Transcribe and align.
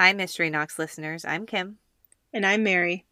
Hi, 0.00 0.14
Mystery 0.14 0.48
Nox 0.48 0.78
listeners. 0.78 1.26
I'm 1.26 1.44
Kim, 1.44 1.76
And 2.32 2.46
I'm 2.46 2.62
Mary. 2.62 3.04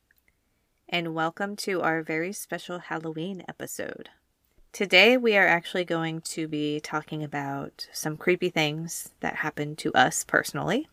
and 0.89 1.15
welcome 1.15 1.55
to 1.57 1.83
our 1.83 2.03
very 2.03 2.33
special 2.33 2.79
Halloween 2.79 3.45
episode. 3.47 4.09
Today, 4.73 5.19
we 5.19 5.37
are 5.37 5.47
actually 5.47 5.85
going 5.85 6.23
to 6.23 6.49
be 6.49 6.81
talking 6.81 7.23
about 7.23 7.89
some 7.93 8.17
creepy 8.17 8.49
things 8.49 9.11
that 9.21 9.37
happened 9.37 9.77
to 9.77 9.93
us 9.93 10.25
personally. 10.25 10.89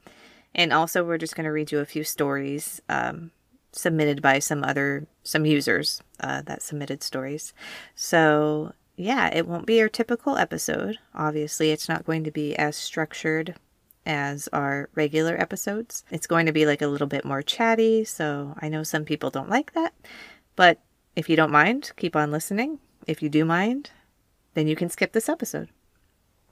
And 0.54 0.74
also, 0.74 1.02
we're 1.02 1.18
just 1.18 1.38
going 1.38 1.46
to 1.46 1.54
read 1.54 1.72
you 1.72 1.80
a 1.80 1.86
few 1.86 2.04
stories 2.04 2.82
um, 2.90 3.32
submitted 3.72 4.22
by 4.22 4.40
some 4.40 4.66
other, 4.66 5.08
some 5.24 5.46
users 5.46 6.04
uh, 6.20 6.42
that 6.42 6.62
submitted 6.62 7.04
stories. 7.04 7.54
So, 7.96 8.74
yeah, 8.98 9.34
it 9.34 9.48
won't 9.48 9.66
be 9.66 9.78
your 9.78 9.88
typical 9.88 10.36
episode. 10.36 10.98
Obviously, 11.14 11.72
it's 11.72 11.88
not 11.88 12.06
going 12.06 12.26
to 12.26 12.32
be 12.32 12.54
as 12.58 12.76
structured 12.76 13.56
as 14.06 14.48
our 14.54 14.90
regular 14.96 15.40
episodes. 15.40 16.04
It's 16.12 16.28
going 16.28 16.46
to 16.46 16.52
be 16.52 16.66
like 16.66 16.82
a 16.82 16.88
little 16.88 17.08
bit 17.08 17.26
more 17.26 17.42
chatty, 17.42 18.04
so 18.04 18.56
I 18.60 18.70
know 18.70 18.84
some 18.84 19.06
people 19.06 19.30
don't 19.30 19.50
like 19.50 19.74
that. 19.74 19.94
But 20.56 20.80
if 21.16 21.30
you 21.30 21.36
don't 21.36 21.52
mind, 21.52 21.92
keep 21.98 22.16
on 22.16 22.32
listening. 22.32 22.80
If 23.08 23.22
you 23.22 23.30
do 23.30 23.46
mind, 23.46 23.92
then 24.54 24.68
you 24.68 24.76
can 24.76 24.90
skip 24.90 25.14
this 25.14 25.30
episode. 25.30 25.70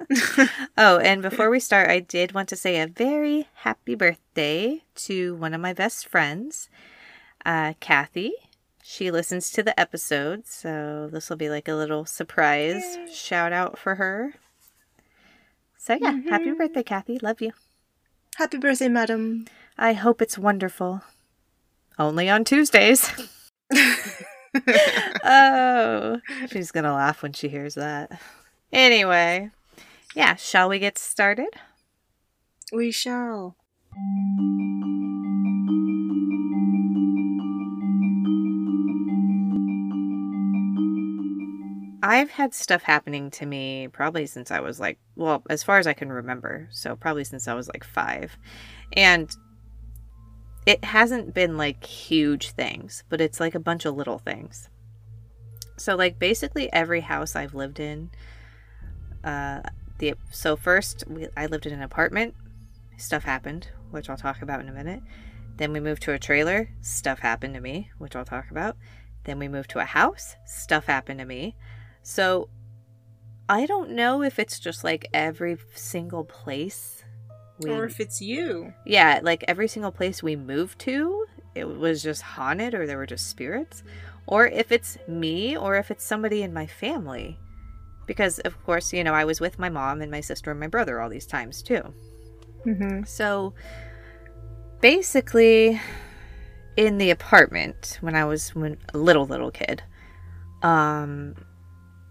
oh, 0.77 0.97
and 0.99 1.21
before 1.21 1.49
we 1.49 1.59
start, 1.59 1.89
I 1.89 1.99
did 1.99 2.33
want 2.33 2.49
to 2.49 2.55
say 2.55 2.79
a 2.79 2.87
very 2.87 3.47
happy 3.55 3.95
birthday 3.95 4.83
to 4.95 5.35
one 5.35 5.53
of 5.53 5.61
my 5.61 5.73
best 5.73 6.07
friends, 6.07 6.69
uh, 7.45 7.73
Kathy. 7.79 8.33
She 8.81 9.11
listens 9.11 9.49
to 9.51 9.63
the 9.63 9.79
episode, 9.79 10.45
so 10.45 11.07
this 11.11 11.29
will 11.29 11.37
be 11.37 11.49
like 11.49 11.67
a 11.67 11.75
little 11.75 12.05
surprise 12.05 12.97
shout 13.11 13.53
out 13.53 13.77
for 13.77 13.95
her. 13.95 14.33
So, 15.83 15.97
yeah, 15.99 16.11
happy 16.29 16.45
mm-hmm. 16.45 16.59
birthday, 16.59 16.83
Kathy. 16.83 17.19
Love 17.19 17.41
you. 17.41 17.51
Happy 18.37 18.57
birthday, 18.57 18.87
madam. 18.87 19.47
I 19.77 19.91
hope 19.91 20.21
it's 20.21 20.37
wonderful. 20.37 21.01
Only 21.99 22.29
on 22.29 22.45
Tuesdays. 22.45 23.11
oh, 25.25 26.21
she's 26.47 26.71
going 26.71 26.85
to 26.85 26.93
laugh 26.93 27.21
when 27.21 27.33
she 27.33 27.49
hears 27.49 27.75
that. 27.75 28.17
Anyway, 28.71 29.49
yeah, 30.15 30.35
shall 30.35 30.69
we 30.69 30.79
get 30.79 30.97
started? 30.97 31.49
We 32.71 32.91
shall. 32.91 33.57
I've 42.05 42.31
had 42.31 42.53
stuff 42.53 42.83
happening 42.83 43.31
to 43.31 43.45
me 43.45 43.87
probably 43.87 44.25
since 44.25 44.51
I 44.51 44.59
was 44.59 44.77
like, 44.77 44.99
well, 45.15 45.41
as 45.49 45.63
far 45.63 45.79
as 45.79 45.87
I 45.87 45.93
can 45.93 46.11
remember. 46.11 46.67
So, 46.69 46.97
probably 46.97 47.23
since 47.23 47.47
I 47.47 47.53
was 47.53 47.69
like 47.69 47.85
five. 47.85 48.37
And 48.91 49.33
it 50.65 50.83
hasn't 50.83 51.33
been 51.33 51.55
like 51.55 51.85
huge 51.85 52.51
things, 52.51 53.05
but 53.07 53.21
it's 53.21 53.39
like 53.39 53.55
a 53.55 53.59
bunch 53.59 53.85
of 53.85 53.95
little 53.95 54.19
things. 54.19 54.67
So, 55.77 55.95
like, 55.95 56.19
basically 56.19 56.71
every 56.73 56.99
house 56.99 57.37
I've 57.37 57.53
lived 57.53 57.79
in, 57.79 58.11
uh, 59.23 59.61
the 59.99 60.15
so 60.29 60.57
first 60.57 61.05
we, 61.07 61.27
I 61.37 61.45
lived 61.45 61.65
in 61.65 61.73
an 61.73 61.81
apartment, 61.81 62.35
stuff 62.97 63.23
happened, 63.23 63.69
which 63.91 64.09
I'll 64.09 64.17
talk 64.17 64.41
about 64.41 64.59
in 64.59 64.67
a 64.67 64.73
minute. 64.73 65.01
Then 65.55 65.71
we 65.71 65.79
moved 65.79 66.01
to 66.03 66.11
a 66.11 66.19
trailer, 66.19 66.69
stuff 66.81 67.19
happened 67.19 67.53
to 67.53 67.61
me, 67.61 67.91
which 67.97 68.13
I'll 68.13 68.25
talk 68.25 68.51
about. 68.51 68.75
Then 69.23 69.39
we 69.39 69.47
moved 69.47 69.69
to 69.69 69.79
a 69.79 69.85
house, 69.85 70.35
stuff 70.45 70.85
happened 70.87 71.19
to 71.19 71.25
me. 71.25 71.55
So 72.03 72.49
I 73.49 73.65
don't 73.65 73.91
know 73.91 74.21
if 74.21 74.37
it's 74.39 74.59
just 74.59 74.83
like 74.83 75.07
every 75.13 75.57
single 75.73 76.23
place 76.23 77.03
we 77.59 77.69
Or 77.71 77.85
if 77.85 77.99
it's 77.99 78.21
you. 78.21 78.73
yeah, 78.85 79.19
like 79.23 79.43
every 79.47 79.67
single 79.67 79.91
place 79.91 80.21
we 80.21 80.35
moved 80.35 80.79
to, 80.79 81.25
it 81.55 81.65
was 81.65 82.01
just 82.03 82.21
haunted 82.21 82.73
or 82.73 82.85
there 82.87 82.97
were 82.97 83.05
just 83.05 83.29
spirits, 83.29 83.83
or 84.27 84.47
if 84.47 84.71
it's 84.71 84.97
me 85.07 85.55
or 85.57 85.75
if 85.75 85.91
it's 85.91 86.03
somebody 86.03 86.41
in 86.41 86.53
my 86.53 86.65
family. 86.67 87.37
Because 88.05 88.39
of 88.39 88.61
course, 88.65 88.91
you 88.91 89.03
know, 89.03 89.13
I 89.13 89.23
was 89.23 89.39
with 89.39 89.59
my 89.59 89.69
mom 89.69 90.01
and 90.01 90.11
my 90.11 90.19
sister 90.21 90.51
and 90.51 90.59
my 90.59 90.67
brother 90.67 90.99
all 90.99 91.09
these 91.09 91.25
times 91.27 91.61
too. 91.61 91.93
Mm-hmm. 92.65 93.03
So 93.05 93.53
basically 94.81 95.79
in 96.75 96.97
the 96.97 97.11
apartment 97.11 97.97
when 98.01 98.15
I 98.15 98.25
was 98.25 98.53
when 98.55 98.77
a 98.93 98.97
little 98.97 99.25
little 99.27 99.51
kid, 99.51 99.83
um 100.63 101.35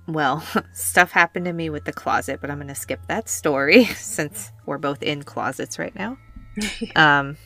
well, 0.07 0.45
stuff 0.73 1.13
happened 1.13 1.45
to 1.47 1.53
me 1.53 1.71
with 1.71 1.85
the 1.85 1.93
closet, 1.93 2.41
but 2.41 2.51
I'm 2.51 2.59
going 2.59 2.69
to 2.69 2.75
skip 2.75 3.01
that 3.09 3.29
story 3.29 3.85
since 3.97 4.53
we're 4.67 4.79
both 4.79 5.03
in 5.03 5.23
closets 5.23 5.79
right 5.79 5.95
now. 5.95 6.19
um 6.97 7.37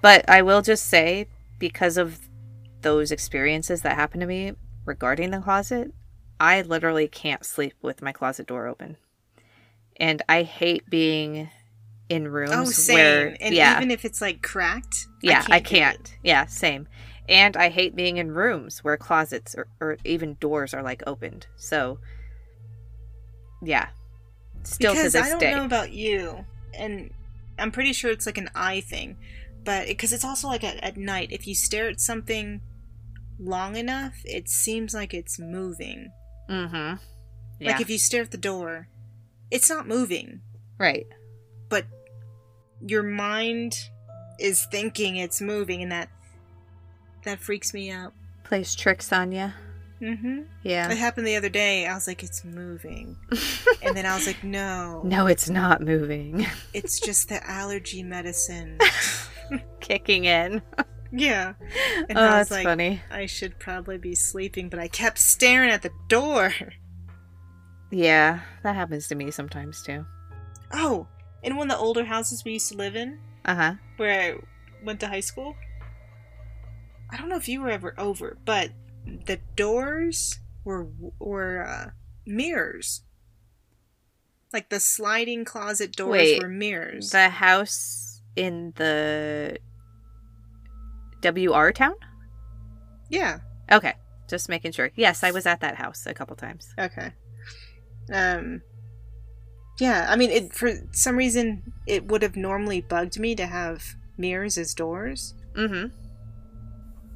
but 0.00 0.28
I 0.28 0.42
will 0.42 0.62
just 0.62 0.86
say 0.86 1.26
because 1.58 1.96
of 1.96 2.18
those 2.82 3.10
experiences 3.12 3.82
that 3.82 3.96
happened 3.96 4.20
to 4.20 4.26
me 4.26 4.52
regarding 4.84 5.30
the 5.30 5.40
closet, 5.40 5.92
I 6.40 6.62
literally 6.62 7.06
can't 7.08 7.44
sleep 7.44 7.74
with 7.82 8.02
my 8.02 8.12
closet 8.12 8.46
door 8.48 8.66
open. 8.66 8.96
And 9.96 10.22
I 10.28 10.42
hate 10.42 10.90
being 10.90 11.50
in 12.08 12.28
rooms 12.28 12.52
Oh, 12.52 12.64
same. 12.64 12.94
where 12.96 13.36
and 13.40 13.54
yeah, 13.54 13.76
even 13.76 13.90
if 13.92 14.04
it's 14.04 14.20
like 14.20 14.42
cracked, 14.42 15.06
yeah, 15.22 15.44
I 15.48 15.60
do 15.60 15.66
can't. 15.70 16.16
Yeah, 16.24 16.46
same. 16.46 16.88
And 17.28 17.56
I 17.56 17.68
hate 17.68 17.94
being 17.94 18.16
in 18.16 18.32
rooms 18.32 18.82
where 18.82 18.96
closets 18.96 19.54
or, 19.54 19.68
or 19.80 19.96
even 20.04 20.34
doors 20.40 20.74
are 20.74 20.82
like 20.82 21.02
opened. 21.06 21.46
So, 21.56 21.98
yeah. 23.62 23.88
Still 24.64 24.92
because 24.92 25.12
to 25.12 25.18
this 25.18 25.26
I 25.26 25.30
don't 25.30 25.38
day. 25.40 25.54
know 25.54 25.64
about 25.64 25.92
you, 25.92 26.44
and 26.74 27.10
I'm 27.58 27.72
pretty 27.72 27.92
sure 27.92 28.10
it's 28.10 28.26
like 28.26 28.38
an 28.38 28.50
eye 28.54 28.80
thing, 28.80 29.16
but 29.64 29.86
because 29.88 30.12
it's 30.12 30.24
also 30.24 30.46
like 30.48 30.62
at, 30.62 30.76
at 30.82 30.96
night, 30.96 31.32
if 31.32 31.46
you 31.46 31.54
stare 31.54 31.88
at 31.88 32.00
something 32.00 32.60
long 33.40 33.76
enough, 33.76 34.14
it 34.24 34.48
seems 34.48 34.94
like 34.94 35.14
it's 35.14 35.38
moving. 35.38 36.12
Mm-hmm. 36.48 37.02
Yeah. 37.58 37.72
Like 37.72 37.80
if 37.80 37.90
you 37.90 37.98
stare 37.98 38.22
at 38.22 38.30
the 38.30 38.36
door, 38.36 38.88
it's 39.50 39.68
not 39.68 39.88
moving, 39.88 40.40
right. 40.78 41.06
but 41.68 41.86
your 42.86 43.02
mind 43.02 43.74
is 44.38 44.66
thinking 44.70 45.16
it's 45.16 45.40
moving, 45.40 45.82
and 45.82 45.90
that 45.92 46.08
that 47.24 47.38
freaks 47.40 47.72
me 47.74 47.90
out. 47.90 48.12
Plays 48.44 48.74
tricks 48.74 49.12
on 49.12 49.32
you. 49.32 49.52
Mm-hmm. 50.00 50.40
Yeah. 50.64 50.90
It 50.90 50.98
happened 50.98 51.26
the 51.28 51.36
other 51.36 51.48
day. 51.48 51.86
I 51.86 51.94
was 51.94 52.08
like, 52.08 52.22
it's 52.24 52.44
moving, 52.44 53.16
and 53.82 53.96
then 53.96 54.04
I 54.04 54.14
was 54.16 54.26
like, 54.26 54.42
no, 54.42 55.00
no, 55.04 55.26
it's 55.28 55.48
not 55.48 55.80
moving. 55.80 56.44
it's 56.74 56.98
just 56.98 57.28
the 57.28 57.44
allergy 57.48 58.02
medicine. 58.02 58.78
Kicking 59.80 60.24
in. 60.24 60.60
yeah. 61.12 61.52
And 62.08 62.18
oh, 62.18 62.20
I 62.22 62.38
was 62.40 62.48
that's 62.48 62.50
like, 62.50 62.64
funny. 62.64 63.00
I 63.12 63.26
should 63.26 63.58
probably 63.60 63.96
be 63.98 64.14
sleeping, 64.16 64.68
but 64.68 64.80
I 64.80 64.88
kept 64.88 65.18
staring 65.18 65.70
at 65.70 65.82
the 65.82 65.90
door. 66.08 66.52
Yeah, 67.90 68.40
that 68.62 68.74
happens 68.74 69.06
to 69.08 69.14
me 69.14 69.30
sometimes 69.30 69.82
too. 69.82 70.04
Oh, 70.72 71.06
in 71.42 71.56
one 71.56 71.70
of 71.70 71.76
the 71.76 71.82
older 71.82 72.04
houses 72.04 72.42
we 72.44 72.54
used 72.54 72.70
to 72.72 72.76
live 72.76 72.96
in, 72.96 73.18
Uh 73.44 73.54
huh. 73.54 73.74
where 73.98 74.34
I 74.34 74.38
went 74.84 74.98
to 75.00 75.06
high 75.08 75.20
school. 75.20 75.54
I 77.12 77.16
don't 77.18 77.28
know 77.28 77.36
if 77.36 77.48
you 77.48 77.60
were 77.60 77.70
ever 77.70 77.94
over, 77.98 78.38
but 78.44 78.70
the 79.26 79.38
doors 79.54 80.40
were 80.64 80.88
were 81.18 81.66
uh, 81.66 81.90
mirrors. 82.26 83.02
Like 84.52 84.70
the 84.70 84.80
sliding 84.80 85.44
closet 85.44 85.92
doors 85.92 86.12
Wait, 86.12 86.42
were 86.42 86.48
mirrors. 86.48 87.10
The 87.10 87.28
house 87.28 88.22
in 88.36 88.72
the 88.76 89.58
WR 91.22 91.70
town? 91.70 91.94
yeah. 93.10 93.38
Okay, 93.70 93.94
just 94.28 94.48
making 94.48 94.72
sure. 94.72 94.90
Yes, 94.96 95.22
I 95.22 95.30
was 95.30 95.46
at 95.46 95.60
that 95.60 95.76
house 95.76 96.06
a 96.06 96.14
couple 96.14 96.36
times. 96.36 96.74
Okay. 96.78 97.12
Um. 98.12 98.62
Yeah, 99.78 100.06
I 100.08 100.16
mean, 100.16 100.30
it 100.30 100.54
for 100.54 100.72
some 100.92 101.16
reason 101.16 101.72
it 101.86 102.06
would 102.06 102.22
have 102.22 102.36
normally 102.36 102.80
bugged 102.82 103.18
me 103.18 103.34
to 103.36 103.46
have 103.46 103.96
mirrors 104.18 104.58
as 104.58 104.74
doors. 104.74 105.34
Mm-hmm. 105.54 105.94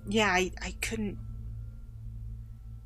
Yeah, 0.08 0.29
I 0.29 0.53
I 0.62 0.75
couldn't. 0.81 1.19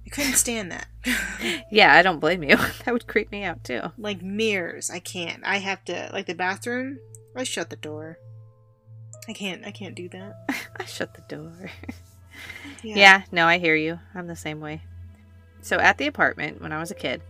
I 0.06 0.10
couldn't 0.10 0.34
stand 0.34 0.72
that. 0.72 0.86
Yeah, 1.70 1.94
I 1.94 2.02
don't 2.02 2.18
blame 2.20 2.42
you. 2.42 2.56
that 2.84 2.92
would 2.92 3.06
creep 3.06 3.30
me 3.30 3.44
out 3.44 3.62
too. 3.64 3.80
like 3.96 4.20
mirrors, 4.22 4.90
I 4.90 4.98
can't. 4.98 5.42
I 5.44 5.56
have 5.58 5.82
to 5.86 6.10
like 6.12 6.26
the 6.26 6.34
bathroom. 6.34 6.98
I 7.34 7.44
shut 7.44 7.70
the 7.70 7.76
door. 7.76 8.18
I 9.28 9.32
can't. 9.32 9.64
I 9.64 9.70
can't 9.70 9.94
do 9.94 10.08
that. 10.10 10.34
I 10.80 10.84
shut 10.84 11.14
the 11.14 11.22
door. 11.34 11.70
Yeah. 12.82 13.22
no, 13.32 13.46
I 13.46 13.58
hear 13.58 13.74
you. 13.76 13.98
I'm 14.14 14.26
the 14.26 14.36
same 14.36 14.60
way. 14.60 14.82
So 15.62 15.78
at 15.78 15.96
the 15.98 16.06
apartment 16.06 16.60
when 16.60 16.72
I 16.72 16.80
was 16.80 16.90
a 16.90 16.94
kid, 16.94 17.22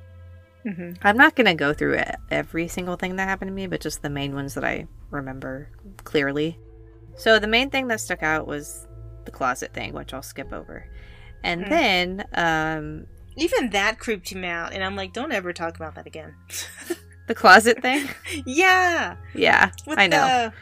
hmm 0.65 0.93
I'm 1.03 1.17
not 1.17 1.37
going 1.37 1.47
to 1.47 1.55
go 1.55 1.73
through 1.73 2.01
every 2.31 2.67
single 2.69 2.97
thing 2.97 3.17
that 3.17 3.29
happened 3.29 3.51
to 3.51 3.55
me, 3.55 3.67
but 3.67 3.81
just 3.81 4.03
the 4.03 4.11
main 4.11 4.35
ones 4.35 4.55
that 4.55 4.65
I 4.65 4.87
remember 5.11 5.69
clearly. 6.05 6.59
So 7.17 7.39
the 7.39 7.47
main 7.47 7.71
thing 7.71 7.89
that 7.89 8.01
stuck 8.01 8.23
out 8.23 8.47
was 8.47 8.87
the 9.25 9.31
closet 9.31 9.73
thing, 9.75 9.93
which 9.93 10.13
I'll 10.15 10.23
skip 10.23 10.53
over. 10.53 10.87
And 11.43 11.65
Mm. 11.65 11.69
then 11.69 12.25
um 12.35 13.07
Even 13.37 13.71
that 13.71 13.99
creeped 13.99 14.31
him 14.31 14.45
out, 14.45 14.73
and 14.73 14.83
I'm 14.85 14.97
like, 14.97 15.13
don't 15.13 15.33
ever 15.33 15.53
talk 15.53 15.77
about 15.77 15.95
that 15.95 16.07
again. 16.07 16.35
the 17.29 17.35
closet 17.35 17.81
thing. 17.83 18.09
yeah, 18.47 19.17
Yeah, 19.35 19.71
with 19.87 19.99
I 19.99 20.07
know. 20.07 20.17
the 20.17 20.53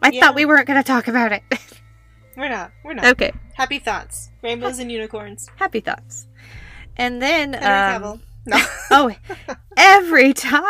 I 0.00 0.10
Yeah. 0.12 0.20
thought 0.20 0.34
we 0.36 0.44
weren't 0.46 0.66
going 0.66 0.80
to 0.82 0.86
talk 0.86 1.08
about 1.08 1.32
it. 1.32 1.42
We're 2.36 2.48
not. 2.48 2.70
We're 2.84 2.94
not. 2.94 3.04
okay. 3.06 3.32
Happy 3.54 3.80
thoughts. 3.80 4.30
Rainbows 4.44 4.78
and 4.78 4.92
unicorns. 4.92 5.48
Happy 5.56 5.80
thoughts. 5.80 6.28
And 6.96 7.20
then, 7.20 7.52
Henry 7.54 7.96
um, 7.96 8.02
Cavill. 8.02 8.20
No. 8.46 8.58
oh, 8.92 9.14
every 9.76 10.32
time, 10.32 10.62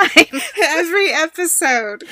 Every 0.63 1.13
episode. 1.13 2.05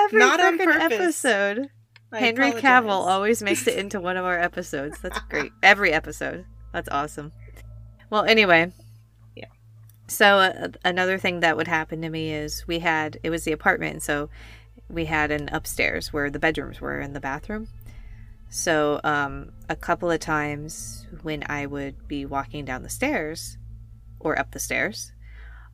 every 0.00 0.18
Not 0.18 0.40
on 0.40 0.58
purpose. 0.58 0.92
episode, 1.24 1.68
I 2.14 2.20
Henry 2.20 2.48
apologize. 2.48 2.62
Cavill 2.84 3.06
always 3.06 3.42
makes 3.42 3.66
it 3.66 3.78
into 3.78 4.00
one 4.00 4.16
of 4.16 4.24
our 4.24 4.38
episodes. 4.38 4.98
That's 5.00 5.18
great. 5.28 5.52
Every 5.62 5.92
episode. 5.92 6.44
That's 6.72 6.88
awesome. 6.90 7.32
Well, 8.10 8.24
anyway. 8.24 8.72
Yeah. 9.34 9.46
So 10.08 10.26
uh, 10.38 10.68
another 10.84 11.18
thing 11.18 11.40
that 11.40 11.56
would 11.56 11.68
happen 11.68 12.02
to 12.02 12.08
me 12.10 12.32
is 12.32 12.64
we 12.66 12.78
had 12.80 13.18
it 13.22 13.30
was 13.30 13.44
the 13.44 13.52
apartment, 13.52 14.02
so 14.02 14.30
we 14.88 15.06
had 15.06 15.30
an 15.30 15.48
upstairs 15.52 16.12
where 16.12 16.30
the 16.30 16.38
bedrooms 16.38 16.80
were 16.80 17.00
in 17.00 17.12
the 17.12 17.20
bathroom. 17.20 17.68
So 18.50 19.00
um, 19.02 19.50
a 19.68 19.74
couple 19.76 20.10
of 20.10 20.20
times 20.20 21.06
when 21.22 21.42
I 21.48 21.66
would 21.66 22.06
be 22.06 22.24
walking 22.26 22.64
down 22.64 22.82
the 22.82 22.88
stairs 22.88 23.56
or 24.20 24.38
up 24.38 24.52
the 24.52 24.60
stairs, 24.60 25.12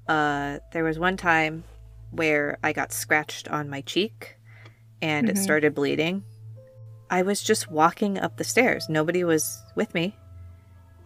uh, 0.08 0.58
there 0.72 0.84
was 0.84 0.98
one 0.98 1.16
time 1.18 1.64
where 2.10 2.58
I 2.64 2.72
got 2.72 2.92
scratched 2.92 3.48
on 3.48 3.68
my 3.68 3.82
cheek 3.82 4.36
and 5.02 5.28
it 5.28 5.36
Mhm. 5.36 5.42
started 5.42 5.74
bleeding. 5.74 6.24
I 7.10 7.22
was 7.22 7.42
just 7.42 7.70
walking 7.70 8.18
up 8.18 8.36
the 8.36 8.44
stairs. 8.44 8.88
Nobody 8.88 9.24
was 9.24 9.62
with 9.74 9.92
me. 9.94 10.16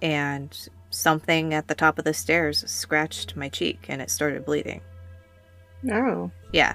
And 0.03 0.57
something 0.91 1.55
at 1.55 1.67
the 1.67 1.75
top 1.75 1.99
of 1.99 2.05
the 2.05 2.15
stairs 2.15 2.63
scratched 2.71 3.37
my 3.37 3.49
cheek 3.49 3.87
and 3.89 4.03
it 4.03 4.11
started 4.11 4.45
bleeding. 4.45 4.83
No. 5.83 6.31
Yeah. 6.53 6.75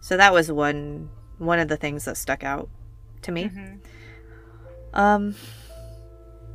So 0.00 0.16
that 0.16 0.32
was 0.32 0.50
one 0.50 1.10
one 1.38 1.58
of 1.58 1.68
the 1.68 1.76
things 1.76 2.04
that 2.04 2.16
stuck 2.16 2.42
out 2.44 2.68
to 3.22 3.32
me. 3.32 3.48
Mhm. 3.48 3.80
Um 4.94 5.34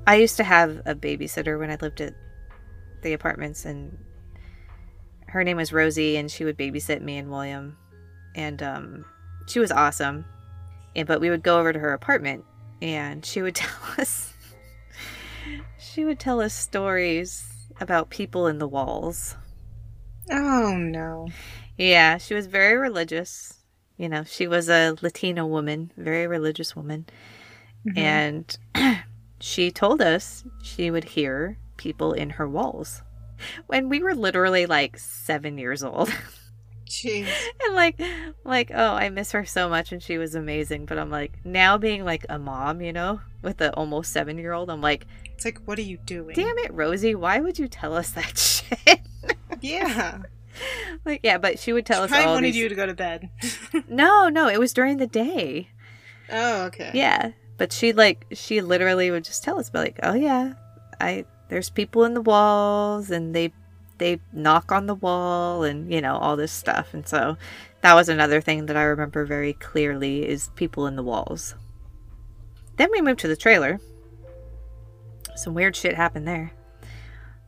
I 0.07 0.15
used 0.15 0.37
to 0.37 0.43
have 0.43 0.81
a 0.85 0.95
babysitter 0.95 1.59
when 1.59 1.69
I 1.69 1.77
lived 1.81 2.01
at 2.01 2.13
the 3.01 3.13
apartments 3.13 3.65
and 3.65 3.97
her 5.27 5.43
name 5.43 5.57
was 5.57 5.73
Rosie 5.73 6.17
and 6.17 6.31
she 6.31 6.45
would 6.45 6.57
babysit 6.57 7.01
me 7.01 7.17
and 7.17 7.29
William 7.29 7.77
and 8.35 8.63
um 8.63 9.05
she 9.47 9.59
was 9.59 9.71
awesome. 9.71 10.25
And 10.95 11.07
but 11.07 11.21
we 11.21 11.29
would 11.29 11.43
go 11.43 11.59
over 11.59 11.73
to 11.73 11.79
her 11.79 11.93
apartment 11.93 12.45
and 12.81 13.25
she 13.25 13.41
would 13.41 13.55
tell 13.63 13.79
us 13.97 14.33
she 15.77 16.05
would 16.05 16.19
tell 16.19 16.41
us 16.41 16.53
stories 16.53 17.45
about 17.79 18.09
people 18.09 18.47
in 18.47 18.57
the 18.59 18.67
walls. 18.67 19.35
Oh 20.31 20.75
no. 20.75 21.27
Yeah, 21.77 22.17
she 22.17 22.33
was 22.33 22.47
very 22.47 22.77
religious. 22.77 23.59
You 23.97 24.09
know, 24.09 24.23
she 24.23 24.47
was 24.47 24.69
a 24.69 24.95
Latina 25.01 25.45
woman, 25.45 25.91
very 25.97 26.27
religious 26.27 26.75
woman. 26.75 27.05
Mhm. 27.85 27.97
And 27.97 28.57
she 29.39 29.71
told 29.71 30.01
us 30.01 30.43
she 30.61 30.89
would 30.89 31.03
hear 31.03 31.57
people 31.77 32.13
in 32.13 32.31
her 32.31 32.47
walls 32.47 33.01
when 33.67 33.89
we 33.89 34.01
were 34.01 34.15
literally 34.15 34.65
like 34.65 34.97
seven 34.97 35.57
years 35.57 35.83
old. 35.83 36.11
Jeez. 36.87 37.27
and 37.65 37.75
like, 37.75 37.99
like, 38.43 38.71
oh, 38.73 38.93
I 38.93 39.09
miss 39.09 39.31
her 39.31 39.45
so 39.45 39.69
much 39.69 39.91
and 39.91 40.01
she 40.01 40.17
was 40.17 40.35
amazing. 40.35 40.85
But 40.85 40.97
I'm 40.99 41.09
like, 41.09 41.39
now 41.45 41.77
being 41.77 42.05
like 42.05 42.25
a 42.29 42.37
mom, 42.39 42.81
you 42.81 42.93
know, 42.93 43.21
with 43.41 43.61
a 43.61 43.73
almost 43.73 44.11
seven 44.11 44.37
year 44.37 44.53
old, 44.53 44.69
I'm 44.69 44.81
like, 44.81 45.05
It's 45.25 45.45
like, 45.45 45.59
what 45.65 45.77
are 45.79 45.83
you 45.83 45.97
doing? 45.97 46.35
damn 46.35 46.57
it, 46.59 46.73
Rosie, 46.73 47.15
why 47.15 47.39
would 47.39 47.57
you 47.59 47.67
tell 47.67 47.95
us 47.95 48.11
that 48.11 48.37
shit? 48.37 49.01
Yeah. 49.61 50.19
like, 51.05 51.21
yeah, 51.23 51.37
but 51.37 51.59
she 51.59 51.73
would 51.73 51.85
tell 51.85 52.01
She 52.01 52.05
us 52.05 52.09
probably 52.11 52.25
all 52.27 52.33
wanted 52.35 52.47
these... 52.47 52.57
you 52.57 52.69
to 52.69 52.75
go 52.75 52.85
to 52.85 52.93
bed. 52.93 53.29
No, 53.87 54.29
no, 54.29 54.47
it 54.47 54.59
was 54.59 54.73
during 54.73 54.97
the 54.97 55.07
day. 55.07 55.69
oh, 56.31 56.63
okay. 56.65 56.91
Yeah, 56.93 57.31
but 57.57 57.71
she 57.71 57.93
like 57.93 58.25
she 58.31 58.61
literally 58.61 59.09
would 59.11 59.23
just 59.23 59.43
tell 59.43 59.59
us, 59.59 59.69
but 59.69 59.79
like, 59.83 59.99
oh 60.03 60.13
yeah, 60.13 60.53
I 60.99 61.25
there's 61.49 61.69
people 61.69 62.03
in 62.03 62.13
the 62.13 62.21
walls, 62.21 63.09
and 63.11 63.33
they 63.35 63.53
they 63.97 64.19
knock 64.31 64.71
on 64.71 64.85
the 64.87 64.95
wall, 64.95 65.63
and 65.63 65.91
you 65.93 66.01
know 66.01 66.17
all 66.17 66.35
this 66.35 66.51
stuff, 66.51 66.93
and 66.93 67.07
so 67.07 67.37
that 67.81 67.93
was 67.93 68.09
another 68.09 68.41
thing 68.41 68.65
that 68.67 68.77
I 68.77 68.83
remember 68.83 69.25
very 69.25 69.53
clearly 69.53 70.27
is 70.27 70.49
people 70.55 70.87
in 70.87 70.95
the 70.95 71.03
walls. 71.03 71.55
Then 72.77 72.89
we 72.91 73.01
moved 73.01 73.19
to 73.21 73.27
the 73.27 73.35
trailer. 73.35 73.79
Some 75.35 75.53
weird 75.53 75.75
shit 75.75 75.95
happened 75.95 76.27
there. 76.27 76.51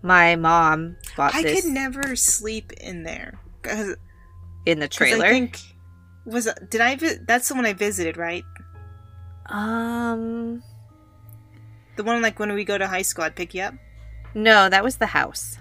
My 0.01 0.35
mom 0.35 0.97
bought 1.17 1.33
I 1.33 1.41
this 1.43 1.63
could 1.63 1.71
never 1.73 2.15
sleep 2.15 2.71
in 2.73 3.03
there. 3.03 3.39
in 4.65 4.79
the 4.79 4.87
trailer. 4.87 5.25
I 5.25 5.29
think 5.29 5.59
was 6.25 6.47
did 6.69 6.81
I 6.81 6.95
vi- 6.95 7.17
that's 7.27 7.47
the 7.47 7.55
one 7.55 7.65
I 7.65 7.73
visited, 7.73 8.17
right? 8.17 8.43
Um, 9.47 10.63
The 11.95 12.03
one 12.03 12.21
like 12.21 12.39
when 12.39 12.51
we 12.53 12.65
go 12.65 12.77
to 12.77 12.87
high 12.87 13.03
school, 13.03 13.23
I'd 13.25 13.35
pick 13.35 13.53
you 13.53 13.61
up. 13.63 13.73
no, 14.33 14.69
that 14.69 14.83
was 14.83 14.97
the 14.97 15.07
house. 15.07 15.57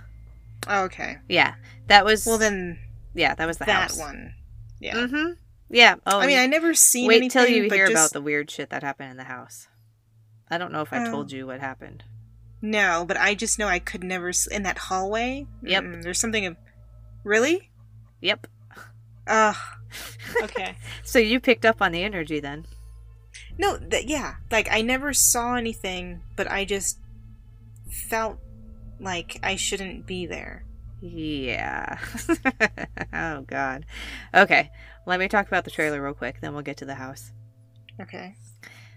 Oh, 0.68 0.84
okay. 0.84 1.18
Yeah, 1.28 1.54
that 1.88 2.04
was. 2.04 2.24
Well, 2.26 2.38
then 2.38 2.78
yeah, 3.14 3.34
that 3.34 3.46
was 3.46 3.58
the 3.58 3.64
that 3.66 3.90
house. 3.90 3.98
one. 3.98 4.34
Yeah. 4.80 4.94
Mm-hmm. 4.96 5.32
Yeah. 5.70 5.96
Oh, 6.06 6.18
I 6.20 6.26
mean, 6.26 6.38
I 6.38 6.46
never 6.46 6.74
seen 6.74 7.08
wait 7.08 7.16
anything. 7.18 7.30
till 7.44 7.48
you 7.48 7.62
hear 7.70 7.86
just, 7.86 7.92
about 7.92 8.12
the 8.12 8.20
weird 8.22 8.50
shit 8.50 8.70
that 8.70 8.82
happened 8.82 9.10
in 9.10 9.16
the 9.16 9.24
house. 9.24 9.68
I 10.50 10.58
don't 10.58 10.72
know 10.72 10.82
if 10.82 10.92
I 10.92 11.06
Oh. 11.06 11.10
told 11.10 11.32
you 11.32 11.46
what 11.46 11.60
happened. 11.60 12.04
No, 12.62 13.04
but 13.06 13.16
I 13.18 13.34
just 13.34 13.58
know 13.58 13.66
I 13.66 13.78
could 13.78 14.02
never 14.04 14.28
s- 14.30 14.46
in 14.46 14.62
that 14.62 14.78
hallway. 14.78 15.46
Yep. 15.62 15.84
mm, 15.84 16.02
there's 16.02 16.18
something 16.20 16.46
of. 16.46 16.56
Really? 17.24 17.70
Yep. 18.20 18.46
Ugh. 19.26 19.56
Okay. 20.42 20.76
So 21.04 21.18
you 21.20 21.38
picked 21.38 21.64
up 21.64 21.80
on 21.80 21.92
the 21.92 22.02
energy 22.02 22.40
then. 22.40 22.66
no, 23.58 23.78
th- 23.78 24.06
yeah. 24.06 24.34
Like 24.50 24.68
I 24.70 24.82
never 24.82 25.12
saw 25.14 25.54
anything, 25.54 26.22
but 26.36 26.50
I 26.50 26.64
just 26.64 26.98
felt 27.90 28.38
like 29.04 29.38
I 29.42 29.56
shouldn't 29.56 30.06
be 30.06 30.26
there. 30.26 30.64
Yeah. 31.00 31.98
oh 33.12 33.42
God. 33.42 33.84
Okay. 34.32 34.70
Let 35.06 35.20
me 35.20 35.28
talk 35.28 35.46
about 35.46 35.64
the 35.64 35.70
trailer 35.70 36.02
real 36.02 36.14
quick, 36.14 36.40
then 36.40 36.54
we'll 36.54 36.62
get 36.62 36.78
to 36.78 36.86
the 36.86 36.94
house. 36.94 37.32
Okay. 38.00 38.34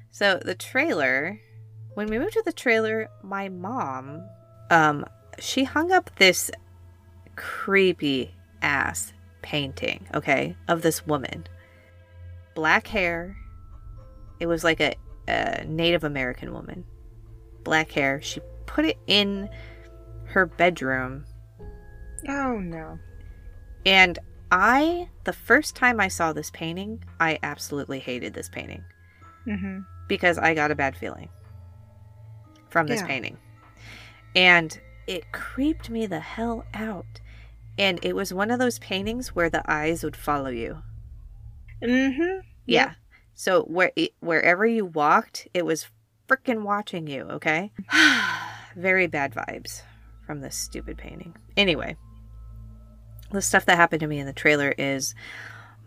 So 0.10 0.40
the 0.44 0.56
trailer, 0.56 1.40
when 1.94 2.08
we 2.08 2.18
moved 2.18 2.34
to 2.34 2.44
the 2.46 2.54
trailer, 2.54 3.10
my 3.22 3.50
mom, 3.50 4.24
um, 4.70 5.06
she 5.38 5.66
hung 5.66 5.92
up 5.92 6.10
this 6.16 6.50
creepy 7.36 8.34
ass 8.62 9.14
painting, 9.42 10.08
okay, 10.14 10.56
of 10.68 10.82
this 10.82 11.06
woman. 11.06 11.46
Black 12.56 12.88
hair. 12.88 13.38
It 14.40 14.48
was 14.48 14.64
like 14.64 14.80
a, 14.80 14.96
a 15.28 15.66
Native 15.66 16.04
American 16.04 16.54
woman. 16.54 16.86
Black 17.64 17.92
hair. 17.92 18.22
She 18.22 18.40
put 18.66 18.86
it 18.86 18.98
in 19.08 19.50
her 20.28 20.46
bedroom 20.46 21.26
Oh 22.28 22.58
no. 22.60 23.00
and 23.86 24.20
I, 24.50 25.10
the 25.26 25.34
first 25.34 25.76
time 25.76 26.00
I 26.00 26.08
saw 26.08 26.32
this 26.32 26.50
painting, 26.52 27.04
I 27.20 27.38
absolutely 27.44 28.00
hated 28.00 28.34
this 28.34 28.48
painting 28.50 28.84
Mm-hmm. 29.46 29.80
because 30.08 30.38
I 30.38 30.54
got 30.54 30.72
a 30.72 30.76
bad 30.76 30.96
feeling 30.96 31.30
from 32.70 32.88
this 32.88 33.02
Yeah. 33.02 33.08
painting. 33.08 33.38
And 34.36 34.80
it 35.08 35.32
creeped 35.32 35.90
me 35.90 36.06
the 36.06 36.20
hell 36.20 36.66
out. 36.74 37.06
And 37.78 38.00
it 38.04 38.16
was 38.16 38.34
one 38.34 38.52
of 38.52 38.60
those 38.60 38.80
paintings 38.80 39.36
where 39.36 39.50
the 39.50 39.64
eyes 39.72 40.04
would 40.04 40.16
follow 40.16 40.50
you. 40.50 40.82
Mm-hmm. 41.84 42.40
Yeah. 42.66 42.94
So 43.36 43.64
where 43.64 43.92
it, 43.96 44.12
wherever 44.20 44.66
you 44.66 44.86
walked, 44.86 45.48
it 45.54 45.66
was 45.66 45.88
freaking 46.28 46.64
watching 46.64 47.08
you, 47.08 47.24
okay? 47.24 47.72
Very 48.76 49.08
bad 49.08 49.34
vibes 49.34 49.82
from 50.28 50.42
this 50.42 50.56
stupid 50.56 50.98
painting. 50.98 51.36
Anyway, 51.56 51.96
the 53.32 53.42
stuff 53.42 53.66
that 53.66 53.78
happened 53.78 54.02
to 54.02 54.08
me 54.08 54.20
in 54.20 54.28
the 54.28 54.34
trailer 54.34 54.76
is 54.78 55.16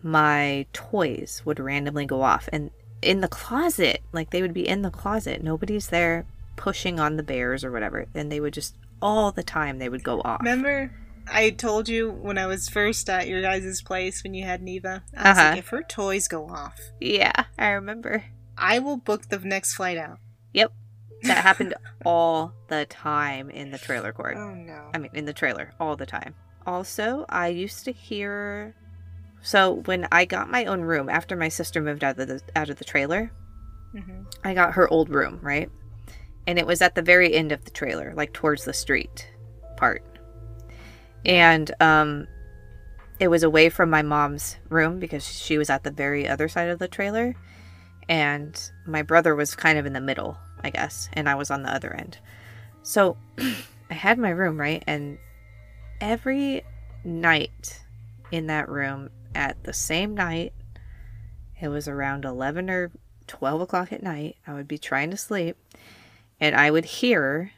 my 0.03 0.65
toys 0.73 1.41
would 1.45 1.59
randomly 1.59 2.05
go 2.05 2.21
off 2.23 2.49
and 2.51 2.71
in 3.01 3.21
the 3.21 3.27
closet, 3.27 4.01
like 4.11 4.29
they 4.31 4.41
would 4.41 4.53
be 4.53 4.67
in 4.67 4.81
the 4.81 4.91
closet. 4.91 5.41
Nobody's 5.43 5.87
there 5.87 6.25
pushing 6.55 6.99
on 6.99 7.17
the 7.17 7.23
bears 7.23 7.63
or 7.63 7.71
whatever, 7.71 8.05
and 8.13 8.31
they 8.31 8.39
would 8.39 8.53
just 8.53 8.75
all 9.01 9.31
the 9.31 9.41
time 9.43 9.79
they 9.79 9.89
would 9.89 10.03
go 10.03 10.21
off. 10.21 10.39
Remember, 10.41 10.91
I 11.31 11.49
told 11.49 11.89
you 11.89 12.11
when 12.11 12.37
I 12.37 12.45
was 12.45 12.69
first 12.69 13.09
at 13.09 13.27
your 13.27 13.41
guys' 13.41 13.81
place 13.81 14.23
when 14.23 14.35
you 14.35 14.43
had 14.45 14.61
Neva. 14.61 15.03
I 15.17 15.29
was 15.29 15.37
Uh-huh. 15.39 15.49
like, 15.51 15.57
if 15.59 15.67
her 15.69 15.81
toys 15.81 16.27
go 16.27 16.47
off, 16.47 16.79
Yeah, 16.99 17.45
I 17.57 17.69
remember. 17.69 18.25
I 18.57 18.77
will 18.77 18.97
book 18.97 19.29
the 19.29 19.39
next 19.39 19.73
flight 19.73 19.97
out. 19.97 20.19
Yep. 20.53 20.71
That 21.23 21.43
happened 21.43 21.73
all 22.05 22.53
the 22.67 22.85
time 22.85 23.49
in 23.49 23.71
the 23.71 23.77
trailer 23.77 24.11
court. 24.11 24.35
Oh 24.37 24.53
no. 24.53 24.89
I 24.93 24.97
mean, 24.97 25.11
in 25.13 25.25
the 25.25 25.33
trailer, 25.33 25.73
all 25.79 25.95
the 25.95 26.05
time. 26.05 26.35
Also, 26.65 27.25
I 27.29 27.47
used 27.47 27.85
to 27.85 27.91
hear. 27.91 28.75
So 29.41 29.81
when 29.85 30.07
I 30.11 30.25
got 30.25 30.49
my 30.49 30.65
own 30.65 30.81
room 30.81 31.09
after 31.09 31.35
my 31.35 31.49
sister 31.49 31.81
moved 31.81 32.03
out 32.03 32.19
of 32.19 32.27
the 32.27 32.41
out 32.55 32.69
of 32.69 32.77
the 32.77 32.85
trailer, 32.85 33.31
hmm 33.91 34.23
I 34.43 34.53
got 34.53 34.73
her 34.73 34.87
old 34.89 35.09
room, 35.09 35.39
right? 35.41 35.69
And 36.47 36.57
it 36.57 36.65
was 36.65 36.81
at 36.81 36.95
the 36.95 37.01
very 37.03 37.33
end 37.35 37.51
of 37.51 37.65
the 37.65 37.71
trailer, 37.71 38.13
like 38.15 38.33
towards 38.33 38.65
the 38.65 38.73
street 38.73 39.29
part. 39.77 40.03
And 41.25 41.71
um 41.79 42.27
it 43.19 43.27
was 43.27 43.43
away 43.43 43.69
from 43.69 43.89
my 43.91 44.01
mom's 44.01 44.57
room 44.69 44.97
because 44.99 45.25
she 45.27 45.57
was 45.59 45.69
at 45.69 45.83
the 45.83 45.91
very 45.91 46.27
other 46.27 46.47
side 46.49 46.69
of 46.69 46.79
the 46.79 46.87
trailer. 46.87 47.35
and 48.09 48.71
my 48.87 49.03
brother 49.03 49.35
was 49.35 49.55
kind 49.55 49.77
of 49.77 49.85
in 49.85 49.93
the 49.93 50.01
middle, 50.01 50.37
I 50.63 50.69
guess, 50.69 51.09
and 51.13 51.27
I 51.27 51.35
was 51.35 51.51
on 51.51 51.63
the 51.63 51.73
other 51.73 51.93
end. 51.93 52.17
So 52.83 53.17
I 53.89 53.93
had 53.93 54.17
my 54.17 54.29
room, 54.29 54.59
right? 54.59 54.83
And 54.87 55.17
every 55.99 56.63
night 57.03 57.81
in 58.31 58.47
that 58.47 58.69
room 58.69 59.09
at 59.35 59.63
the 59.63 59.73
same 59.73 60.15
night, 60.15 60.53
it 61.59 61.67
was 61.67 61.87
around 61.87 62.25
11 62.25 62.69
or 62.69 62.91
12 63.27 63.61
o'clock 63.61 63.93
at 63.93 64.03
night, 64.03 64.37
I 64.45 64.53
would 64.53 64.67
be 64.67 64.77
trying 64.77 65.11
to 65.11 65.17
sleep, 65.17 65.55
and 66.39 66.55
I 66.55 66.71
would 66.71 66.85
hear 66.85 67.51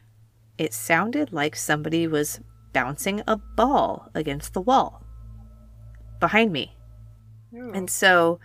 it 0.58 0.72
sounded 0.72 1.32
like 1.32 1.56
somebody 1.56 2.06
was 2.06 2.40
bouncing 2.72 3.22
a 3.26 3.36
ball 3.36 4.08
against 4.14 4.52
the 4.52 4.60
wall 4.60 5.02
behind 6.20 6.52
me. 6.52 6.76
Ooh. 7.54 7.72
And 7.72 7.90
so 7.90 8.38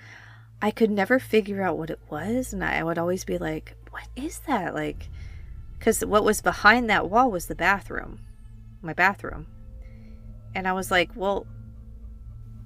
I 0.62 0.72
could 0.72 0.92
never 0.92 1.20
figure 1.20 1.62
out 1.62 1.78
what 1.78 1.90
it 1.90 2.00
was. 2.10 2.54
And 2.54 2.64
I 2.64 2.84
would 2.84 2.98
always 2.98 3.24
be 3.24 3.38
like, 3.38 3.76
what 3.92 4.08
is 4.16 4.40
that? 4.48 4.74
Like, 4.74 5.10
because 5.78 6.04
what 6.06 6.24
was 6.24 6.42
behind 6.42 6.90
that 6.90 7.10
wall 7.10 7.32
was 7.32 7.46
the 7.48 7.56
bathroom, 7.56 8.20
my 8.82 8.94
bathroom. 8.94 9.48
And 10.56 10.68
I 10.68 10.74
was 10.74 10.90
like, 10.92 11.12
well, 11.16 11.46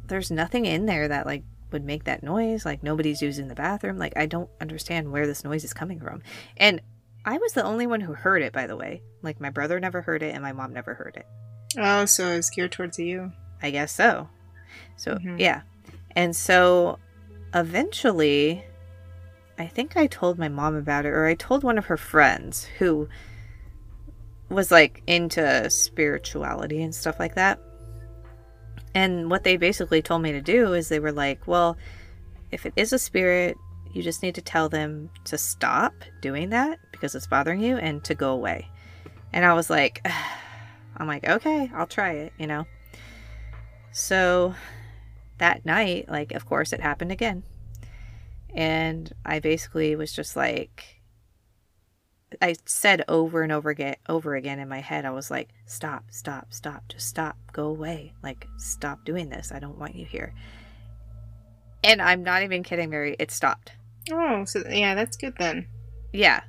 there's 0.07 0.31
nothing 0.31 0.65
in 0.65 0.85
there 0.85 1.07
that 1.07 1.25
like 1.25 1.43
would 1.71 1.83
make 1.85 2.03
that 2.05 2.23
noise. 2.23 2.65
Like, 2.65 2.83
nobody's 2.83 3.21
using 3.21 3.47
the 3.47 3.55
bathroom. 3.55 3.97
Like, 3.97 4.13
I 4.15 4.25
don't 4.25 4.49
understand 4.61 5.11
where 5.11 5.25
this 5.27 5.43
noise 5.43 5.63
is 5.63 5.73
coming 5.73 5.99
from. 5.99 6.21
And 6.57 6.81
I 7.25 7.37
was 7.37 7.53
the 7.53 7.63
only 7.63 7.87
one 7.87 8.01
who 8.01 8.13
heard 8.13 8.41
it, 8.41 8.53
by 8.53 8.67
the 8.67 8.75
way. 8.75 9.01
Like, 9.21 9.39
my 9.41 9.49
brother 9.49 9.79
never 9.79 10.01
heard 10.01 10.21
it 10.23 10.33
and 10.33 10.43
my 10.43 10.51
mom 10.53 10.73
never 10.73 10.93
heard 10.93 11.15
it. 11.17 11.25
oh, 11.77 12.05
so 12.05 12.27
it's 12.33 12.49
geared 12.51 12.71
towards 12.71 12.99
you. 12.99 13.31
I 13.61 13.71
guess 13.71 13.91
so. 13.91 14.29
So, 14.97 15.15
Mhm. 15.15 15.39
yeah. 15.39 15.61
And 16.15 16.35
so 16.35 16.99
eventually, 17.55 18.63
I 19.57 19.67
think 19.67 19.95
I 19.95 20.07
told 20.07 20.39
my 20.39 20.49
mom 20.49 20.75
about 20.75 21.05
it, 21.05 21.09
or 21.09 21.25
I 21.25 21.35
told 21.35 21.63
one 21.63 21.77
of 21.77 21.85
her 21.85 21.97
friends 21.97 22.65
who 22.79 23.07
was 24.49 24.71
like 24.71 25.03
into 25.07 25.69
spirituality 25.69 26.81
and 26.81 26.93
stuff 26.93 27.19
like 27.19 27.35
that. 27.35 27.59
And 28.95 29.29
what 29.29 29.43
they 29.43 29.57
basically 29.57 30.01
told 30.01 30.21
me 30.21 30.31
to 30.31 30.41
do 30.41 30.73
is 30.73 30.89
they 30.89 30.99
were 30.99 31.11
like, 31.11 31.47
well, 31.47 31.77
if 32.51 32.65
it 32.65 32.73
is 32.75 32.93
a 32.93 32.99
spirit, 32.99 33.57
you 33.91 34.03
just 34.03 34.23
need 34.23 34.35
to 34.35 34.41
tell 34.41 34.69
them 34.69 35.09
to 35.25 35.37
stop 35.37 35.93
doing 36.21 36.49
that 36.49 36.79
because 36.91 37.15
it's 37.15 37.27
bothering 37.27 37.61
you 37.61 37.77
and 37.77 38.03
to 38.03 38.15
go 38.15 38.31
away. 38.31 38.67
And 39.31 39.45
I 39.45 39.53
was 39.53 39.69
like, 39.69 40.05
I'm 40.97 41.07
like, 41.07 41.27
okay, 41.27 41.71
I'll 41.73 41.87
try 41.87 42.11
it, 42.13 42.33
you 42.37 42.45
know? 42.45 42.65
So 43.91 44.53
that 45.39 45.65
night, 45.65 46.09
like, 46.09 46.31
of 46.33 46.45
course, 46.45 46.73
it 46.73 46.79
happened 46.79 47.11
again. 47.11 47.43
And 48.55 49.11
I 49.25 49.39
basically 49.39 49.95
was 49.95 50.13
just 50.13 50.35
like, 50.35 51.01
I 52.41 52.55
said 52.65 53.03
over 53.07 53.41
and 53.41 53.51
over 53.51 53.69
again, 53.69 53.95
over 54.07 54.35
again 54.35 54.59
in 54.59 54.67
my 54.69 54.79
head, 54.79 55.05
I 55.05 55.11
was 55.11 55.31
like, 55.31 55.49
stop, 55.65 56.05
stop, 56.09 56.53
stop, 56.53 56.83
just 56.87 57.07
stop, 57.07 57.37
go 57.51 57.65
away. 57.65 58.13
Like, 58.21 58.47
stop 58.57 59.05
doing 59.05 59.29
this. 59.29 59.51
I 59.51 59.59
don't 59.59 59.77
want 59.77 59.95
you 59.95 60.05
here. 60.05 60.33
And 61.83 62.01
I'm 62.01 62.23
not 62.23 62.43
even 62.43 62.63
kidding, 62.63 62.89
Mary. 62.89 63.15
It 63.19 63.31
stopped. 63.31 63.73
Oh, 64.11 64.45
so 64.45 64.63
yeah, 64.69 64.95
that's 64.95 65.17
good 65.17 65.35
then. 65.37 65.67
Yeah. 66.11 66.41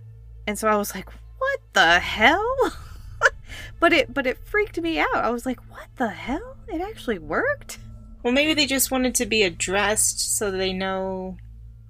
And 0.47 0.59
so 0.59 0.69
I 0.69 0.77
was 0.77 0.95
like, 0.95 1.09
what 1.39 1.61
the 1.73 1.99
hell? 1.99 2.73
but 3.81 3.93
it 3.93 4.13
but 4.13 4.27
it 4.27 4.39
freaked 4.47 4.81
me 4.81 4.99
out. 4.99 5.17
I 5.17 5.31
was 5.31 5.47
like, 5.47 5.59
what 5.71 5.89
the 5.97 6.09
hell? 6.09 6.57
It 6.69 6.81
actually 6.81 7.19
worked? 7.19 7.79
Well, 8.23 8.33
maybe 8.33 8.55
they 8.55 8.67
just 8.67 8.91
wanted 8.91 9.15
to 9.17 9.27
be 9.27 9.43
addressed 9.43 10.37
so 10.37 10.51
they 10.51 10.73
know, 10.73 11.37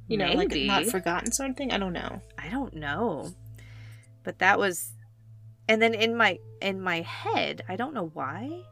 you 0.08 0.16
know, 0.16 0.34
Maybe. 0.34 0.66
like 0.66 0.84
not 0.84 0.90
forgotten 0.90 1.32
sort 1.32 1.50
of 1.50 1.56
thing. 1.56 1.72
I 1.72 1.78
don't 1.78 1.92
know. 1.92 2.20
I 2.38 2.48
don't 2.48 2.74
know. 2.74 3.32
But 4.22 4.38
that 4.38 4.58
was 4.58 4.92
and 5.68 5.80
then 5.80 5.94
in 5.94 6.16
my 6.16 6.38
in 6.60 6.80
my 6.80 7.00
head, 7.00 7.62
I 7.68 7.76
don't 7.76 7.94
know 7.94 8.10
why, 8.12 8.62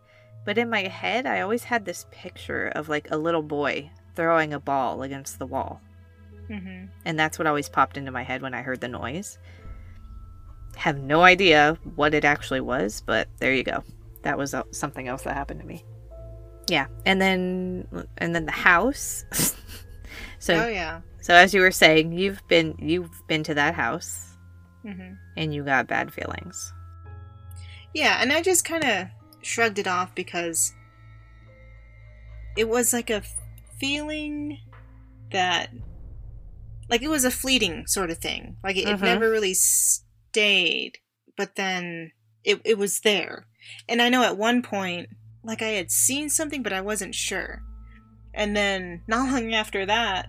but 0.45 0.59
in 0.59 0.69
my 0.69 0.83
head 0.83 1.27
I 1.27 1.41
always 1.41 1.65
had 1.65 1.85
this 1.85 2.07
picture 2.11 2.69
of 2.69 2.89
like 2.89 3.11
a 3.11 3.17
little 3.17 3.43
boy 3.43 3.91
throwing 4.15 4.53
a 4.53 4.61
ball 4.61 5.03
against 5.03 5.39
the 5.39 5.47
wall. 5.47 5.81
Mm-hmm. 6.49 6.87
And 7.05 7.19
that's 7.19 7.39
what 7.39 7.47
always 7.47 7.69
popped 7.69 7.97
into 7.97 8.11
my 8.11 8.23
head 8.23 8.43
when 8.43 8.53
I 8.53 8.63
heard 8.63 8.81
the 8.81 8.89
noise. 8.89 9.39
Have 10.77 10.99
no 10.99 11.23
idea 11.23 11.79
what 11.95 12.15
it 12.15 12.25
actually 12.25 12.61
was, 12.61 13.03
but 13.05 13.29
there 13.39 13.55
you 13.55 13.63
go. 13.63 13.85
That 14.23 14.39
was 14.39 14.55
uh, 14.55 14.63
something 14.71 15.09
else 15.09 15.23
that 15.23 15.35
happened 15.35 15.61
to 15.61 15.67
me. 15.67 15.85
Yeah, 16.69 16.87
and 17.05 17.21
then 17.21 18.07
and 18.19 18.35
then 18.35 18.47
the 18.47 18.53
house. 18.53 19.25
so 20.39 20.55
oh 20.55 20.69
yeah. 20.69 21.01
So 21.23 21.35
as 21.35 21.55
you 21.55 21.61
were 21.63 21.71
saying, 21.71 22.13
you've 22.13 22.47
been 22.49 22.75
you've 22.79 23.11
been 23.29 23.43
to 23.45 23.55
that 23.55 23.75
house 23.75 24.29
Mm-hmm. 24.85 25.15
and 25.37 25.55
you 25.55 25.63
got 25.65 25.87
bad 25.87 26.13
feelings. 26.13 26.73
Yeah, 27.95 28.19
and 28.21 28.33
I 28.33 28.43
just 28.43 28.65
kind 28.65 28.83
of 28.85 29.07
shrugged 29.43 29.79
it 29.79 29.87
off 29.87 30.13
because 30.15 30.73
it 32.57 32.69
was 32.69 32.93
like 32.93 33.09
a 33.11 33.23
feeling 33.79 34.59
that, 35.31 35.71
like, 36.91 37.03
it 37.03 37.09
was 37.09 37.25
a 37.25 37.31
fleeting 37.31 37.87
sort 37.87 38.11
of 38.11 38.19
thing. 38.19 38.57
Like, 38.65 38.77
it, 38.77 38.89
it 38.89 38.97
Mhm. 38.99 39.03
never 39.03 39.31
really 39.31 39.55
stayed, 39.55 40.99
but 41.37 41.55
then 41.57 42.13
it, 42.45 42.61
it 42.65 42.77
was 42.79 43.01
there. 43.01 43.47
And 43.89 44.03
I 44.03 44.09
know 44.09 44.23
at 44.25 44.37
one 44.37 44.63
point, 44.63 45.09
like, 45.45 45.63
I 45.63 45.69
had 45.69 45.91
seen 45.91 46.29
something, 46.29 46.63
but 46.63 46.73
I 46.73 46.81
wasn't 46.81 47.15
sure. 47.15 47.63
And 48.35 48.57
then, 48.57 49.03
not 49.07 49.31
long 49.33 49.55
after 49.55 49.87
that, 49.87 50.29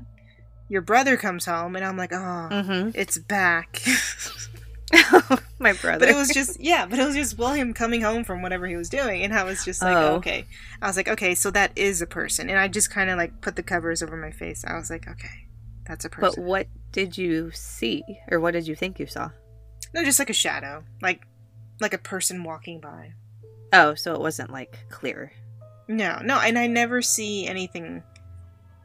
your 0.73 0.81
brother 0.81 1.15
comes 1.17 1.45
home, 1.45 1.75
and 1.75 1.85
I'm 1.85 1.95
like, 1.97 2.11
oh, 2.11 2.49
Mm-hmm. 2.51 2.89
it's 2.95 3.17
back. 3.19 3.79
My 5.59 5.73
brother. 5.73 5.99
But 5.99 6.09
it 6.09 6.15
was 6.15 6.29
just 6.29 6.59
yeah, 6.59 6.85
but 6.85 6.99
it 6.99 7.05
was 7.05 7.15
just 7.15 7.37
William 7.37 7.73
coming 7.73 8.01
home 8.01 8.23
from 8.23 8.41
whatever 8.41 8.67
he 8.67 8.75
was 8.75 8.89
doing, 8.89 9.21
and 9.23 9.33
I 9.33 9.43
was 9.43 9.63
just 9.63 9.81
like, 9.81 9.95
Oh. 9.95 10.15
okay. 10.15 10.45
I 10.81 10.87
was 10.87 10.97
like, 10.97 11.07
okay, 11.07 11.35
so 11.35 11.49
that 11.51 11.71
is 11.75 12.01
a 12.01 12.07
person, 12.07 12.49
and 12.49 12.59
I 12.59 12.67
just 12.67 12.89
kind 12.91 13.09
of 13.09 13.17
like 13.17 13.39
put 13.41 13.55
the 13.55 13.63
covers 13.63 14.03
over 14.03 14.17
my 14.17 14.31
face. 14.31 14.63
I 14.67 14.75
was 14.75 14.89
like, 14.89 15.07
okay, 15.07 15.47
that's 15.87 16.05
a 16.05 16.09
person. 16.09 16.43
But 16.43 16.47
what 16.49 16.67
did 16.91 17.17
you 17.17 17.51
see, 17.51 18.03
or 18.29 18.39
what 18.39 18.51
did 18.51 18.67
you 18.67 18.75
think 18.75 18.99
you 18.99 19.07
saw? 19.07 19.29
no, 19.93 20.03
just 20.03 20.17
like 20.19 20.29
a 20.31 20.33
shadow, 20.33 20.83
like 21.01 21.21
like 21.79 21.93
a 21.93 21.97
person 21.99 22.43
walking 22.43 22.79
by. 22.79 23.13
Oh, 23.71 23.93
so 23.95 24.13
it 24.13 24.19
wasn't 24.19 24.51
like 24.51 24.77
clear. 24.89 25.31
No, 25.87 26.19
no, 26.23 26.39
and 26.39 26.57
I 26.57 26.67
never 26.67 27.01
see 27.01 27.47
anything 27.47 28.03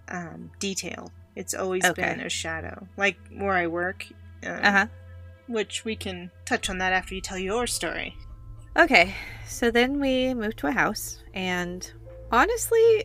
um, 0.09 0.51
detailed. 0.59 1.11
It's 1.39 1.55
always 1.55 1.85
Okay. 1.85 2.03
been 2.03 2.21
a 2.21 2.29
shadow, 2.29 2.89
like 2.97 3.17
where 3.31 3.53
I 3.55 3.67
work. 3.69 4.07
Um, 4.45 4.61
Uh 4.63 4.73
huh. 4.73 4.87
Which 5.47 5.85
we 5.85 5.95
can 5.97 6.31
touch 6.45 6.69
on 6.69 6.79
that 6.79 6.93
after 6.93 7.15
you 7.15 7.21
tell 7.21 7.39
your 7.39 7.67
story. 7.67 8.15
Okay, 8.77 9.15
so 9.47 9.71
then 9.71 10.01
we 10.01 10.35
moved 10.35 10.59
to 10.59 10.67
a 10.67 10.73
house, 10.73 11.23
and 11.35 11.91
honestly, 12.31 13.05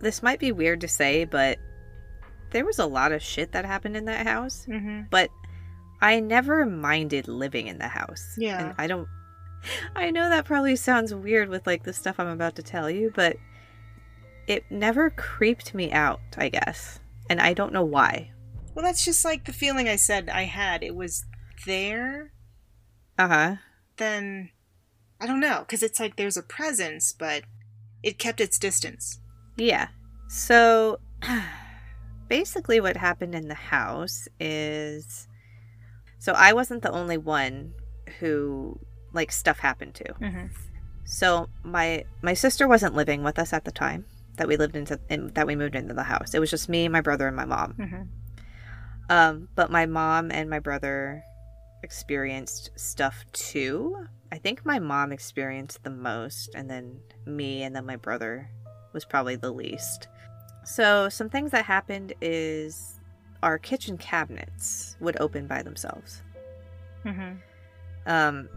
this 0.00 0.22
might 0.22 0.38
be 0.40 0.52
weird 0.52 0.80
to 0.82 0.88
say, 0.88 1.24
but 1.24 1.58
there 2.50 2.64
was 2.64 2.78
a 2.78 2.86
lot 2.86 3.10
of 3.12 3.22
shit 3.22 3.52
that 3.52 3.64
happened 3.64 3.96
in 3.96 4.04
that 4.04 4.26
house. 4.26 4.66
Mm-hmm. 4.68 5.02
But 5.10 5.30
I 6.00 6.20
never 6.20 6.66
minded 6.66 7.26
living 7.26 7.66
in 7.68 7.78
the 7.78 7.88
house. 7.88 8.34
Yeah. 8.36 8.58
And 8.66 8.74
I 8.78 8.86
don't. 8.86 9.08
I 9.96 10.10
know 10.10 10.28
that 10.28 10.44
probably 10.44 10.76
sounds 10.76 11.14
weird 11.14 11.48
with 11.48 11.66
like 11.66 11.84
the 11.84 11.92
stuff 11.92 12.16
I'm 12.18 12.28
about 12.28 12.54
to 12.56 12.62
tell 12.62 12.90
you, 12.90 13.12
but 13.14 13.36
it 14.46 14.64
never 14.70 15.10
creeped 15.10 15.74
me 15.74 15.90
out, 15.90 16.20
I 16.36 16.48
guess. 16.50 17.00
And 17.30 17.40
I 17.40 17.54
don't 17.54 17.72
know 17.72 17.84
why. 17.84 18.30
Well, 18.74 18.84
that's 18.84 19.04
just 19.04 19.24
like 19.24 19.44
the 19.44 19.52
feeling 19.52 19.88
I 19.88 19.96
said 19.96 20.28
I 20.28 20.42
had. 20.42 20.82
It 20.82 20.94
was 20.94 21.24
there, 21.66 22.32
Uh 23.18 23.28
huh. 23.28 23.56
then 23.96 24.50
I 25.20 25.26
don't 25.26 25.40
know, 25.40 25.60
because 25.60 25.82
it's 25.82 26.00
like 26.00 26.16
there's 26.16 26.36
a 26.36 26.42
presence, 26.42 27.14
but 27.16 27.44
it 28.02 28.18
kept 28.18 28.40
its 28.40 28.58
distance. 28.58 29.20
Yeah. 29.56 29.88
So 30.28 30.98
basically, 32.28 32.80
what 32.80 32.96
happened 32.96 33.34
in 33.34 33.48
the 33.48 33.54
house 33.54 34.28
is. 34.40 35.28
So 36.18 36.32
I 36.32 36.52
wasn't 36.54 36.82
the 36.82 36.90
only 36.90 37.18
one 37.18 37.74
who, 38.18 38.80
like, 39.12 39.30
stuff 39.30 39.58
happened 39.58 39.94
to. 39.96 40.04
Mm-hmm. 40.14 40.46
So 41.04 41.48
my 41.62 42.04
my 42.22 42.34
sister 42.34 42.66
wasn't 42.66 42.94
living 42.94 43.22
with 43.22 43.38
us 43.38 43.52
at 43.52 43.64
the 43.64 43.70
time 43.72 44.06
that 44.36 44.48
we 44.48 44.56
lived 44.56 44.76
into 44.76 44.98
in, 45.08 45.28
that 45.34 45.46
we 45.46 45.56
moved 45.56 45.74
into 45.74 45.94
the 45.94 46.02
house. 46.02 46.34
It 46.34 46.40
was 46.40 46.50
just 46.50 46.68
me, 46.68 46.88
my 46.88 47.00
brother, 47.00 47.26
and 47.26 47.36
my 47.36 47.44
mom. 47.44 47.74
Mm-hmm. 47.74 48.02
Um, 49.10 49.48
but 49.54 49.70
my 49.70 49.86
mom 49.86 50.30
and 50.30 50.48
my 50.48 50.58
brother 50.58 51.22
experienced 51.82 52.70
stuff 52.76 53.24
too. 53.32 54.06
I 54.32 54.38
think 54.38 54.64
my 54.64 54.78
mom 54.78 55.12
experienced 55.12 55.84
the 55.84 55.90
most, 55.90 56.54
and 56.54 56.68
then 56.68 56.98
me, 57.26 57.62
and 57.62 57.76
then 57.76 57.86
my 57.86 57.96
brother 57.96 58.50
was 58.92 59.04
probably 59.04 59.36
the 59.36 59.52
least. 59.52 60.08
So, 60.64 61.08
some 61.08 61.28
things 61.28 61.50
that 61.50 61.64
happened 61.66 62.14
is 62.20 63.00
our 63.42 63.58
kitchen 63.58 63.98
cabinets 63.98 64.96
would 65.00 65.20
open 65.20 65.46
by 65.46 65.62
themselves. 65.62 66.22
Mm-hmm. 67.04 67.34
Um, 68.06 68.48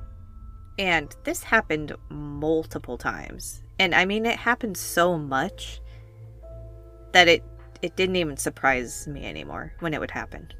and 0.77 1.15
this 1.23 1.43
happened 1.43 1.95
multiple 2.09 2.97
times. 2.97 3.63
And 3.79 3.93
I 3.93 4.05
mean, 4.05 4.25
it 4.25 4.37
happened 4.37 4.77
so 4.77 5.17
much 5.17 5.81
that 7.13 7.27
it 7.27 7.43
it 7.81 7.95
didn't 7.95 8.15
even 8.15 8.37
surprise 8.37 9.07
me 9.07 9.25
anymore 9.25 9.73
when 9.79 9.93
it 9.93 9.99
would 9.99 10.11
happen. 10.11 10.51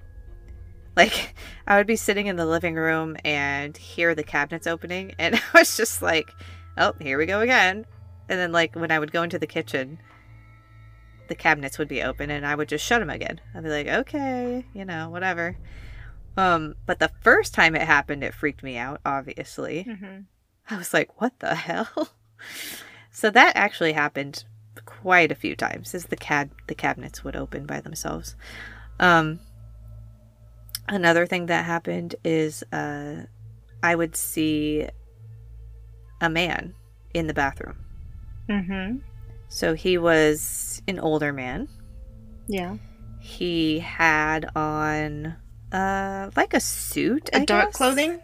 Like 0.95 1.35
I 1.67 1.77
would 1.77 1.87
be 1.87 1.95
sitting 1.95 2.27
in 2.27 2.35
the 2.35 2.45
living 2.45 2.75
room 2.75 3.17
and 3.23 3.75
hear 3.77 4.15
the 4.15 4.23
cabinets 4.23 4.67
opening 4.67 5.13
and 5.19 5.35
I 5.53 5.59
was 5.59 5.77
just 5.77 6.01
like, 6.01 6.31
"Oh, 6.77 6.93
here 6.99 7.17
we 7.17 7.25
go 7.25 7.41
again." 7.41 7.85
And 8.29 8.39
then 8.39 8.51
like 8.51 8.75
when 8.75 8.91
I 8.91 8.99
would 8.99 9.11
go 9.11 9.23
into 9.23 9.39
the 9.39 9.47
kitchen, 9.47 9.99
the 11.27 11.35
cabinets 11.35 11.77
would 11.77 11.87
be 11.87 12.03
open 12.03 12.29
and 12.29 12.45
I 12.45 12.55
would 12.55 12.69
just 12.69 12.85
shut 12.85 12.99
them 12.99 13.09
again. 13.09 13.39
I'd 13.53 13.63
be 13.63 13.69
like, 13.69 13.87
"Okay, 13.87 14.65
you 14.73 14.85
know, 14.85 15.09
whatever." 15.09 15.57
Um, 16.37 16.75
but 16.85 16.99
the 16.99 17.11
first 17.21 17.53
time 17.53 17.75
it 17.75 17.81
happened, 17.81 18.23
it 18.23 18.33
freaked 18.33 18.63
me 18.63 18.77
out, 18.77 19.01
obviously. 19.05 19.85
Mm-hmm. 19.89 20.21
I 20.69 20.77
was 20.77 20.93
like, 20.93 21.19
what 21.19 21.39
the 21.39 21.55
hell? 21.55 22.09
So 23.17 23.31
that 23.31 23.55
actually 23.55 23.93
happened 23.93 24.43
quite 24.85 25.31
a 25.31 25.35
few 25.35 25.55
times 25.55 25.95
as 25.95 26.05
the 26.05 26.15
cad 26.15 26.51
the 26.67 26.75
cabinets 26.75 27.23
would 27.23 27.35
open 27.35 27.65
by 27.65 27.81
themselves. 27.81 28.35
Um 28.99 29.39
another 30.87 31.25
thing 31.25 31.47
that 31.47 31.65
happened 31.65 32.13
is 32.23 32.61
uh 32.71 33.23
I 33.81 33.95
would 33.95 34.15
see 34.15 34.87
a 36.21 36.29
man 36.29 36.75
in 37.15 37.25
the 37.25 37.33
bathroom. 37.33 37.77
Mm-hmm. 38.47 38.97
So 39.47 39.73
he 39.73 39.97
was 39.97 40.83
an 40.87 40.99
older 40.99 41.33
man. 41.33 41.69
Yeah. 42.47 42.77
He 43.19 43.79
had 43.79 44.47
on 44.55 45.37
uh 45.71 46.29
like 46.35 46.53
a 46.53 46.59
suit, 46.59 47.29
A 47.33 47.39
I 47.39 47.45
dark 47.45 47.67
guess? 47.67 47.75
clothing? 47.75 48.19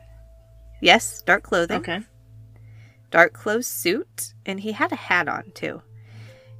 Yes, 0.82 1.22
dark 1.22 1.44
clothing. 1.44 1.78
Okay. 1.80 2.02
dark 3.12 3.34
clothes 3.34 3.68
suit 3.68 4.34
and 4.46 4.60
he 4.60 4.72
had 4.72 4.92
a 4.92 4.96
hat 4.96 5.28
on 5.28 5.52
too. 5.54 5.82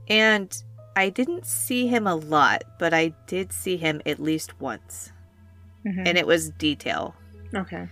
And 0.08 0.56
I 0.96 1.10
didn't 1.10 1.46
see 1.48 1.88
him 1.88 2.06
a 2.06 2.16
lot, 2.16 2.64
but 2.78 2.94
I 2.94 3.14
did 3.28 3.52
see 3.52 3.78
him 3.78 4.02
at 4.06 4.20
least 4.20 4.60
once. 4.62 5.12
Mm-hmm. 5.86 6.04
And 6.08 6.18
it 6.18 6.28
was 6.28 6.50
detail. 6.52 7.16
okay. 7.56 7.88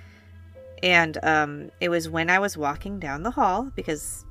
And 0.83 1.17
um 1.24 1.71
it 1.79 1.89
was 1.89 2.10
when 2.10 2.29
I 2.29 2.39
was 2.39 2.57
walking 2.57 3.00
down 3.00 3.24
the 3.24 3.31
hall 3.31 3.71
because 3.75 4.25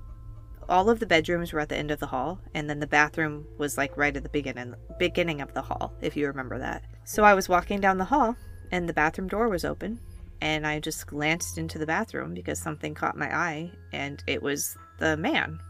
all 0.68 0.88
of 0.88 1.00
the 1.00 1.06
bedrooms 1.06 1.52
were 1.52 1.58
at 1.60 1.68
the 1.68 1.76
end 1.76 1.90
of 1.90 1.98
the 1.98 2.06
hall 2.06 2.38
and 2.54 2.70
then 2.70 2.78
the 2.78 2.86
bathroom 2.86 3.44
was 3.58 3.76
like 3.76 3.96
right 3.96 4.16
at 4.16 4.22
the 4.22 4.28
beginning 4.28 4.74
beginning 4.98 5.40
of 5.40 5.52
the 5.54 5.62
hall, 5.62 5.92
if 6.00 6.16
you 6.16 6.26
remember 6.28 6.58
that. 6.58 6.84
So 7.04 7.24
I 7.24 7.34
was 7.34 7.48
walking 7.48 7.80
down 7.80 7.98
the 7.98 8.04
hall 8.04 8.36
and 8.70 8.88
the 8.88 8.92
bathroom 8.92 9.28
door 9.28 9.48
was 9.48 9.64
open 9.64 10.00
and 10.40 10.66
I 10.66 10.80
just 10.80 11.06
glanced 11.06 11.58
into 11.58 11.78
the 11.78 11.86
bathroom 11.86 12.34
because 12.34 12.58
something 12.58 12.94
caught 12.94 13.16
my 13.16 13.34
eye 13.34 13.70
and 13.92 14.22
it 14.26 14.42
was 14.42 14.76
the 14.98 15.16
man. 15.16 15.60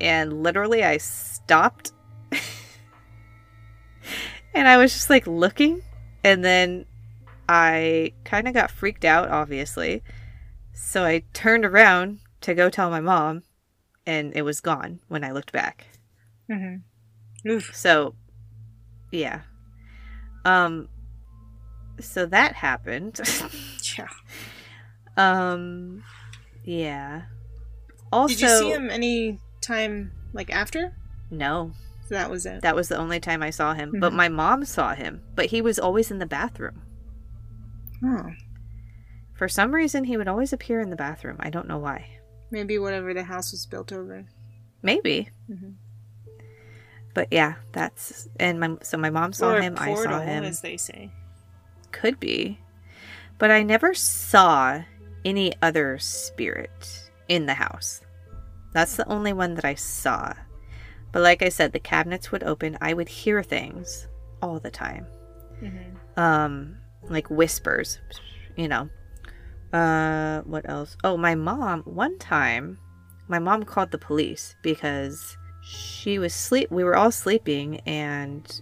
And 0.00 0.42
literally 0.42 0.84
I 0.84 0.96
stopped 0.98 1.92
and 4.54 4.68
I 4.68 4.76
was 4.76 4.92
just 4.92 5.10
like 5.10 5.26
looking 5.26 5.82
and 6.24 6.44
then 6.44 6.86
I 7.48 8.12
kind 8.24 8.48
of 8.48 8.54
got 8.54 8.70
freaked 8.70 9.04
out 9.04 9.28
obviously. 9.28 10.02
So 10.72 11.04
I 11.04 11.22
turned 11.32 11.64
around 11.64 12.20
to 12.42 12.54
go 12.54 12.70
tell 12.70 12.90
my 12.90 13.00
mom 13.00 13.42
and 14.06 14.32
it 14.34 14.42
was 14.42 14.60
gone 14.60 15.00
when 15.08 15.24
I 15.24 15.32
looked 15.32 15.52
back. 15.52 15.86
Mm-hmm. 16.50 17.58
So 17.72 18.14
yeah. 19.12 19.42
Um 20.44 20.88
so 22.00 22.26
that 22.26 22.54
happened. 22.54 23.20
Yeah. 23.96 24.08
um 25.16 26.02
yeah. 26.64 27.22
Also 28.12 28.34
Did 28.34 28.40
you 28.42 28.48
see 28.58 28.70
him 28.72 28.90
any 28.90 29.40
time 29.62 30.12
like 30.32 30.50
after? 30.50 30.94
No. 31.30 31.72
So 32.08 32.14
that 32.14 32.30
was 32.30 32.44
it. 32.46 32.60
That 32.62 32.76
was 32.76 32.88
the 32.88 32.96
only 32.98 33.20
time 33.20 33.42
I 33.42 33.50
saw 33.50 33.72
him. 33.74 33.94
But 33.98 34.12
Mhm. 34.12 34.16
my 34.16 34.28
mom 34.28 34.64
saw 34.64 34.94
him. 34.94 35.22
But 35.34 35.46
he 35.46 35.62
was 35.62 35.78
always 35.78 36.10
in 36.10 36.18
the 36.18 36.26
bathroom. 36.26 36.82
Oh. 38.04 38.32
For 39.34 39.48
some 39.48 39.74
reason 39.74 40.04
he 40.04 40.16
would 40.16 40.28
always 40.28 40.52
appear 40.52 40.80
in 40.80 40.90
the 40.90 40.96
bathroom. 40.96 41.36
I 41.40 41.48
don't 41.50 41.68
know 41.68 41.78
why. 41.78 42.18
Maybe 42.50 42.78
whatever 42.78 43.14
the 43.14 43.24
house 43.24 43.52
was 43.52 43.66
built 43.66 43.92
over. 43.92 44.26
Maybe. 44.82 45.30
Mm-hmm. 45.50 45.70
But 47.14 47.28
yeah, 47.30 47.54
that's 47.72 48.28
and 48.38 48.60
my 48.60 48.76
so 48.82 48.98
my 48.98 49.10
mom 49.10 49.32
saw 49.32 49.52
or 49.54 49.60
him, 49.62 49.74
I 49.78 49.94
saw 49.94 50.20
him. 50.20 50.44
as 50.44 50.60
they 50.60 50.76
say. 50.76 51.10
Could 52.00 52.20
be. 52.20 52.60
But 53.38 53.50
I 53.50 53.62
never 53.62 53.94
saw 53.94 54.82
any 55.24 55.52
other 55.62 55.98
spirit 55.98 57.10
in 57.28 57.46
the 57.46 57.54
house. 57.54 58.00
That's 58.72 58.96
the 58.96 59.08
only 59.08 59.32
one 59.32 59.54
that 59.54 59.64
I 59.64 59.74
saw. 59.74 60.32
But 61.12 61.22
like 61.22 61.42
I 61.42 61.48
said, 61.48 61.72
the 61.72 61.80
cabinets 61.80 62.30
would 62.30 62.42
open. 62.42 62.76
I 62.80 62.92
would 62.92 63.08
hear 63.08 63.42
things 63.42 64.06
all 64.42 64.58
the 64.58 64.70
time. 64.70 65.06
Mm-hmm. 65.62 66.20
Um, 66.20 66.76
like 67.04 67.30
whispers, 67.30 67.98
you 68.56 68.68
know. 68.68 68.90
Uh, 69.72 70.42
what 70.42 70.68
else? 70.68 70.96
Oh, 71.02 71.16
my 71.16 71.34
mom, 71.34 71.82
one 71.82 72.18
time, 72.18 72.78
my 73.28 73.38
mom 73.38 73.64
called 73.64 73.90
the 73.90 73.98
police 73.98 74.54
because 74.62 75.36
she 75.62 76.18
was 76.18 76.34
sleep. 76.34 76.70
We 76.70 76.84
were 76.84 76.96
all 76.96 77.10
sleeping, 77.10 77.80
and 77.86 78.60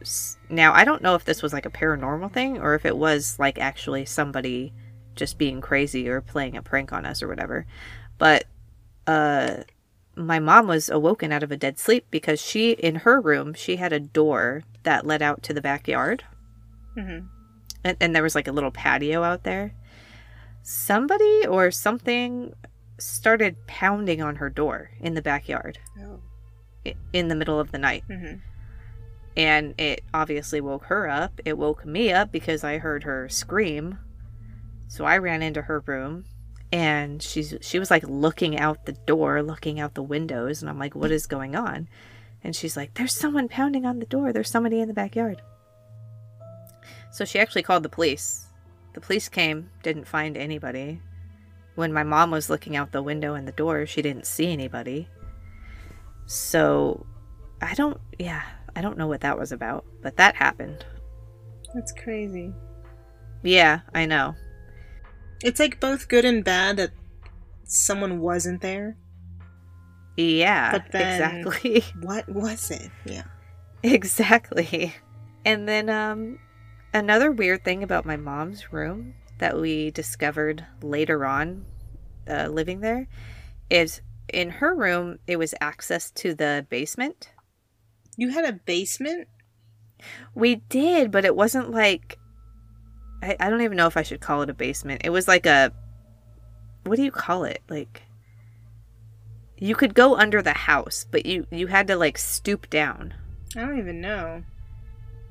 s- 0.00 0.36
now 0.52 0.72
I 0.72 0.84
don't 0.84 1.02
know 1.02 1.14
if 1.16 1.24
this 1.24 1.42
was 1.42 1.52
like 1.52 1.66
a 1.66 1.70
paranormal 1.70 2.32
thing 2.32 2.58
or 2.58 2.74
if 2.74 2.84
it 2.84 2.96
was 2.96 3.38
like 3.38 3.58
actually 3.58 4.04
somebody 4.04 4.72
just 5.16 5.36
being 5.38 5.60
crazy 5.60 6.08
or 6.08 6.20
playing 6.20 6.56
a 6.56 6.62
prank 6.62 6.92
on 6.92 7.04
us 7.04 7.22
or 7.22 7.28
whatever. 7.28 7.66
But 8.18 8.44
uh 9.06 9.64
my 10.14 10.38
mom 10.38 10.66
was 10.68 10.88
awoken 10.90 11.32
out 11.32 11.42
of 11.42 11.50
a 11.50 11.56
dead 11.56 11.78
sleep 11.78 12.06
because 12.10 12.40
she 12.40 12.72
in 12.72 12.96
her 12.96 13.20
room 13.20 13.54
she 13.54 13.76
had 13.76 13.92
a 13.92 13.98
door 14.00 14.62
that 14.84 15.06
led 15.06 15.22
out 15.22 15.42
to 15.44 15.54
the 15.54 15.62
backyard 15.62 16.24
Mm-hmm. 16.96 17.26
and, 17.84 17.96
and 18.00 18.14
there 18.14 18.22
was 18.22 18.34
like 18.34 18.46
a 18.46 18.52
little 18.52 18.70
patio 18.70 19.22
out 19.22 19.44
there. 19.44 19.72
Somebody 20.62 21.46
or 21.46 21.70
something 21.70 22.52
started 22.98 23.56
pounding 23.66 24.20
on 24.22 24.36
her 24.36 24.48
door 24.50 24.90
in 25.00 25.14
the 25.14 25.22
backyard 25.22 25.78
Oh. 25.98 26.20
in 27.12 27.28
the 27.28 27.34
middle 27.34 27.58
of 27.58 27.72
the 27.72 27.78
night. 27.78 28.04
Mm-hmm. 28.10 28.36
And 29.36 29.74
it 29.78 30.04
obviously 30.12 30.60
woke 30.60 30.84
her 30.84 31.08
up. 31.08 31.40
It 31.44 31.56
woke 31.56 31.86
me 31.86 32.12
up 32.12 32.30
because 32.30 32.64
I 32.64 32.78
heard 32.78 33.04
her 33.04 33.28
scream. 33.28 33.98
So 34.88 35.04
I 35.04 35.18
ran 35.18 35.42
into 35.42 35.62
her 35.62 35.80
room 35.86 36.24
and 36.72 37.22
she's 37.22 37.54
she 37.60 37.78
was 37.78 37.90
like 37.90 38.02
looking 38.08 38.58
out 38.58 38.86
the 38.86 38.92
door, 38.92 39.42
looking 39.42 39.78
out 39.78 39.94
the 39.94 40.02
windows, 40.02 40.62
and 40.62 40.70
I'm 40.70 40.78
like, 40.78 40.94
"What 40.94 41.12
is 41.12 41.26
going 41.26 41.54
on?" 41.54 41.88
And 42.42 42.56
she's 42.56 42.76
like, 42.76 42.94
"There's 42.94 43.14
someone 43.14 43.48
pounding 43.48 43.84
on 43.84 43.98
the 43.98 44.06
door. 44.06 44.32
There's 44.32 44.50
somebody 44.50 44.80
in 44.80 44.88
the 44.88 44.94
backyard." 44.94 45.42
So 47.10 47.26
she 47.26 47.38
actually 47.38 47.62
called 47.62 47.82
the 47.82 47.90
police. 47.90 48.46
The 48.94 49.00
police 49.02 49.28
came, 49.28 49.70
didn't 49.82 50.08
find 50.08 50.36
anybody. 50.36 51.00
When 51.74 51.92
my 51.92 52.02
mom 52.02 52.30
was 52.30 52.50
looking 52.50 52.74
out 52.74 52.92
the 52.92 53.02
window 53.02 53.34
and 53.34 53.46
the 53.46 53.52
door, 53.52 53.86
she 53.86 54.02
didn't 54.02 54.26
see 54.26 54.50
anybody. 54.50 55.08
So 56.26 57.06
I 57.60 57.74
don't 57.74 58.00
yeah, 58.18 58.44
I 58.76 58.80
don't 58.80 58.96
know 58.98 59.06
what 59.06 59.20
that 59.20 59.38
was 59.38 59.52
about, 59.52 59.84
but 60.02 60.16
that 60.16 60.34
happened. 60.36 60.84
That's 61.74 61.92
crazy. 61.92 62.52
Yeah, 63.42 63.80
I 63.94 64.06
know. 64.06 64.34
It's 65.42 65.58
like 65.60 65.80
both 65.80 66.08
good 66.08 66.24
and 66.24 66.44
bad 66.44 66.76
that 66.76 66.90
someone 67.64 68.20
wasn't 68.20 68.60
there. 68.60 68.96
Yeah, 70.16 70.72
But 70.72 70.92
then- 70.92 71.40
exactly. 71.46 71.84
What 72.02 72.28
was 72.28 72.70
it? 72.70 72.90
Yeah. 73.04 73.24
exactly. 73.82 74.94
And 75.44 75.66
then 75.68 75.88
um 75.88 76.38
another 76.94 77.32
weird 77.32 77.64
thing 77.64 77.82
about 77.82 78.04
my 78.06 78.16
mom's 78.16 78.72
room 78.72 79.14
that 79.38 79.58
we 79.58 79.90
discovered 79.90 80.64
later 80.82 81.24
on 81.26 81.64
uh, 82.30 82.46
living 82.46 82.80
there 82.80 83.08
is 83.70 84.00
in 84.32 84.50
her 84.50 84.74
room 84.74 85.18
it 85.26 85.36
was 85.36 85.54
access 85.60 86.10
to 86.12 86.34
the 86.34 86.64
basement. 86.70 87.31
You 88.16 88.30
had 88.30 88.44
a 88.44 88.52
basement? 88.52 89.28
We 90.34 90.56
did, 90.56 91.10
but 91.10 91.24
it 91.24 91.36
wasn't 91.36 91.70
like 91.70 92.18
I, 93.22 93.36
I 93.38 93.50
don't 93.50 93.62
even 93.62 93.76
know 93.76 93.86
if 93.86 93.96
I 93.96 94.02
should 94.02 94.20
call 94.20 94.42
it 94.42 94.50
a 94.50 94.54
basement. 94.54 95.02
It 95.04 95.10
was 95.10 95.28
like 95.28 95.46
a 95.46 95.72
what 96.84 96.96
do 96.96 97.02
you 97.02 97.12
call 97.12 97.44
it? 97.44 97.62
Like 97.68 98.02
you 99.58 99.74
could 99.76 99.94
go 99.94 100.16
under 100.16 100.42
the 100.42 100.52
house, 100.52 101.06
but 101.10 101.24
you 101.24 101.46
you 101.50 101.68
had 101.68 101.86
to 101.86 101.96
like 101.96 102.18
stoop 102.18 102.68
down. 102.68 103.14
I 103.56 103.60
don't 103.60 103.78
even 103.78 104.00
know. 104.00 104.42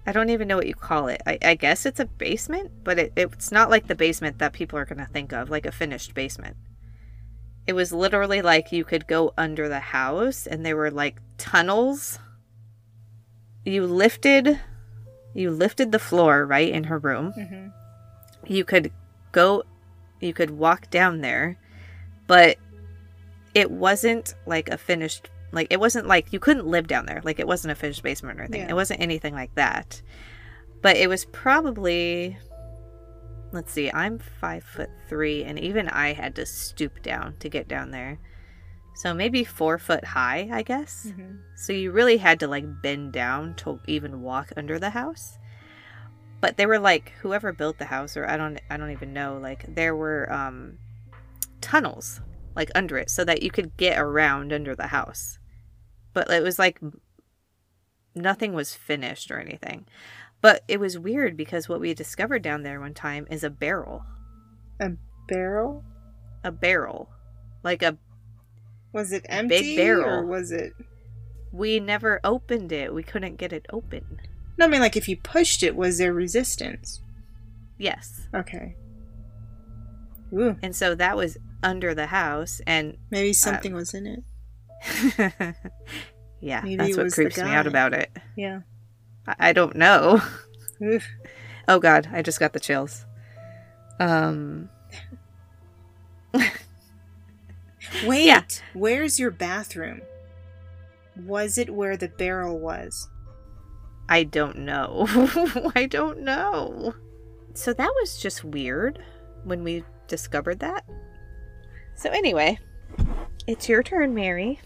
I 0.06 0.14
don't 0.14 0.30
even 0.30 0.48
know 0.48 0.58
what 0.58 0.68
you 0.68 0.74
call 0.74 1.08
it. 1.10 1.22
I, 1.28 1.38
I 1.44 1.56
guess 1.56 1.86
it's 1.86 2.00
a 2.00 2.06
basement, 2.06 2.72
but 2.84 2.98
it, 2.98 3.14
it's 3.16 3.52
not 3.52 3.70
like 3.70 3.88
the 3.88 3.96
basement 3.96 4.40
that 4.40 4.54
people 4.54 4.80
are 4.80 4.86
gonna 4.86 5.06
think 5.06 5.32
of, 5.32 5.50
like 5.50 5.66
a 5.66 5.72
finished 5.72 6.14
basement. 6.14 6.56
It 7.68 7.74
was 7.74 7.92
literally 7.92 8.42
like 8.42 8.72
you 8.72 8.84
could 8.84 9.06
go 9.06 9.34
under 9.38 9.70
the 9.70 9.80
house 9.80 10.48
and 10.48 10.66
there 10.66 10.78
were 10.78 10.90
like 10.90 11.20
tunnels. 11.38 12.18
You 13.66 13.86
lifted 13.86 14.60
you 15.34 15.50
lifted 15.52 15.92
the 15.92 16.00
floor 16.00 16.46
right 16.46 16.70
in 16.70 16.86
her 16.86 16.98
room. 16.98 17.34
Mm-hmm. 17.38 17.68
You 18.46 18.66
could 18.66 18.92
go 19.32 19.64
you 20.20 20.34
could 20.34 20.52
walk 20.52 20.90
down 20.90 21.22
there, 21.22 21.58
but 22.28 22.58
it 23.54 23.72
wasn't 23.72 24.36
like 24.46 24.70
a 24.70 24.78
finished 24.78 25.30
Like 25.52 25.68
it 25.70 25.80
wasn't 25.80 26.08
like 26.08 26.34
you 26.34 26.40
couldn't 26.40 26.68
live 26.68 26.88
down 26.88 27.06
there. 27.06 27.22
Like 27.24 27.40
it 27.40 27.48
wasn't 27.48 27.72
a 27.72 27.76
finished 27.76 28.04
basement 28.04 28.40
or 28.40 28.44
anything. 28.44 28.62
Yeah. 28.62 28.70
It 28.70 28.76
wasn't 28.76 29.02
anything 29.02 29.34
like 29.34 29.54
that. 29.56 30.02
But 30.82 30.98
it 30.98 31.08
was 31.08 31.26
probably 31.26 32.38
let's 33.52 33.72
see, 33.72 33.92
I'm 33.92 34.18
five 34.18 34.64
foot 34.64 34.90
three 35.08 35.44
and 35.44 35.60
even 35.60 35.88
I 35.90 36.14
had 36.14 36.36
to 36.36 36.46
stoop 36.46 37.02
down 37.04 37.36
to 37.40 37.50
get 37.50 37.68
down 37.68 37.92
there. 37.92 38.20
So 38.94 39.14
maybe 39.14 39.44
four 39.44 39.78
foot 39.80 40.04
high, 40.04 40.50
I 40.52 40.62
guess. 40.64 41.08
Mhm. 41.08 41.40
So 41.56 41.74
you 41.74 41.92
really 41.92 42.18
had 42.18 42.40
to 42.42 42.48
like 42.48 42.82
bend 42.82 43.14
down 43.14 43.56
to 43.58 43.80
even 43.88 44.22
walk 44.22 44.52
under 44.58 44.78
the 44.78 44.92
house. 44.92 45.38
But 46.40 46.58
they 46.58 46.66
were 46.66 46.80
like 46.80 47.14
whoever 47.22 47.54
built 47.54 47.78
the 47.78 47.86
house 47.86 48.18
or 48.18 48.28
I 48.28 48.38
don't 48.38 48.60
I 48.70 48.78
don't 48.78 48.92
even 48.92 49.14
know, 49.14 49.38
like 49.38 49.66
there 49.76 49.96
were 49.96 50.32
um 50.32 50.78
tunnels 51.62 52.22
like 52.56 52.70
under 52.76 52.98
it 52.98 53.10
so 53.10 53.24
that 53.24 53.44
you 53.44 53.50
could 53.52 53.78
get 53.78 53.98
around 53.98 54.52
under 54.52 54.76
the 54.76 54.88
house. 54.88 55.40
But 56.14 56.30
it 56.30 56.44
was 56.44 56.60
like 56.60 56.80
nothing 58.14 58.54
was 58.54 58.76
finished 58.76 59.32
or 59.32 59.40
anything. 59.40 59.88
But 60.42 60.64
it 60.68 60.80
was 60.80 60.98
weird 61.00 61.38
because 61.38 61.70
what 61.70 61.80
we 61.80 61.94
discovered 61.94 62.42
down 62.42 62.64
there 62.64 62.80
one 62.80 62.94
time 62.94 63.28
is 63.30 63.44
a 63.44 63.50
barrel. 63.50 64.04
A 64.80 64.92
barrel? 65.28 65.84
A 66.44 66.52
barrel. 66.52 67.10
Like 67.64 67.84
a 67.84 67.98
Was 68.94 69.12
it 69.12 69.24
Big 69.24 69.32
empty 69.32 69.76
barrel. 69.76 70.10
or 70.10 70.26
was 70.26 70.52
it? 70.52 70.74
we 71.54 71.80
never 71.82 72.20
opened 72.24 72.72
it. 72.72 72.94
We 72.94 73.04
couldn't 73.04 73.36
get 73.36 73.52
it 73.52 73.66
open. 73.72 74.20
No, 74.58 74.66
I 74.66 74.70
mean 74.70 74.80
like 74.82 74.96
if 74.96 75.10
you 75.10 75.18
pushed 75.18 75.64
it, 75.64 75.76
was 75.76 75.98
there 75.98 76.14
resistance? 76.14 77.02
Yes. 77.78 78.28
Okay. 78.34 78.76
Ooh, 80.34 80.56
And 80.62 80.74
so 80.76 80.96
that 80.96 81.18
was 81.18 81.38
under 81.62 81.94
the 81.94 82.06
house 82.06 82.62
and 82.66 82.98
maybe 83.10 83.34
something 83.34 83.74
was 83.74 83.94
in 83.94 84.08
it. 84.08 84.24
yeah, 86.42 86.62
Maybe 86.62 86.76
that's 86.78 86.92
it 86.92 86.98
what 87.04 87.12
creeps 87.12 87.38
me 87.38 87.50
out 87.52 87.68
about 87.68 87.94
it. 87.94 88.10
Yeah. 88.38 88.62
I, 89.28 89.36
I 89.50 89.54
don't 89.54 89.76
know. 89.76 90.22
Oof. 90.82 91.06
Oh 91.68 91.80
god, 91.80 92.08
I 92.14 92.22
just 92.22 92.40
got 92.40 92.54
the 92.54 92.60
chills. 92.62 93.06
Um 94.00 94.70
Wait, 98.06 98.26
Yeah. 98.26 98.44
where's 98.74 99.20
your 99.20 99.32
bathroom? 99.32 100.02
Was 101.26 101.58
it 101.58 101.70
where 101.70 101.98
the 101.98 102.08
barrel 102.08 102.58
was? 102.60 103.10
I 104.10 104.24
don't 104.24 104.60
know. 104.60 105.06
I 105.76 105.86
don't 105.90 106.20
know. 106.20 106.96
So 107.54 107.74
that 107.74 107.94
was 108.02 108.18
just 108.22 108.44
weird 108.44 109.00
when 109.44 109.64
we 109.64 109.84
discovered 110.08 110.60
that. 110.60 110.86
So 111.96 112.10
anyway, 112.10 112.60
it's 113.48 113.68
your 113.70 113.84
turn, 113.84 114.14
Mary. 114.14 114.60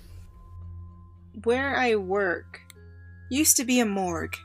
Where 1.44 1.76
I 1.76 1.96
work 1.96 2.62
used 3.30 3.58
to 3.58 3.66
be 3.66 3.80
a 3.80 3.86
morgue. 3.86 4.38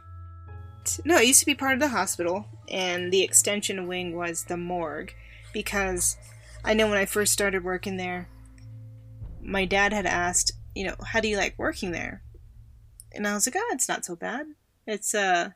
No, 1.04 1.18
it 1.18 1.26
used 1.28 1.40
to 1.40 1.46
be 1.46 1.54
part 1.54 1.74
of 1.74 1.80
the 1.80 1.88
hospital, 1.88 2.46
and 2.68 3.12
the 3.12 3.22
extension 3.22 3.86
wing 3.86 4.16
was 4.16 4.44
the 4.44 4.56
morgue 4.56 5.12
because 5.52 6.16
I 6.64 6.74
know 6.74 6.88
when 6.88 6.98
I 6.98 7.04
first 7.04 7.32
started 7.32 7.62
working 7.62 7.96
there, 7.96 8.28
my 9.42 9.64
dad 9.64 9.92
had 9.92 10.06
asked, 10.06 10.52
you 10.74 10.86
know, 10.86 10.96
how 11.06 11.20
do 11.20 11.28
you 11.28 11.36
like 11.36 11.54
working 11.58 11.92
there? 11.92 12.22
And 13.12 13.26
I 13.26 13.34
was 13.34 13.46
like, 13.46 13.56
oh, 13.56 13.70
it's 13.72 13.88
not 13.88 14.04
so 14.04 14.14
bad. 14.16 14.46
It's 14.86 15.14
uh, 15.14 15.50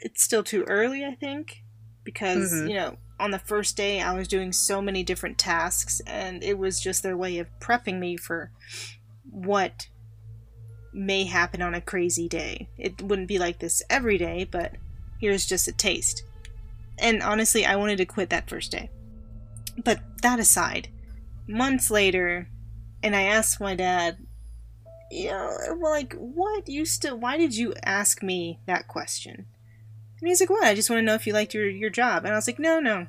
it's 0.00 0.22
still 0.22 0.42
too 0.42 0.64
early, 0.64 1.04
I 1.04 1.14
think, 1.14 1.62
because 2.02 2.52
Mhm. 2.52 2.68
you 2.68 2.74
know, 2.74 2.96
on 3.20 3.30
the 3.30 3.38
first 3.38 3.76
day 3.76 4.00
I 4.00 4.12
was 4.14 4.28
doing 4.28 4.52
so 4.52 4.82
many 4.82 5.02
different 5.02 5.38
tasks, 5.38 6.00
and 6.06 6.42
it 6.42 6.58
was 6.58 6.80
just 6.80 7.02
their 7.02 7.16
way 7.16 7.38
of 7.38 7.48
prepping 7.60 7.98
me 7.98 8.16
for 8.16 8.50
what 9.30 9.88
may 10.92 11.24
happen 11.24 11.60
on 11.62 11.74
a 11.74 11.80
crazy 11.80 12.28
day. 12.28 12.68
It 12.78 13.02
wouldn't 13.02 13.28
be 13.28 13.38
like 13.38 13.58
this 13.58 13.82
every 13.90 14.18
day, 14.18 14.44
but 14.44 14.72
here's 15.20 15.46
just 15.46 15.68
a 15.68 15.72
taste. 15.72 16.22
And 16.98 17.22
honestly, 17.22 17.66
I 17.66 17.76
wanted 17.76 17.96
to 17.96 18.04
quit 18.06 18.30
that 18.30 18.48
first 18.48 18.70
day. 18.70 18.90
But 19.82 20.00
that 20.22 20.38
aside, 20.38 20.88
months 21.46 21.90
later, 21.90 22.48
and 23.02 23.14
I 23.14 23.22
asked 23.22 23.60
my 23.60 23.74
dad, 23.74 24.18
you 25.10 25.30
know, 25.30 25.78
like, 25.80 26.14
what 26.14 26.68
You 26.68 26.84
still, 26.84 27.18
why 27.18 27.36
did 27.36 27.56
you 27.56 27.74
ask 27.84 28.22
me 28.22 28.60
that 28.66 28.88
question? 28.88 29.46
And 30.20 30.28
he's 30.28 30.40
like, 30.40 30.50
what? 30.50 30.64
I 30.64 30.74
just 30.74 30.88
want 30.90 31.00
to 31.00 31.04
know 31.04 31.14
if 31.14 31.26
you 31.26 31.32
liked 31.32 31.54
your, 31.54 31.68
your 31.68 31.90
job. 31.90 32.24
And 32.24 32.32
I 32.32 32.36
was 32.36 32.46
like, 32.46 32.58
no, 32.58 32.80
no. 32.80 33.06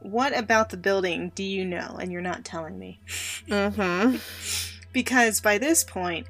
What 0.00 0.36
about 0.38 0.70
the 0.70 0.76
building 0.76 1.32
do 1.34 1.42
you 1.42 1.64
know 1.64 1.98
and 2.00 2.12
you're 2.12 2.20
not 2.20 2.44
telling 2.44 2.78
me? 2.78 3.00
Mm-hmm. 3.48 4.16
because 4.92 5.40
by 5.40 5.58
this 5.58 5.82
point 5.82 6.28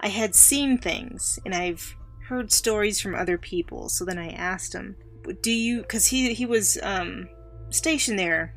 I 0.00 0.08
had 0.08 0.34
seen 0.34 0.78
things 0.78 1.38
and 1.44 1.54
I've 1.54 1.94
heard 2.28 2.52
stories 2.52 3.00
from 3.00 3.14
other 3.14 3.38
people. 3.38 3.88
So 3.88 4.04
then 4.04 4.18
I 4.18 4.30
asked 4.30 4.74
him, 4.74 4.96
"Do 5.42 5.50
you?" 5.50 5.82
Because 5.82 6.06
he 6.06 6.34
he 6.34 6.46
was 6.46 6.78
um, 6.82 7.28
stationed 7.70 8.18
there, 8.18 8.54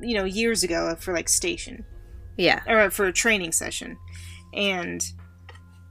you 0.00 0.14
know, 0.14 0.24
years 0.24 0.62
ago 0.62 0.94
for 0.98 1.12
like 1.14 1.28
station 1.28 1.84
Yeah. 2.36 2.62
or 2.66 2.80
uh, 2.80 2.90
for 2.90 3.06
a 3.06 3.12
training 3.12 3.52
session, 3.52 3.96
and 4.54 5.02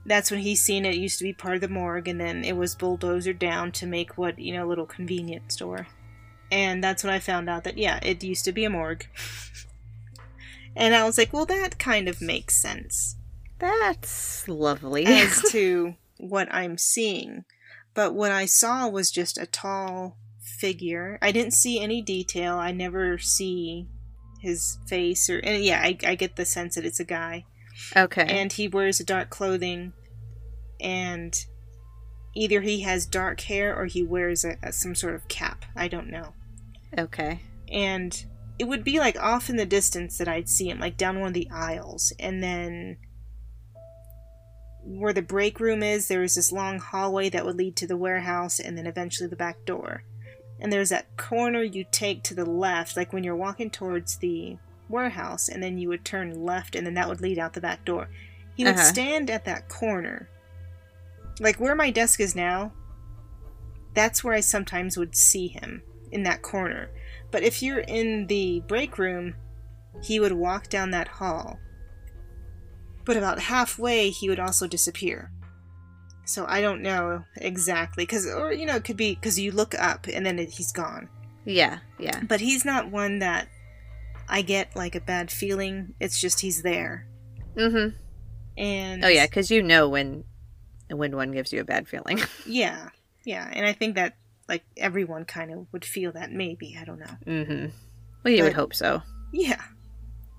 that's 0.06 0.30
when 0.30 0.40
he 0.40 0.56
seen 0.56 0.84
it. 0.84 0.94
it 0.94 0.98
used 1.00 1.18
to 1.18 1.24
be 1.24 1.32
part 1.32 1.54
of 1.56 1.60
the 1.60 1.68
morgue, 1.68 2.08
and 2.08 2.20
then 2.20 2.44
it 2.44 2.56
was 2.56 2.74
bulldozered 2.74 3.38
down 3.38 3.70
to 3.72 3.86
make 3.86 4.16
what 4.18 4.38
you 4.38 4.52
know, 4.54 4.66
a 4.66 4.68
little 4.68 4.86
convenience 4.86 5.54
store. 5.54 5.86
And 6.52 6.82
that's 6.82 7.04
when 7.04 7.12
I 7.12 7.18
found 7.20 7.48
out 7.48 7.64
that 7.64 7.78
yeah, 7.78 8.00
it 8.02 8.24
used 8.24 8.44
to 8.46 8.52
be 8.52 8.64
a 8.64 8.70
morgue. 8.70 9.06
And 10.76 10.94
I 10.94 11.04
was 11.04 11.18
like, 11.18 11.32
well, 11.32 11.46
that 11.46 11.78
kind 11.80 12.08
of 12.08 12.20
makes 12.20 12.54
sense 12.62 13.16
That's 13.58 14.46
lovely. 14.48 15.04
as 15.04 15.42
to 15.50 15.94
what 16.16 16.46
I'm 16.52 16.78
seeing. 16.78 17.44
But 17.92 18.14
what 18.14 18.30
I 18.30 18.46
saw 18.46 18.86
was 18.88 19.10
just 19.10 19.36
a 19.36 19.46
tall 19.46 20.16
figure. 20.60 21.18
I 21.22 21.32
didn't 21.32 21.54
see 21.54 21.80
any 21.80 22.02
detail. 22.02 22.56
I 22.56 22.72
never 22.72 23.18
see 23.18 23.86
his 24.40 24.78
face 24.88 25.28
or 25.28 25.38
and 25.38 25.62
yeah, 25.62 25.80
I, 25.82 25.96
I 26.06 26.14
get 26.14 26.36
the 26.36 26.44
sense 26.44 26.74
that 26.74 26.84
it's 26.84 27.00
a 27.00 27.04
guy. 27.04 27.44
okay. 27.96 28.26
And 28.28 28.52
he 28.52 28.68
wears 28.68 28.98
dark 28.98 29.30
clothing 29.30 29.92
and 30.80 31.34
either 32.34 32.60
he 32.60 32.80
has 32.82 33.04
dark 33.06 33.40
hair 33.42 33.76
or 33.76 33.86
he 33.86 34.02
wears 34.02 34.44
a, 34.44 34.56
a- 34.62 34.72
some 34.72 34.94
sort 34.94 35.14
of 35.14 35.28
cap. 35.28 35.64
I 35.76 35.88
don't 35.88 36.08
know. 36.10 36.32
okay. 36.98 37.40
and 37.70 38.24
it 38.58 38.68
would 38.68 38.84
be 38.84 38.98
like 38.98 39.18
off 39.18 39.48
in 39.48 39.56
the 39.56 39.64
distance 39.64 40.18
that 40.18 40.28
I'd 40.28 40.48
see 40.48 40.68
him, 40.68 40.78
like 40.78 40.98
down 40.98 41.18
one 41.18 41.28
of 41.28 41.34
the 41.34 41.48
aisles, 41.50 42.12
and 42.20 42.42
then 42.42 42.98
where 44.84 45.14
the 45.14 45.22
break 45.22 45.60
room 45.60 45.82
is, 45.82 46.08
there 46.08 46.20
was 46.20 46.34
this 46.34 46.52
long 46.52 46.78
hallway 46.78 47.30
that 47.30 47.46
would 47.46 47.56
lead 47.56 47.74
to 47.76 47.86
the 47.86 47.96
warehouse, 47.96 48.60
and 48.60 48.76
then 48.76 48.86
eventually 48.86 49.28
the 49.30 49.36
back 49.36 49.64
door. 49.64 50.02
And 50.60 50.72
there's 50.72 50.90
that 50.90 51.16
corner 51.16 51.62
you 51.62 51.84
take 51.90 52.22
to 52.24 52.34
the 52.34 52.44
left, 52.44 52.96
like 52.96 53.12
when 53.12 53.24
you're 53.24 53.36
walking 53.36 53.70
towards 53.70 54.16
the 54.16 54.58
warehouse, 54.88 55.48
and 55.48 55.62
then 55.62 55.78
you 55.78 55.88
would 55.88 56.04
turn 56.04 56.44
left, 56.44 56.74
and 56.76 56.86
then 56.86 56.94
that 56.94 57.08
would 57.08 57.20
lead 57.20 57.38
out 57.38 57.54
the 57.54 57.60
back 57.60 57.84
door. 57.84 58.08
He 58.54 58.64
would 58.64 58.74
Uh-huh. 58.74 58.84
stand 58.84 59.30
at 59.30 59.44
that 59.46 59.68
corner, 59.68 60.28
like 61.38 61.58
where 61.58 61.74
my 61.74 61.90
desk 61.90 62.20
is 62.20 62.36
now. 62.36 62.72
That's 63.94 64.22
where 64.22 64.34
I 64.34 64.40
sometimes 64.40 64.98
would 64.98 65.16
see 65.16 65.48
him 65.48 65.82
in 66.12 66.24
that 66.24 66.42
corner. 66.42 66.90
But 67.30 67.42
if 67.42 67.62
you're 67.62 67.80
in 67.80 68.26
the 68.26 68.60
break 68.66 68.98
room, 68.98 69.36
he 70.02 70.20
would 70.20 70.32
walk 70.32 70.68
down 70.68 70.90
that 70.90 71.08
hall. 71.08 71.58
But 73.04 73.16
about 73.16 73.40
halfway, 73.40 74.10
he 74.10 74.28
would 74.28 74.38
also 74.38 74.66
disappear. 74.66 75.30
So 76.30 76.46
I 76.46 76.60
don't 76.60 76.80
know 76.80 77.24
exactly, 77.36 78.04
because 78.04 78.24
or 78.24 78.52
you 78.52 78.64
know 78.64 78.76
it 78.76 78.84
could 78.84 78.96
be 78.96 79.16
because 79.16 79.38
you 79.38 79.50
look 79.50 79.74
up 79.74 80.06
and 80.06 80.24
then 80.24 80.38
it, 80.38 80.50
he's 80.50 80.70
gone. 80.70 81.08
Yeah. 81.44 81.78
Yeah. 81.98 82.20
But 82.22 82.40
he's 82.40 82.64
not 82.64 82.88
one 82.88 83.18
that 83.18 83.48
I 84.28 84.42
get 84.42 84.76
like 84.76 84.94
a 84.94 85.00
bad 85.00 85.32
feeling. 85.32 85.94
It's 85.98 86.20
just 86.20 86.38
he's 86.38 86.62
there. 86.62 87.08
Mm-hmm. 87.56 87.96
And 88.56 89.04
Oh 89.04 89.08
yeah, 89.08 89.26
because 89.26 89.50
you 89.50 89.60
know 89.60 89.88
when 89.88 90.22
when 90.88 91.16
one 91.16 91.32
gives 91.32 91.52
you 91.52 91.60
a 91.62 91.64
bad 91.64 91.88
feeling. 91.88 92.20
yeah, 92.46 92.90
yeah. 93.24 93.50
And 93.52 93.66
I 93.66 93.72
think 93.72 93.96
that 93.96 94.14
like 94.48 94.62
everyone 94.76 95.24
kind 95.24 95.52
of 95.52 95.66
would 95.72 95.84
feel 95.84 96.12
that 96.12 96.30
maybe 96.30 96.76
I 96.80 96.84
don't 96.84 97.00
know. 97.00 97.16
mm-hmm. 97.26 97.66
Well, 98.22 98.34
you 98.34 98.44
would 98.44 98.52
hope 98.52 98.74
so. 98.74 99.02
Yeah. 99.32 99.62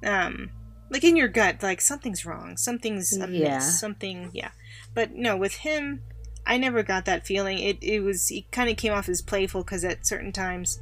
Um, 0.06 0.52
like 0.92 1.04
in 1.04 1.16
your 1.16 1.28
gut, 1.30 1.64
like 1.64 1.82
something's 1.82 2.26
wrong, 2.26 2.58
something's 2.58 3.12
amiss, 3.14 3.40
Yeah. 3.40 3.60
something. 3.60 4.30
Yeah. 4.34 4.52
But 4.94 5.14
no, 5.16 5.36
with 5.38 5.56
him, 5.56 6.02
I 6.46 6.58
never 6.58 6.84
got 6.84 7.06
that 7.06 7.26
feeling. 7.26 7.58
It 7.58 7.78
it 7.82 8.02
was 8.02 8.28
he 8.28 8.46
kind 8.52 8.70
of 8.70 8.78
came 8.78 8.94
off 8.94 9.10
as 9.10 9.22
playful 9.22 9.64
because 9.64 9.84
at 9.84 10.06
certain 10.06 10.32
times, 10.32 10.80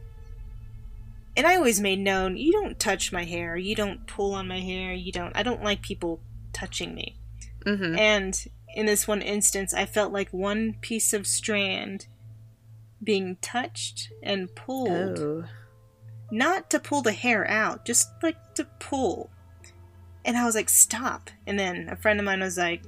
and 1.38 1.46
I 1.48 1.56
always 1.56 1.80
made 1.80 2.00
known 2.00 2.36
you 2.38 2.52
don't 2.52 2.80
touch 2.80 3.12
my 3.14 3.24
hair, 3.24 3.56
you 3.56 3.76
don't 3.76 4.06
pull 4.08 4.34
on 4.34 4.48
my 4.48 4.60
hair, 4.60 4.94
you 4.94 5.12
don't. 5.12 5.36
I 5.36 5.44
don't 5.44 5.64
like 5.64 5.82
people 5.82 6.20
touching 6.54 6.94
me. 6.96 7.16
Mm-hmm. 7.66 7.98
And 7.98 8.46
in 8.76 8.86
this 8.88 9.08
one 9.08 9.22
instance, 9.22 9.74
I 9.74 9.86
felt 9.86 10.12
like 10.12 10.30
one 10.32 10.76
piece 10.82 11.14
of 11.14 11.28
strand 11.28 12.08
being 13.04 13.38
touched 13.42 14.10
and 14.24 14.54
pulled 14.56 15.20
Oh. 15.20 15.46
not 16.32 16.70
to 16.72 16.80
pull 16.80 17.02
the 17.02 17.12
hair 17.14 17.48
out, 17.50 17.86
just 17.86 18.10
like 18.24 18.56
to 18.56 18.66
pull. 18.80 19.30
And 20.26 20.38
I 20.38 20.46
was 20.46 20.56
like, 20.56 20.70
stop. 20.70 21.30
And 21.48 21.58
then 21.58 21.88
a 21.90 21.96
friend 21.96 22.20
of 22.20 22.26
mine 22.26 22.42
was 22.42 22.58
like, 22.58 22.84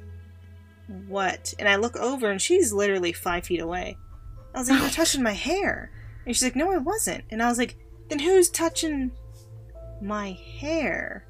what? 1.07 1.53
And 1.59 1.67
I 1.67 1.77
look 1.77 1.95
over 1.95 2.29
and 2.29 2.41
she's 2.41 2.73
literally 2.73 3.13
five 3.13 3.45
feet 3.45 3.61
away. 3.61 3.97
I 4.53 4.59
was 4.59 4.69
like, 4.69 4.81
you're 4.81 4.89
touching 4.91 5.23
my 5.23 5.33
hair. 5.33 5.91
And 6.25 6.35
she's 6.35 6.43
like, 6.43 6.55
no, 6.55 6.71
I 6.71 6.77
wasn't. 6.77 7.23
And 7.29 7.41
I 7.41 7.47
was 7.47 7.57
like, 7.57 7.77
then 8.09 8.19
who's 8.19 8.49
touching 8.49 9.11
my 10.01 10.37
hair? 10.59 11.25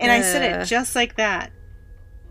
And 0.00 0.10
I 0.10 0.20
said 0.20 0.42
it 0.42 0.64
just 0.66 0.94
like 0.94 1.16
that. 1.16 1.52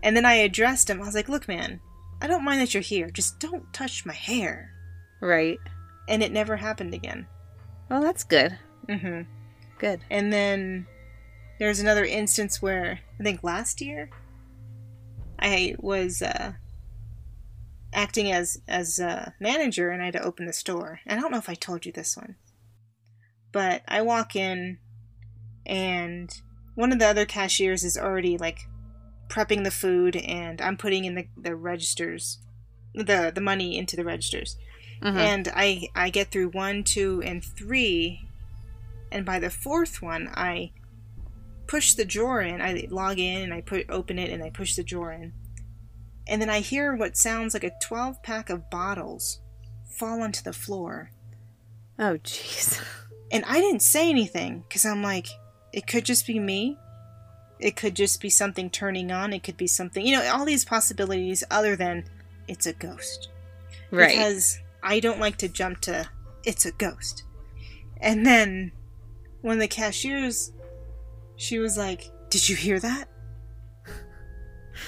And 0.02 0.16
then 0.16 0.24
I 0.24 0.34
addressed 0.34 0.88
him. 0.90 1.00
I 1.00 1.06
was 1.06 1.14
like, 1.14 1.28
look, 1.28 1.48
man, 1.48 1.80
I 2.20 2.26
don't 2.26 2.44
mind 2.44 2.60
that 2.60 2.74
you're 2.74 2.82
here. 2.82 3.10
Just 3.10 3.40
don't 3.40 3.72
touch 3.72 4.06
my 4.06 4.12
hair. 4.12 4.72
Right. 5.20 5.58
And 6.08 6.22
it 6.22 6.32
never 6.32 6.56
happened 6.56 6.94
again. 6.94 7.26
Well, 7.88 8.02
that's 8.02 8.24
good. 8.24 8.58
Mm 8.88 9.00
hmm. 9.00 9.20
Good. 9.78 10.00
And 10.10 10.32
then 10.32 10.86
there's 11.58 11.80
another 11.80 12.04
instance 12.04 12.60
where 12.60 13.00
I 13.18 13.22
think 13.22 13.42
last 13.42 13.80
year 13.80 14.10
I 15.38 15.74
was 15.78 16.22
uh, 16.22 16.52
acting 17.92 18.30
as 18.32 18.60
as 18.68 18.98
a 18.98 19.34
manager 19.40 19.90
and 19.90 20.02
I 20.02 20.06
had 20.06 20.14
to 20.14 20.22
open 20.24 20.46
the 20.46 20.52
store. 20.52 21.00
And 21.06 21.18
I 21.18 21.22
don't 21.22 21.32
know 21.32 21.38
if 21.38 21.48
I 21.48 21.54
told 21.54 21.86
you 21.86 21.92
this 21.92 22.16
one, 22.16 22.36
but 23.52 23.82
I 23.88 24.02
walk 24.02 24.36
in 24.36 24.78
and 25.64 26.30
one 26.74 26.92
of 26.92 26.98
the 26.98 27.06
other 27.06 27.24
cashiers 27.24 27.84
is 27.84 27.96
already 27.96 28.36
like 28.36 28.60
prepping 29.28 29.64
the 29.64 29.70
food 29.70 30.14
and 30.16 30.60
I'm 30.60 30.76
putting 30.76 31.04
in 31.04 31.14
the, 31.14 31.26
the 31.36 31.56
registers 31.56 32.38
the 32.94 33.32
the 33.34 33.40
money 33.40 33.76
into 33.76 33.96
the 33.96 34.04
registers 34.04 34.56
Mhm. 35.02 35.16
and 35.16 35.48
I 35.54 35.88
I 35.94 36.08
get 36.08 36.30
through 36.30 36.48
one, 36.50 36.82
two, 36.82 37.22
and 37.22 37.44
three, 37.44 38.30
and 39.12 39.26
by 39.26 39.38
the 39.38 39.50
fourth 39.50 40.00
one, 40.00 40.28
I 40.34 40.72
push 41.66 41.94
the 41.94 42.04
drawer 42.04 42.40
in. 42.40 42.60
I 42.60 42.86
log 42.90 43.18
in 43.18 43.42
and 43.42 43.54
I 43.54 43.60
put 43.60 43.90
open 43.90 44.18
it 44.18 44.30
and 44.30 44.42
I 44.42 44.50
push 44.50 44.76
the 44.76 44.84
drawer 44.84 45.12
in, 45.12 45.32
and 46.26 46.40
then 46.40 46.50
I 46.50 46.60
hear 46.60 46.94
what 46.94 47.16
sounds 47.16 47.54
like 47.54 47.64
a 47.64 47.72
twelve 47.82 48.22
pack 48.22 48.50
of 48.50 48.70
bottles 48.70 49.40
fall 49.88 50.22
onto 50.22 50.42
the 50.42 50.52
floor, 50.52 51.10
oh, 51.98 52.18
jeez. 52.22 52.82
and 53.30 53.44
I 53.46 53.60
didn't 53.60 53.82
say 53.82 54.10
anything 54.10 54.64
because 54.68 54.84
I'm 54.84 55.02
like, 55.02 55.28
it 55.72 55.86
could 55.86 56.04
just 56.04 56.26
be 56.26 56.38
me. 56.38 56.78
It 57.58 57.74
could 57.74 57.96
just 57.96 58.20
be 58.20 58.28
something 58.28 58.68
turning 58.68 59.10
on. 59.10 59.32
It 59.32 59.42
could 59.42 59.56
be 59.56 59.66
something, 59.66 60.04
you 60.04 60.14
know, 60.14 60.30
all 60.30 60.44
these 60.44 60.64
possibilities 60.64 61.42
other 61.50 61.74
than 61.74 62.04
it's 62.48 62.66
a 62.66 62.74
ghost. 62.74 63.30
Right. 63.90 64.10
Because 64.10 64.58
I 64.82 65.00
don't 65.00 65.20
like 65.20 65.38
to 65.38 65.48
jump 65.48 65.80
to 65.82 66.06
it's 66.44 66.66
a 66.66 66.72
ghost. 66.72 67.24
And 67.98 68.26
then 68.26 68.72
when 69.40 69.58
the 69.58 69.68
cashiers 69.68 70.52
she 71.36 71.58
was 71.58 71.76
like, 71.76 72.10
"Did 72.30 72.48
you 72.48 72.56
hear 72.56 72.78
that?" 72.80 73.08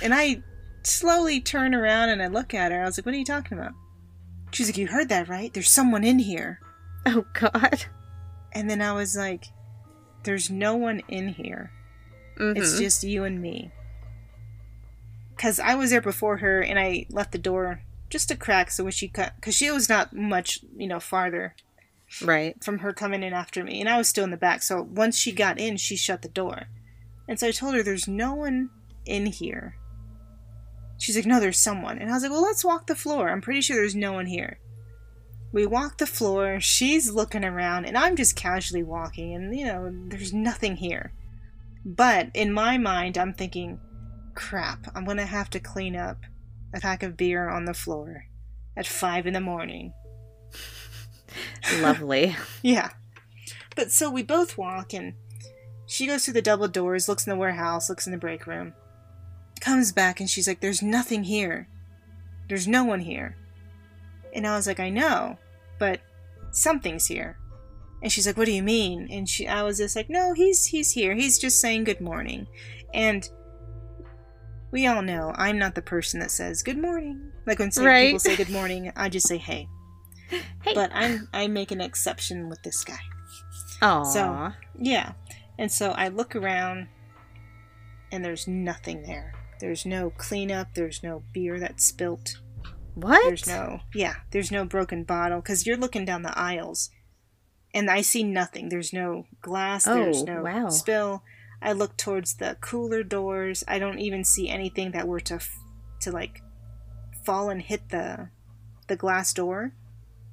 And 0.02 0.14
I 0.14 0.42
slowly 0.82 1.40
turn 1.40 1.74
around 1.74 2.08
and 2.10 2.22
I 2.22 2.26
look 2.28 2.54
at 2.54 2.72
her. 2.72 2.82
I 2.82 2.84
was 2.84 2.98
like, 2.98 3.06
"What 3.06 3.14
are 3.14 3.18
you 3.18 3.24
talking 3.24 3.58
about?" 3.58 3.72
She's 4.52 4.68
like, 4.68 4.78
"You 4.78 4.86
heard 4.88 5.08
that, 5.08 5.28
right? 5.28 5.52
There's 5.52 5.70
someone 5.70 6.04
in 6.04 6.18
here." 6.18 6.60
oh, 7.06 7.24
God. 7.32 7.84
And 8.52 8.68
then 8.68 8.82
I 8.82 8.92
was 8.92 9.16
like, 9.16 9.46
"There's 10.24 10.50
no 10.50 10.74
one 10.76 11.00
in 11.08 11.28
here. 11.28 11.70
It's 12.38 12.74
Mhm. 12.74 12.78
just 12.78 13.04
you 13.04 13.24
and 13.24 13.40
me." 13.40 13.70
Cuz 15.36 15.58
I 15.60 15.74
was 15.74 15.90
there 15.90 16.00
before 16.00 16.38
her 16.38 16.60
and 16.62 16.78
I 16.78 17.06
left 17.10 17.32
the 17.32 17.38
door 17.38 17.82
just 18.10 18.30
a 18.30 18.36
crack 18.36 18.70
so 18.70 18.84
when 18.84 18.92
she 18.92 19.06
cut 19.08 19.34
cuz 19.40 19.54
she 19.54 19.70
was 19.70 19.88
not 19.88 20.12
much, 20.14 20.60
you 20.76 20.88
know, 20.88 20.98
farther 21.00 21.54
right. 22.22 22.62
from 22.62 22.78
her 22.78 22.92
coming 22.92 23.22
in 23.22 23.32
after 23.32 23.64
me, 23.64 23.80
and 23.80 23.88
I 23.88 23.98
was 23.98 24.08
still 24.08 24.24
in 24.24 24.30
the 24.30 24.36
back. 24.36 24.62
So 24.62 24.82
once 24.82 25.16
she 25.16 25.32
got 25.32 25.58
in, 25.58 25.76
she 25.76 25.96
shut 25.96 26.22
the 26.22 26.28
door. 26.28 26.68
And 27.28 27.38
so 27.38 27.48
I 27.48 27.52
told 27.52 27.74
her, 27.74 27.82
There's 27.82 28.08
no 28.08 28.34
one 28.34 28.70
in 29.04 29.26
here. 29.26 29.76
She's 30.98 31.16
like, 31.16 31.26
No, 31.26 31.40
there's 31.40 31.58
someone. 31.58 31.98
And 31.98 32.10
I 32.10 32.14
was 32.14 32.22
like, 32.22 32.32
Well, 32.32 32.42
let's 32.42 32.64
walk 32.64 32.86
the 32.86 32.94
floor. 32.94 33.28
I'm 33.28 33.40
pretty 33.40 33.60
sure 33.60 33.76
there's 33.76 33.94
no 33.94 34.12
one 34.12 34.26
here. 34.26 34.58
We 35.50 35.64
walk 35.64 35.96
the 35.96 36.06
floor, 36.06 36.60
she's 36.60 37.10
looking 37.10 37.44
around, 37.44 37.86
and 37.86 37.96
I'm 37.96 38.16
just 38.16 38.36
casually 38.36 38.82
walking, 38.82 39.34
and 39.34 39.56
you 39.56 39.64
know, 39.64 39.90
there's 40.08 40.32
nothing 40.32 40.76
here. 40.76 41.14
But 41.86 42.28
in 42.34 42.52
my 42.52 42.76
mind, 42.76 43.16
I'm 43.16 43.32
thinking, 43.32 43.80
crap, 44.34 44.88
I'm 44.94 45.06
gonna 45.06 45.24
have 45.24 45.48
to 45.50 45.60
clean 45.60 45.96
up 45.96 46.18
a 46.74 46.80
pack 46.80 47.02
of 47.02 47.16
beer 47.16 47.48
on 47.48 47.64
the 47.64 47.72
floor 47.72 48.26
at 48.76 48.86
five 48.86 49.26
in 49.26 49.32
the 49.32 49.40
morning. 49.40 49.94
Lovely. 51.80 52.36
Yeah. 52.62 52.90
But 53.76 53.92
so 53.92 54.10
we 54.10 54.22
both 54.24 54.58
walk, 54.58 54.92
and 54.92 55.14
she 55.86 56.06
goes 56.06 56.24
through 56.24 56.34
the 56.34 56.42
double 56.42 56.66
doors, 56.68 57.08
looks 57.08 57.26
in 57.26 57.30
the 57.30 57.36
warehouse, 57.38 57.88
looks 57.88 58.06
in 58.06 58.12
the 58.12 58.18
break 58.18 58.46
room, 58.46 58.72
comes 59.60 59.92
back, 59.92 60.18
and 60.18 60.28
she's 60.28 60.48
like, 60.48 60.60
There's 60.60 60.82
nothing 60.82 61.24
here. 61.24 61.68
There's 62.48 62.66
no 62.66 62.82
one 62.84 63.00
here. 63.00 63.36
And 64.34 64.46
I 64.46 64.56
was 64.56 64.66
like, 64.66 64.80
I 64.80 64.90
know, 64.90 65.38
but 65.78 66.00
something's 66.50 67.06
here. 67.06 67.38
And 68.02 68.10
she's 68.10 68.26
like, 68.26 68.36
What 68.36 68.46
do 68.46 68.52
you 68.52 68.62
mean? 68.64 69.06
And 69.10 69.28
she 69.28 69.46
I 69.46 69.62
was 69.62 69.78
just 69.78 69.94
like, 69.94 70.10
No, 70.10 70.32
he's 70.32 70.66
he's 70.66 70.90
here. 70.92 71.14
He's 71.14 71.38
just 71.38 71.60
saying 71.60 71.84
good 71.84 72.00
morning. 72.00 72.48
And 72.92 73.28
we 74.72 74.86
all 74.86 75.02
know 75.02 75.32
I'm 75.36 75.58
not 75.58 75.74
the 75.76 75.82
person 75.82 76.18
that 76.20 76.30
says 76.32 76.62
good 76.62 76.78
morning. 76.78 77.30
Like 77.46 77.58
when 77.60 77.70
say, 77.70 77.84
Right. 77.86 78.06
people 78.08 78.18
say 78.18 78.36
good 78.36 78.50
morning, 78.50 78.92
I 78.96 79.08
just 79.08 79.28
say 79.28 79.38
hey. 79.38 79.68
Hey. 80.62 80.74
But 80.74 80.90
I'm 80.92 81.28
I 81.32 81.46
make 81.48 81.70
an 81.70 81.80
exception 81.80 82.48
with 82.48 82.62
this 82.62 82.84
guy. 82.84 82.98
Aw. 83.82 84.02
So- 84.04 84.52
Yeah. 84.78 85.12
And 85.58 85.70
so 85.72 85.90
I 85.92 86.08
look 86.08 86.36
around 86.36 86.88
and 88.12 88.24
there's 88.24 88.46
nothing 88.48 89.02
there. 89.02 89.32
There's 89.60 89.84
no 89.84 90.10
cleanup, 90.10 90.74
there's 90.74 91.02
no 91.02 91.22
beer 91.32 91.58
that's 91.58 91.84
spilt. 91.84 92.38
what? 92.94 93.22
There's 93.26 93.46
no 93.46 93.80
Yeah, 93.94 94.14
there's 94.32 94.50
no 94.50 94.64
broken 94.64 95.04
bottle 95.04 95.40
cuz 95.42 95.66
you're 95.66 95.76
looking 95.76 96.04
down 96.04 96.22
the 96.22 96.36
aisles 96.38 96.90
and 97.74 97.90
I 97.90 98.00
see 98.00 98.24
nothing. 98.24 98.68
There's 98.70 98.92
no 98.92 99.26
glass, 99.42 99.86
Oh, 99.86 99.94
there's 99.94 100.22
Oh, 100.22 100.24
no 100.24 100.42
wow. 100.42 100.68
spill. 100.68 101.22
I 101.60 101.72
look 101.72 101.96
towards 101.96 102.34
the 102.34 102.56
cooler 102.60 103.02
doors. 103.02 103.64
I 103.68 103.78
don't 103.78 103.98
even 103.98 104.24
see 104.24 104.48
anything 104.48 104.92
that 104.92 105.08
were 105.08 105.20
to 105.20 105.34
f- 105.34 105.58
to 106.00 106.10
like 106.12 106.40
fall 107.24 107.50
and 107.50 107.60
hit 107.62 107.88
the 107.90 108.30
the 108.86 108.96
glass 108.96 109.32
door 109.34 109.72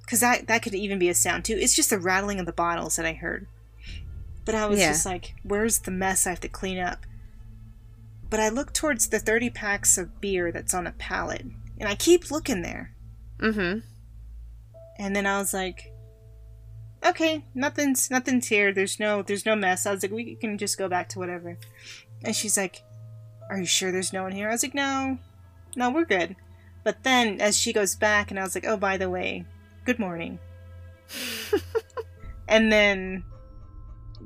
because 0.05 0.19
that 0.21 0.47
that 0.47 0.61
could 0.63 0.75
even 0.75 0.99
be 0.99 1.09
a 1.09 1.13
sound 1.15 1.45
too. 1.45 1.57
It's 1.59 1.75
just 1.75 1.89
the 1.89 1.99
rattling 1.99 2.39
of 2.39 2.45
the 2.45 2.53
bottles 2.53 2.95
that 2.95 3.05
I 3.05 3.13
heard. 3.13 3.47
But 4.45 4.55
I 4.55 4.67
was 4.67 4.79
Yeah. 4.79 4.89
just 4.89 5.05
like, 5.05 5.33
"Where's 5.43 5.79
the 5.79 5.91
mess 5.91 6.27
I 6.27 6.29
have 6.31 6.39
to 6.41 6.47
clean 6.49 6.77
up?" 6.79 7.05
But 8.29 8.39
I 8.39 8.49
look 8.49 8.73
towards 8.73 9.07
the 9.07 9.19
thirty 9.19 9.49
packs 9.49 9.97
of 9.97 10.21
beer 10.21 10.51
that's 10.51 10.73
on 10.73 10.87
a 10.87 10.91
pallet, 10.91 11.45
and 11.79 11.89
I 11.89 11.95
keep 11.95 12.29
looking 12.31 12.61
there. 12.61 12.91
Mm-hmm. 13.39 13.79
And 14.97 15.15
then 15.15 15.25
I 15.25 15.37
was 15.39 15.53
like, 15.53 15.91
"Okay, 17.03 17.43
nothing's 17.53 18.09
nothing's 18.11 18.47
here. 18.47 18.71
There's 18.73 18.99
no 18.99 19.21
there's 19.23 19.45
no 19.45 19.55
mess." 19.55 19.85
I 19.85 19.91
was 19.91 20.03
like, 20.03 20.11
"We 20.11 20.35
can 20.35 20.57
just 20.57 20.77
go 20.77 20.87
back 20.87 21.09
to 21.09 21.19
whatever." 21.19 21.57
And 22.23 22.35
she's 22.35 22.57
like, 22.57 22.81
"Are 23.49 23.57
you 23.57 23.65
sure 23.65 23.91
there's 23.91 24.13
no 24.13 24.23
one 24.23 24.31
here?" 24.31 24.49
I 24.49 24.51
was 24.53 24.63
like, 24.63 24.75
"No, 24.75 25.17
no, 25.75 25.89
we're 25.89 26.05
good." 26.05 26.35
But 26.83 27.03
then 27.03 27.41
as 27.41 27.57
she 27.57 27.73
goes 27.73 27.95
back, 27.95 28.29
and 28.29 28.39
I 28.39 28.43
was 28.43 28.53
like, 28.55 28.65
"Oh, 28.65 28.77
by 28.77 28.97
the 28.97 29.09
way, 29.09 29.45
good 29.85 29.99
morning." 29.99 30.39
and 32.47 32.71
then 32.71 33.23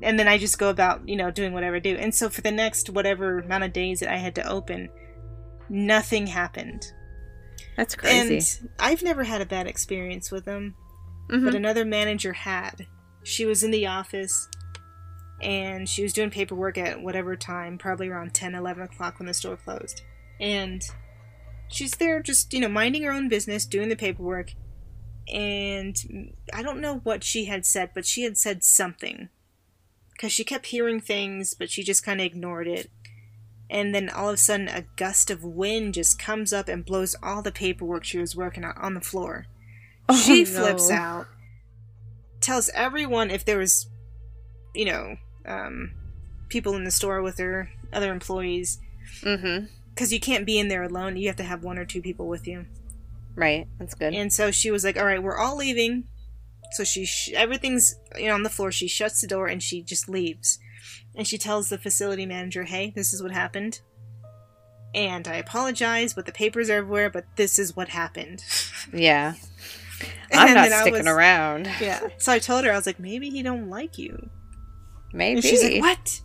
and 0.02 0.18
then 0.18 0.28
I 0.28 0.38
just 0.38 0.58
go 0.58 0.70
about 0.70 1.08
you 1.08 1.16
know 1.16 1.30
doing 1.30 1.52
whatever 1.52 1.76
I 1.76 1.80
do. 1.80 1.96
And 1.96 2.14
so 2.14 2.28
for 2.28 2.40
the 2.40 2.50
next 2.50 2.90
whatever 2.90 3.38
amount 3.38 3.64
of 3.64 3.72
days 3.72 4.00
that 4.00 4.12
I 4.12 4.16
had 4.16 4.34
to 4.36 4.48
open, 4.48 4.88
nothing 5.68 6.26
happened. 6.26 6.92
That's 7.76 7.94
crazy. 7.94 8.60
And 8.62 8.70
I've 8.78 9.02
never 9.02 9.24
had 9.24 9.40
a 9.40 9.46
bad 9.46 9.66
experience 9.66 10.30
with 10.30 10.44
them 10.44 10.74
Mhm. 11.30 11.44
but 11.44 11.54
another 11.54 11.84
manager 11.84 12.32
had. 12.32 12.86
She 13.22 13.46
was 13.46 13.62
in 13.62 13.70
the 13.70 13.86
office 13.86 14.48
and 15.40 15.88
she 15.88 16.02
was 16.02 16.12
doing 16.12 16.30
paperwork 16.30 16.76
at 16.76 17.00
whatever 17.00 17.36
time, 17.36 17.78
probably 17.78 18.08
around 18.08 18.34
10, 18.34 18.54
11 18.54 18.82
o'clock 18.82 19.18
when 19.18 19.26
the 19.26 19.34
store 19.34 19.56
closed. 19.56 20.02
And 20.40 20.82
she's 21.68 21.92
there 21.92 22.20
just, 22.22 22.52
you 22.52 22.60
know, 22.60 22.68
minding 22.68 23.04
her 23.04 23.12
own 23.12 23.28
business, 23.28 23.64
doing 23.64 23.88
the 23.88 23.96
paperwork. 23.96 24.52
And 25.32 26.34
I 26.52 26.62
don't 26.62 26.80
know 26.80 26.96
what 26.98 27.22
she 27.24 27.44
had 27.46 27.64
said, 27.64 27.90
but 27.94 28.04
she 28.06 28.22
had 28.22 28.36
said 28.36 28.64
something. 28.64 29.28
Because 30.12 30.32
she 30.32 30.44
kept 30.44 30.66
hearing 30.66 31.00
things, 31.00 31.54
but 31.54 31.70
she 31.70 31.82
just 31.82 32.04
kind 32.04 32.20
of 32.20 32.26
ignored 32.26 32.68
it. 32.68 32.90
And 33.70 33.94
then 33.94 34.08
all 34.10 34.28
of 34.28 34.34
a 34.34 34.38
sudden, 34.38 34.68
a 34.68 34.84
gust 34.96 35.30
of 35.30 35.44
wind 35.44 35.94
just 35.94 36.18
comes 36.18 36.52
up 36.52 36.68
and 36.68 36.84
blows 36.84 37.14
all 37.22 37.40
the 37.42 37.52
paperwork 37.52 38.04
she 38.04 38.18
was 38.18 38.34
working 38.36 38.64
on 38.64 38.76
on 38.76 38.94
the 38.94 39.00
floor 39.00 39.46
Oh, 40.08 40.16
she 40.16 40.40
no. 40.42 40.50
flips 40.50 40.90
out 40.90 41.28
tells 42.40 42.68
everyone 42.70 43.30
if 43.30 43.44
there 43.44 43.58
was 43.58 43.86
you 44.74 44.84
know 44.86 45.16
um, 45.46 45.92
people 46.48 46.74
in 46.74 46.82
the 46.84 46.90
store 46.90 47.22
with 47.22 47.38
her 47.38 47.70
other 47.92 48.10
employees 48.12 48.78
Mm-hmm. 49.22 49.66
because 49.94 50.12
you 50.12 50.18
can't 50.20 50.46
be 50.46 50.58
in 50.58 50.68
there 50.68 50.82
alone 50.82 51.16
you 51.16 51.26
have 51.28 51.36
to 51.36 51.42
have 51.44 51.62
one 51.62 51.78
or 51.78 51.84
two 51.84 52.00
people 52.02 52.26
with 52.28 52.46
you 52.48 52.66
Right. 53.36 53.66
That's 53.78 53.94
good. 53.94 54.14
and 54.14 54.32
so 54.32 54.50
she 54.50 54.70
was 54.70 54.84
like 54.84 54.96
all 54.98 55.04
right 55.06 55.22
we're 55.22 55.38
all 55.38 55.56
leaving 55.56 56.04
so 56.72 56.84
she 56.84 57.04
sh- 57.06 57.30
everything's 57.34 57.94
you 58.16 58.26
know 58.26 58.34
on 58.34 58.42
the 58.42 58.50
floor 58.50 58.70
she 58.72 58.86
shuts 58.88 59.20
the 59.20 59.26
door 59.26 59.46
and 59.46 59.62
she 59.62 59.82
just 59.82 60.08
leaves 60.08 60.58
and 61.14 61.26
she 61.26 61.36
tells 61.38 61.68
the 61.68 61.76
facility 61.78 62.24
manager, 62.24 62.62
"Hey, 62.62 62.92
this 62.94 63.12
is 63.12 63.20
what 63.22 63.32
happened." 63.32 63.80
And 64.94 65.26
I 65.28 65.34
apologize, 65.36 66.14
but 66.14 66.24
the 66.26 66.32
papers 66.32 66.70
are 66.70 66.74
everywhere, 66.78 67.10
but 67.10 67.24
this 67.36 67.58
is 67.58 67.74
what 67.76 67.88
happened. 67.88 68.44
Yeah. 68.92 69.34
And 70.30 70.40
I'm 70.40 70.54
not 70.54 70.62
then 70.68 70.72
I 70.72 70.80
sticking 70.82 70.98
was- 71.04 71.06
around. 71.06 71.68
Yeah. 71.80 72.08
So 72.18 72.32
I 72.32 72.38
told 72.38 72.64
her, 72.64 72.72
I 72.72 72.76
was 72.76 72.86
like, 72.86 72.98
maybe 73.00 73.28
he 73.30 73.42
don't 73.42 73.68
like 73.68 73.98
you. 73.98 74.30
Maybe. 75.12 75.34
And 75.38 75.44
she's 75.44 75.62
like, 75.62 75.80
what? 75.80 76.20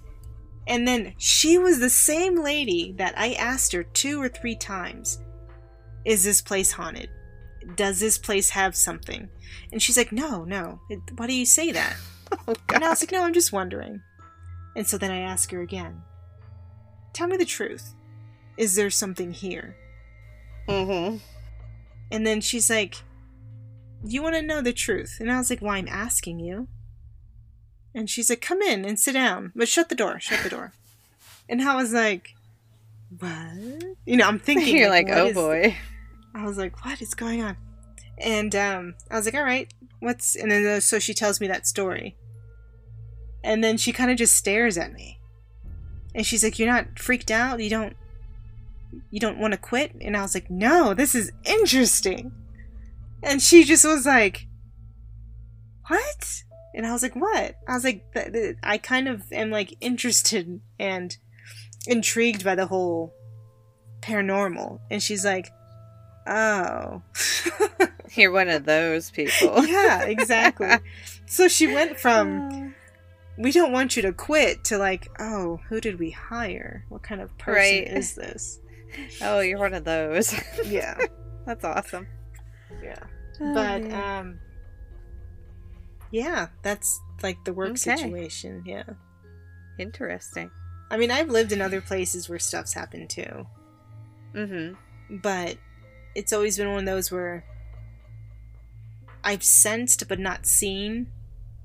And 0.67 0.87
then 0.87 1.13
she 1.17 1.57
was 1.57 1.79
the 1.79 1.89
same 1.89 2.41
lady 2.41 2.93
that 2.97 3.13
I 3.17 3.33
asked 3.33 3.73
her 3.73 3.83
two 3.83 4.21
or 4.21 4.29
three 4.29 4.55
times, 4.55 5.19
is 6.05 6.23
this 6.23 6.41
place 6.41 6.71
haunted? 6.71 7.09
Does 7.75 7.99
this 7.99 8.17
place 8.17 8.51
have 8.51 8.75
something? 8.75 9.29
And 9.71 9.81
she's 9.81 9.97
like, 9.97 10.11
no, 10.11 10.43
no. 10.43 10.79
It, 10.89 10.99
why 11.15 11.27
do 11.27 11.33
you 11.33 11.45
say 11.45 11.71
that? 11.71 11.95
Oh, 12.47 12.55
And 12.73 12.83
I 12.83 12.89
was 12.89 13.01
like, 13.01 13.11
no, 13.11 13.23
I'm 13.23 13.33
just 13.33 13.53
wondering. 13.53 14.01
And 14.75 14.85
so 14.85 14.97
then 14.97 15.11
I 15.11 15.19
ask 15.19 15.51
her 15.51 15.61
again, 15.61 16.01
tell 17.13 17.27
me 17.27 17.37
the 17.37 17.45
truth. 17.45 17.93
Is 18.57 18.75
there 18.75 18.89
something 18.89 19.31
here? 19.31 19.75
Mm-hmm. 20.67 21.17
And 22.11 22.27
then 22.27 22.41
she's 22.41 22.69
like, 22.69 22.95
You 24.03 24.21
want 24.21 24.35
to 24.35 24.41
know 24.41 24.61
the 24.61 24.73
truth? 24.73 25.17
And 25.19 25.31
I 25.31 25.37
was 25.37 25.49
like, 25.49 25.61
Well, 25.61 25.71
I'm 25.71 25.87
asking 25.87 26.39
you. 26.39 26.67
And 27.93 28.09
she's 28.09 28.29
like, 28.29 28.41
Come 28.41 28.61
in 28.61 28.85
and 28.85 28.99
sit 28.99 29.13
down. 29.13 29.51
But 29.55 29.67
shut 29.67 29.89
the 29.89 29.95
door, 29.95 30.19
shut 30.19 30.43
the 30.43 30.49
door. 30.49 30.73
And 31.49 31.61
I 31.61 31.75
was 31.75 31.93
like, 31.93 32.35
What? 33.19 33.83
You 34.05 34.17
know, 34.17 34.27
I'm 34.27 34.39
thinking. 34.39 34.75
You're 34.77 34.89
like, 34.89 35.07
what 35.07 35.17
oh 35.17 35.33
boy. 35.33 35.77
I 36.35 36.45
was 36.45 36.57
like, 36.57 36.83
What 36.83 37.01
is 37.01 37.13
going 37.13 37.41
on? 37.41 37.57
And 38.17 38.53
um, 38.55 38.95
I 39.09 39.15
was 39.15 39.25
like, 39.25 39.35
All 39.35 39.43
right, 39.43 39.73
what's. 39.99 40.35
And 40.35 40.51
then 40.51 40.65
uh, 40.65 40.79
so 40.79 40.99
she 40.99 41.13
tells 41.13 41.39
me 41.39 41.47
that 41.47 41.65
story. 41.65 42.17
And 43.43 43.63
then 43.63 43.77
she 43.77 43.91
kind 43.91 44.11
of 44.11 44.17
just 44.17 44.35
stares 44.35 44.77
at 44.77 44.93
me. 44.93 45.19
And 46.13 46.25
she's 46.25 46.43
like, 46.43 46.59
You're 46.59 46.71
not 46.71 46.99
freaked 46.99 47.31
out? 47.31 47.61
You 47.61 47.69
don't. 47.69 47.95
You 49.11 49.19
don't 49.19 49.39
want 49.39 49.53
to 49.53 49.57
quit? 49.57 49.93
And 50.01 50.15
I 50.15 50.21
was 50.21 50.35
like, 50.35 50.49
No, 50.49 50.93
this 50.93 51.15
is 51.15 51.31
interesting. 51.45 52.31
And 53.23 53.41
she 53.41 53.63
just 53.63 53.85
was 53.85 54.05
like, 54.05 54.47
What? 55.87 56.43
And 56.73 56.85
I 56.85 56.91
was 56.91 57.01
like, 57.01 57.15
What? 57.15 57.55
I 57.67 57.73
was 57.73 57.83
like, 57.83 58.05
I 58.61 58.77
kind 58.77 59.07
of 59.07 59.23
am 59.31 59.51
like 59.51 59.75
interested 59.79 60.59
and 60.79 61.15
intrigued 61.87 62.43
by 62.43 62.55
the 62.55 62.67
whole 62.67 63.13
paranormal. 64.01 64.79
And 64.89 65.01
she's 65.01 65.25
like, 65.25 65.49
Oh. 66.27 67.01
You're 68.15 68.31
one 68.31 68.49
of 68.49 68.65
those 68.65 69.11
people. 69.11 69.65
yeah, 69.67 70.03
exactly. 70.03 70.69
So 71.25 71.47
she 71.47 71.67
went 71.73 71.99
from 71.99 72.73
we 73.37 73.51
don't 73.51 73.71
want 73.73 73.95
you 73.97 74.01
to 74.03 74.13
quit 74.13 74.63
to 74.65 74.77
like, 74.77 75.09
oh, 75.19 75.59
who 75.67 75.81
did 75.81 75.99
we 75.99 76.09
hire? 76.11 76.85
What 76.89 77.03
kind 77.03 77.19
of 77.21 77.37
person 77.37 77.55
Right. 77.55 77.87
is 77.87 78.15
this? 78.15 78.59
oh, 79.21 79.41
you're 79.41 79.59
one 79.59 79.73
of 79.73 79.83
those. 79.83 80.33
Yeah, 80.65 80.97
That's 81.45 81.63
awesome. 81.65 82.07
yeah. 82.81 83.03
But 83.39 83.83
Oh, 83.91 83.95
um 83.95 84.39
yeah, 86.11 86.47
that's 86.63 86.99
like 87.23 87.43
the 87.45 87.53
work 87.53 87.71
Okay. 87.71 87.95
situation. 87.97 88.63
Yeah. 88.65 88.83
interesting. 89.77 90.49
I 90.89 90.97
mean, 90.97 91.11
I've 91.11 91.29
lived 91.29 91.51
in 91.51 91.61
other 91.61 91.81
places 91.81 92.29
where 92.29 92.39
stuff's 92.39 92.73
happened 92.73 93.09
too, 93.09 93.45
Mm-hmm. 94.35 95.17
but 95.17 95.57
it's 96.15 96.33
always 96.33 96.57
been 96.57 96.69
one 96.69 96.79
of 96.79 96.85
those 96.85 97.11
where 97.11 97.43
I've 99.23 99.43
sensed 99.43 100.07
but 100.07 100.19
not 100.19 100.45
seen. 100.47 101.07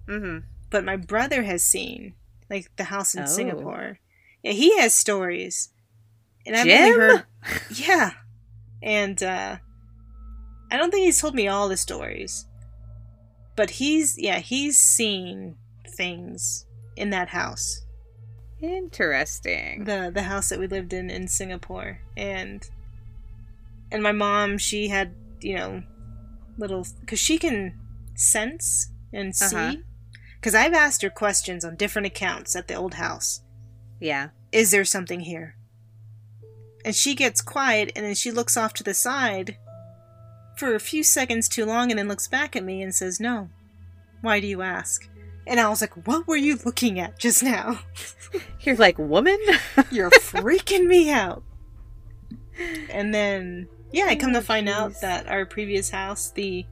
Mm-hmm. 0.07 0.39
But 0.71 0.85
my 0.85 0.97
brother 0.97 1.43
has 1.45 1.63
seen, 1.63 2.15
like 2.49 2.71
the 2.77 2.85
house 2.85 3.15
in 3.15 3.23
Oh. 3.23 3.27
Singapore. 3.27 3.99
Yeah, 4.43 4.53
he 4.53 4.77
has 4.79 4.95
stories, 4.95 5.71
and 6.47 6.57
I've 6.57 6.65
Jim? 6.67 6.79
only 6.83 6.91
heard. 6.99 7.25
Yeah, 7.75 8.11
and 8.83 9.23
uh, 9.23 9.57
I 10.71 10.77
don't 10.77 10.91
think 10.91 11.05
he's 11.05 11.21
told 11.21 11.35
me 11.35 11.49
all 11.49 11.69
the 11.69 11.77
stories, 11.77 12.47
but 13.57 13.71
he's 13.71 14.17
yeah 14.19 14.39
he's 14.39 14.79
seen 14.79 15.57
things 15.97 16.67
in 16.97 17.11
that 17.11 17.29
house, 17.29 17.83
Interesting. 18.61 19.85
the 19.85 20.11
the 20.15 20.23
house 20.23 20.49
that 20.51 20.59
we 20.59 20.67
lived 20.67 20.93
in 20.93 21.11
in 21.11 21.29
Singapore, 21.29 22.01
and 22.17 22.69
and 23.93 24.03
my 24.03 24.13
mom 24.13 24.59
she 24.59 24.89
had 24.89 25.15
you 25.41 25.55
know 25.57 25.83
little 26.59 26.87
because 27.01 27.19
she 27.19 27.39
can 27.39 27.79
sense 28.15 28.91
and 29.13 29.33
Uh-huh. 29.41 29.73
see 29.73 29.83
because 30.37 30.55
I've 30.55 30.75
asked 30.75 31.03
her 31.03 31.11
questions 31.11 31.65
on 31.65 31.77
different 31.77 32.07
accounts 32.07 32.55
at 32.57 32.69
the 32.69 32.75
old 32.75 32.95
house. 32.95 33.43
yeah. 34.01 34.29
Is 34.53 34.71
there 34.73 34.85
something 34.85 35.21
here? 35.21 35.55
And 36.85 36.95
she 36.97 37.15
gets 37.15 37.41
quiet 37.41 37.93
and 37.95 38.05
then 38.05 38.15
she 38.17 38.31
looks 38.33 38.57
off 38.57 38.73
to 38.75 38.83
the 38.83 38.95
side 38.95 39.57
for 40.57 40.75
a 40.75 40.81
few 40.81 41.05
seconds 41.05 41.49
too 41.49 41.65
long 41.65 41.91
and 41.91 41.99
then 41.99 42.09
looks 42.09 42.27
back 42.27 42.57
at 42.57 42.65
me 42.65 42.83
and 42.83 42.93
says, 42.95 43.21
No. 43.21 43.49
Why 44.23 44.41
do 44.41 44.47
you 44.49 44.61
ask? 44.63 45.09
And 45.47 45.61
I 45.61 45.69
was 45.69 45.81
like, 45.81 46.07
What 46.07 46.27
were 46.27 46.37
you 46.37 46.59
looking 46.65 46.99
at 46.99 47.19
just 47.19 47.43
now? 47.45 47.81
You're 48.61 48.77
like, 48.77 48.99
woman? 48.99 49.39
You're 49.93 50.11
freaking 50.11 50.87
me 50.87 51.11
out. 51.11 51.45
And 52.91 53.15
then, 53.15 53.69
yeah, 53.93 54.07
I 54.09 54.17
come 54.17 54.33
to 54.35 54.41
find 54.43 54.69
out 54.69 55.01
that 55.01 55.29
our 55.29 55.47
previous 55.47 55.91
house, 55.91 56.31
the 56.31 56.65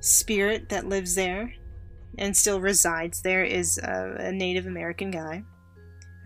spirit 0.00 0.68
that 0.68 0.86
lives 0.86 1.14
there 1.14 1.52
and 2.18 2.36
still 2.36 2.60
resides 2.60 3.22
there, 3.22 3.44
is 3.44 3.78
a, 3.78 4.16
a 4.18 4.32
Native 4.32 4.66
American 4.66 5.10
guy. 5.10 5.42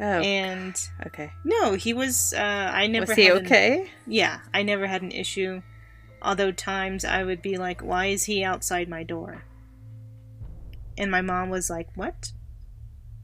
oh, 0.00 0.04
And 0.04 0.74
okay. 1.06 1.30
no, 1.44 1.74
he 1.74 1.92
was. 1.92 2.34
Uh, 2.36 2.40
I 2.72 2.86
never. 2.86 3.06
Was 3.06 3.16
he 3.16 3.24
had 3.24 3.36
an- 3.38 3.46
okay? 3.46 3.90
yeah, 4.06 4.40
I 4.52 4.62
never 4.62 4.86
had 4.86 5.02
an 5.02 5.12
issue. 5.12 5.62
Although 6.20 6.50
times 6.52 7.04
I 7.04 7.22
would 7.24 7.42
be 7.42 7.56
like, 7.58 7.80
"Why 7.82 8.06
is 8.06 8.24
he 8.24 8.42
outside 8.44 8.88
my 8.88 9.02
door?" 9.04 9.44
And 10.96 11.10
my 11.12 11.20
mom 11.22 11.48
was 11.48 11.70
like, 11.70 11.88
"What?" 11.94 12.32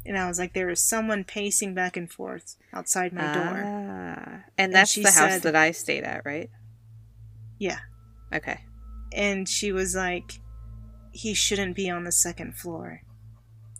And 0.06 0.18
I 0.18 0.28
was 0.28 0.38
like, 0.38 0.52
"There 0.52 0.68
is 0.70 0.82
someone 0.82 1.24
pacing 1.24 1.74
back 1.74 1.96
and 1.96 2.10
forth 2.10 2.56
outside 2.72 3.12
my 3.12 3.32
door." 3.32 3.62
Ah, 3.64 4.22
and 4.24 4.42
And 4.58 4.74
that's 4.74 4.94
the 4.94 5.04
house 5.04 5.32
said- 5.32 5.42
that 5.42 5.56
I 5.56 5.70
stayed 5.70 6.04
at, 6.04 6.24
right? 6.24 6.50
Yeah. 7.58 7.78
Okay. 8.32 8.60
And 9.12 9.48
she 9.48 9.72
was 9.72 9.94
like, 9.94 10.40
"He 11.12 11.32
shouldn't 11.34 11.74
be 11.76 11.88
on 11.88 12.04
the 12.04 12.12
second 12.12 12.56
floor." 12.56 13.02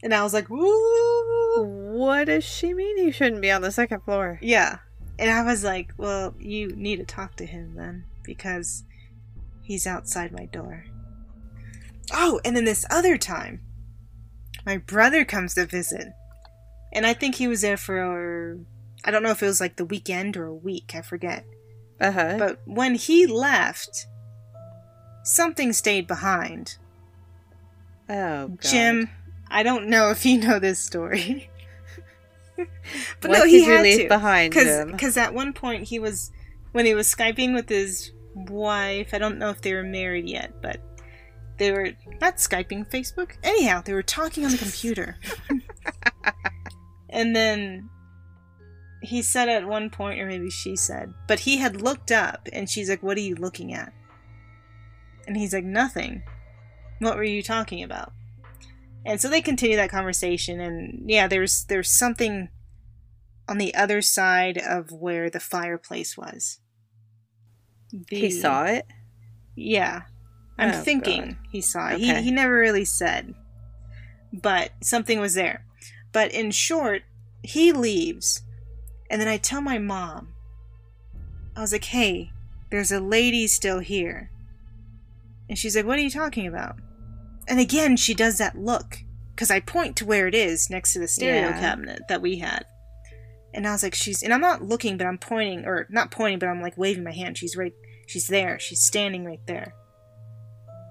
And 0.03 0.15
I 0.15 0.23
was 0.23 0.33
like, 0.33 0.49
"Woo!" 0.49 1.93
What 1.97 2.25
does 2.25 2.45
she 2.45 2.75
mean 2.75 2.97
he 2.99 3.11
shouldn't 3.13 3.43
be 3.43 3.51
on 3.51 3.63
the 3.63 3.71
second 3.71 4.01
floor? 4.03 4.39
Yeah. 4.43 4.79
And 5.19 5.31
I 5.31 5.45
was 5.45 5.63
like, 5.63 5.93
well, 5.97 6.35
you 6.41 6.69
need 6.75 6.97
to 6.97 7.05
talk 7.05 7.37
to 7.37 7.47
him 7.47 7.75
then, 7.77 8.05
because 8.25 8.83
he's 9.63 9.87
outside 9.87 10.33
my 10.33 10.47
door. 10.47 10.85
Oh, 12.13 12.41
and 12.45 12.57
then 12.57 12.65
this 12.65 12.85
other 12.91 13.17
time, 13.17 13.61
my 14.67 14.79
brother 14.79 15.25
comes 15.25 15.55
to 15.55 15.67
visit. 15.67 16.09
And 16.93 17.07
I 17.07 17.13
think 17.13 17.35
he 17.35 17.49
was 17.49 17.63
there 17.63 17.77
for, 17.77 18.59
I 19.05 19.11
don't 19.11 19.23
know 19.23 19.31
if 19.31 19.43
it 19.43 19.47
was 19.47 19.61
like 19.61 19.77
the 19.77 19.85
weekend 19.85 20.37
or 20.37 20.47
a 20.47 20.55
week, 20.55 20.93
I 20.95 21.03
forget. 21.03 21.45
Uh 22.01 22.13
huh. 22.13 22.37
But 22.39 22.61
when 22.65 22.95
he 22.95 23.27
left, 23.27 24.07
something 25.25 25.73
stayed 25.73 26.07
behind. 26.07 26.77
oh, 28.09 28.49
God. 28.49 28.61
Jim, 28.61 29.11
I 29.49 29.63
don't 29.63 29.89
know 29.89 30.11
if 30.11 30.25
you 30.25 30.39
know 30.39 30.59
this 30.59 30.79
story. 30.79 31.51
but 32.57 32.69
what 33.23 33.39
no, 33.39 33.45
did 33.45 33.51
he 33.51 33.65
you 33.65 33.71
had 33.71 33.83
leave 33.83 34.01
to. 34.03 34.09
behind, 34.09 34.53
Jim? 34.53 34.93
Because 34.93 35.17
at 35.17 35.35
one 35.35 35.53
point 35.53 35.89
he 35.89 35.99
was, 35.99 36.31
when 36.73 36.87
he 36.87 36.95
was 36.95 37.13
Skyping 37.13 37.55
with 37.55 37.69
his 37.69 38.13
wife, 38.35 39.13
I 39.13 39.19
don't 39.19 39.39
know 39.39 39.51
if 39.51 39.61
they 39.61 39.75
were 39.75 39.83
married 39.83 40.29
yet, 40.29 40.63
but 40.63 40.81
they 41.59 41.73
were 41.73 41.91
not 42.21 42.37
Skyping, 42.37 42.89
Facebook. 42.89 43.33
Anyhow, 43.43 43.83
they 43.85 43.93
were 43.93 44.03
talking 44.03 44.45
on 44.45 44.51
the 44.51 44.59
computer. 44.59 45.17
and 47.09 47.35
then 47.35 47.89
he 49.03 49.23
said 49.23 49.49
at 49.49 49.67
one 49.67 49.91
point, 49.91 50.21
or 50.21 50.27
maybe 50.27 50.51
she 50.51 50.77
said, 50.77 51.13
but 51.29 51.41
he 51.41 51.59
had 51.59 51.81
looked 51.81 52.11
up 52.11 52.49
and 52.53 52.69
she's 52.69 52.89
like, 52.89 53.03
What 53.03 53.17
are 53.17 53.23
you 53.23 53.35
looking 53.35 53.73
at? 53.73 53.93
And 55.27 55.37
he's 55.37 55.53
like, 55.53 55.65
Nothing. 55.65 56.23
What 56.99 57.17
were 57.17 57.25
you 57.25 57.43
talking 57.43 57.83
about? 57.83 58.13
And 59.07 59.21
so 59.21 59.29
they 59.29 59.43
continue 59.43 59.77
that 59.77 59.91
conversation 59.91 60.61
and 60.61 61.09
yeah, 61.09 61.29
there's 61.29 61.65
there's 61.65 61.91
something 61.91 62.49
on 63.49 63.59
the 63.59 63.75
other 63.75 64.01
side 64.01 64.59
of 64.59 64.91
where 64.91 65.29
the 65.29 65.41
fireplace 65.41 66.17
was. 66.17 66.61
The- 67.91 68.17
he 68.17 68.31
saw 68.31 68.65
it? 68.65 68.87
Yeah. 69.55 70.03
I'm 70.59 70.71
Oh, 70.71 70.83
thinking 70.83 71.25
God. 71.25 71.37
he 71.51 71.61
saw 71.61 71.89
it. 71.91 71.95
Okay. 71.95 72.05
He, 72.19 72.23
he 72.25 72.31
never 72.31 72.55
really 72.57 72.85
said. 72.85 73.35
But 74.33 74.73
something 74.83 75.21
was 75.21 75.35
there. 75.35 75.65
But 76.13 76.33
in 76.33 76.51
short, 76.51 77.03
he 77.43 77.73
leaves. 77.73 78.43
And 79.11 79.21
then 79.21 79.29
I 79.29 79.37
tell 79.37 79.61
my 79.61 79.79
mom, 79.79 80.29
I 81.57 81.61
was 81.61 81.73
like, 81.73 81.85
hey, 81.85 82.31
there's 82.71 82.93
a 82.93 83.01
lady 83.01 83.47
still 83.47 83.79
here. 83.81 84.31
And 85.49 85.59
she's 85.59 85.77
like, 85.77 85.85
what 85.87 85.99
are 85.99 86.03
you 86.03 86.11
talking 86.11 86.47
about? 86.47 86.77
And 87.47 87.61
again, 87.61 87.97
she 87.97 88.15
does 88.15 88.39
that 88.39 88.57
look. 88.59 88.99
because 89.35 89.51
I 89.51 89.59
point 89.61 89.97
to 89.97 90.07
where 90.07 90.29
it 90.29 90.35
is 90.35 90.71
next 90.71 90.93
to 90.93 91.01
the 91.01 91.09
stereo 91.09 91.49
Yeah. 91.49 91.61
cabinet 91.61 92.03
that 92.09 92.23
we 92.23 92.39
had. 92.39 92.65
And 93.53 93.67
I 93.67 93.73
was 93.73 93.83
like, 93.83 93.95
she's, 93.95 94.23
and 94.23 94.33
I'm 94.33 94.41
not 94.41 94.63
looking, 94.63 94.97
but 94.97 95.07
I'm 95.09 95.19
pointing, 95.19 95.65
or 95.67 95.87
not 95.91 96.11
pointing, 96.13 96.39
but 96.39 96.49
I'm 96.49 96.63
like 96.63 96.79
waving 96.79 97.03
my 97.05 97.13
hand. 97.13 97.37
She's 97.37 97.57
right, 97.57 97.73
she's 98.07 98.29
there. 98.29 98.59
She's 98.61 98.81
standing 98.81 99.25
right 99.25 99.45
there. 99.47 99.75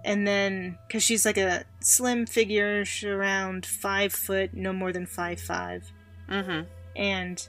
And 0.05 0.27
then, 0.27 0.77
because 0.87 1.03
she's 1.03 1.25
like 1.25 1.37
a 1.37 1.63
slim 1.79 2.25
figure, 2.25 2.83
she's 2.83 3.09
around 3.09 3.65
five 3.65 4.11
foot, 4.11 4.53
no 4.53 4.73
more 4.73 4.91
than 4.91 5.05
five 5.05 5.39
five. 5.39 5.89
Mm-hmm. 6.29 6.67
And 6.95 7.47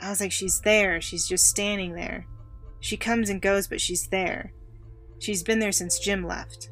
I 0.00 0.10
was 0.10 0.20
like, 0.20 0.32
she's 0.32 0.60
there. 0.60 1.00
She's 1.00 1.26
just 1.26 1.46
standing 1.46 1.94
there. 1.94 2.26
She 2.80 2.96
comes 2.96 3.28
and 3.28 3.42
goes, 3.42 3.66
but 3.66 3.80
she's 3.80 4.06
there. 4.08 4.52
She's 5.18 5.42
been 5.42 5.58
there 5.58 5.72
since 5.72 5.98
Jim 5.98 6.26
left. 6.26 6.70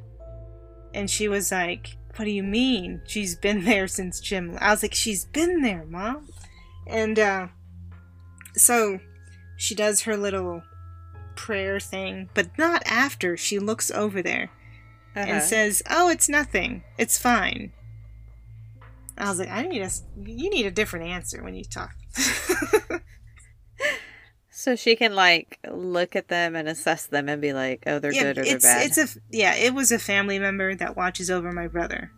And 0.95 1.11
she 1.11 1.29
was 1.29 1.53
like, 1.53 1.97
What 2.17 2.25
do 2.25 2.31
you 2.31 2.43
mean? 2.43 3.03
She's 3.07 3.37
been 3.37 3.65
there 3.65 3.87
since 3.87 4.21
Jim 4.21 4.53
left. 4.53 4.65
I 4.65 4.71
was 4.71 4.83
like, 4.83 4.95
She's 4.95 5.27
been 5.27 5.61
there, 5.63 5.85
Mom. 5.85 6.29
And 6.87 7.19
uh, 7.19 7.49
so 8.55 8.99
she 9.57 9.75
does 9.75 10.03
her 10.03 10.17
little 10.17 10.63
prayer 11.37 11.79
thing, 11.79 12.31
but 12.33 12.57
not 12.57 12.83
after. 12.87 13.37
She 13.37 13.59
looks 13.59 13.91
over 13.91 14.23
there 14.23 14.51
Uh-huh. 15.23 15.33
and 15.35 15.43
says, 15.43 15.83
"Oh, 15.89 16.09
it's 16.09 16.29
nothing. 16.29 16.83
It's 16.97 17.19
fine." 17.19 17.73
I 19.17 19.29
was 19.29 19.39
like, 19.39 19.51
"I 19.51 19.63
need 19.63 19.83
a, 19.83 19.91
you 20.25 20.49
need 20.51 20.67
a 20.67 20.71
different 20.71 21.07
answer 21.07 21.43
when 21.43 21.55
you 21.55 21.65
talk." 21.65 21.95
so 24.51 24.75
she 24.77 24.97
can 24.97 25.15
like 25.15 25.59
look 25.71 26.17
at 26.17 26.29
them 26.29 26.57
and 26.57 26.69
assess 26.69 27.07
them 27.07 27.29
and 27.29 27.41
be 27.41 27.53
like, 27.53 27.85
oh, 27.87 27.99
they're 27.99 28.13
yeah, 28.13 28.23
good 28.25 28.39
or 28.39 28.45
they're 28.45 28.59
bad. 28.59 28.87
it's 28.87 28.99
a 28.99 29.07
yeah, 29.31 29.55
it 29.55 29.73
was 29.75 29.93
a 29.93 29.99
family 29.99 30.39
member 30.39 30.75
that 30.75 30.97
watches 30.97 31.31
over 31.31 31.53
my 31.53 31.69
brother. 31.69 32.11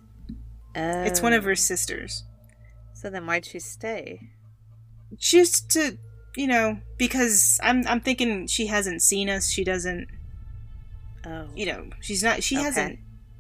It's 0.75 1.21
one 1.21 1.33
of 1.33 1.43
Oh. 1.45 1.49
her 1.49 1.57
sisters. 1.57 2.25
So 2.95 3.11
then 3.11 3.27
why'd 3.27 3.45
she 3.45 3.59
stay? 3.59 4.21
Just 5.17 5.71
to, 5.73 5.99
you 6.37 6.47
know, 6.47 6.79
because 6.97 7.59
I'm 7.63 7.87
I'm 7.87 8.01
thinking 8.01 8.47
she 8.47 8.67
hasn't 8.69 9.03
seen 9.03 9.29
us. 9.29 9.51
She 9.51 9.65
doesn't, 9.65 10.07
Oh. 11.27 11.49
you 11.55 11.67
know, 11.67 11.91
she's 12.01 12.23
not. 12.23 12.43
She 12.43 12.57
Okay. 12.57 12.65
hasn't. 12.65 12.99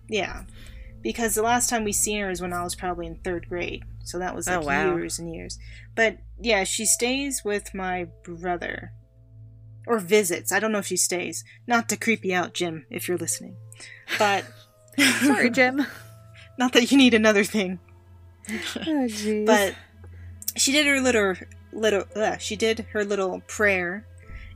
Yeah, 0.08 0.44
because 1.02 1.34
the 1.34 1.42
last 1.42 1.70
time 1.70 1.84
we 1.84 1.92
seen 1.92 2.20
her 2.20 2.30
is 2.30 2.40
when 2.42 2.52
I 2.52 2.62
was 2.62 2.74
probably 2.74 3.06
in 3.06 3.16
third 3.16 3.48
grade. 3.48 3.84
So 4.04 4.18
that 4.18 4.34
was 4.34 4.48
Oh, 4.48 4.58
like 4.58 4.66
wow. 4.66 4.96
years 4.96 5.18
and 5.18 5.32
years. 5.32 5.58
But 5.94 6.18
yeah, 6.40 6.64
she 6.64 6.84
stays 6.84 7.42
with 7.44 7.74
my 7.74 8.08
brother. 8.24 8.92
Or 9.86 9.98
visits. 9.98 10.52
I 10.52 10.60
don't 10.60 10.72
know 10.72 10.78
if 10.78 10.86
she 10.86 10.96
stays. 10.96 11.42
Not 11.66 11.88
to 11.88 11.96
creep 11.96 12.24
you 12.24 12.34
out, 12.34 12.52
Jim, 12.54 12.86
if 12.90 13.08
you're 13.08 13.16
listening. 13.18 13.56
But 14.18 14.44
Sorry, 15.22 15.50
Jim. 15.50 15.86
not 16.58 16.72
that 16.74 16.90
you 16.92 16.98
need 16.98 17.14
another 17.14 17.44
thing. 17.44 17.78
oh, 18.48 19.06
jeez. 19.08 19.46
But 19.46 19.74
she 20.56 20.72
did 20.72 20.86
her 20.86 21.00
little 21.00 21.34
little 21.72 22.04
uh, 22.16 22.36
she 22.38 22.56
did 22.56 22.80
her 22.92 23.04
little 23.04 23.40
prayer 23.46 24.04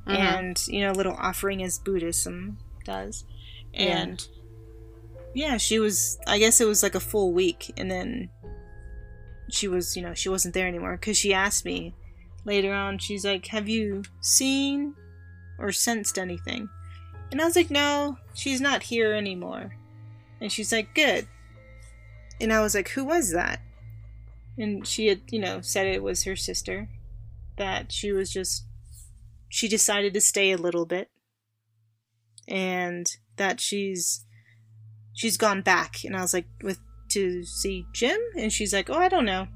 Mhm. 0.06 0.16
and 0.18 0.66
you 0.66 0.80
know 0.80 0.90
little 0.92 1.14
offering 1.18 1.62
as 1.62 1.78
buddhism 1.78 2.58
does. 2.84 3.24
Yeah. 3.72 3.98
and 3.98 4.28
yeah 5.34 5.56
she 5.56 5.80
was 5.80 6.16
i 6.28 6.38
guess 6.38 6.60
it 6.60 6.66
was 6.68 6.80
like 6.80 6.94
a 6.94 7.00
full 7.00 7.32
week 7.32 7.72
and 7.76 7.90
then 7.90 8.30
she 9.50 9.68
was 9.68 9.96
you 9.96 10.02
know 10.02 10.14
she 10.14 10.28
wasn't 10.28 10.54
there 10.54 10.68
anymore 10.68 10.92
because 10.92 11.16
she 11.16 11.34
asked 11.34 11.64
me 11.64 11.94
later 12.44 12.72
on 12.72 12.98
she's 12.98 13.24
like 13.24 13.46
have 13.48 13.68
you 13.68 14.02
seen 14.20 14.94
or 15.58 15.70
sensed 15.70 16.18
anything? 16.18 16.68
And 17.30 17.40
i 17.40 17.44
was 17.44 17.56
like 17.56 17.70
no 17.70 18.18
she's 18.34 18.60
not 18.60 18.84
here 18.84 19.12
anymore. 19.12 19.76
And 20.40 20.50
she's 20.50 20.72
like 20.72 20.94
good. 20.94 21.26
And 22.40 22.52
i 22.52 22.60
was 22.60 22.74
like 22.74 22.90
who 22.90 23.04
was 23.04 23.30
that? 23.32 23.60
And 24.58 24.86
she 24.86 25.06
had 25.08 25.22
you 25.30 25.38
know 25.38 25.60
said 25.60 25.86
it 25.86 26.02
was 26.02 26.24
her 26.24 26.36
sister 26.36 26.88
that 27.56 27.92
she 27.92 28.12
was 28.12 28.32
just 28.32 28.64
she 29.48 29.68
decided 29.68 30.14
to 30.14 30.20
stay 30.20 30.50
a 30.50 30.58
little 30.58 30.86
bit 30.86 31.08
and 32.48 33.06
that 33.36 33.60
she's 33.60 34.24
she's 35.12 35.36
gone 35.36 35.62
back. 35.62 36.04
And 36.04 36.16
i 36.16 36.20
was 36.20 36.34
like 36.34 36.46
with 36.62 36.80
to 37.08 37.44
see 37.44 37.86
jim? 37.92 38.18
And 38.36 38.52
she's 38.52 38.72
like 38.72 38.90
oh 38.90 38.98
i 38.98 39.08
don't 39.08 39.26
know. 39.26 39.46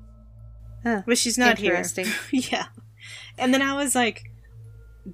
Huh. 0.83 1.03
but 1.07 1.19
she's 1.19 1.37
not 1.39 1.59
here. 1.59 1.83
Yeah. 2.33 2.67
And 3.37 3.53
then 3.53 3.63
i 3.63 3.75
was 3.75 3.95
like 3.95 4.31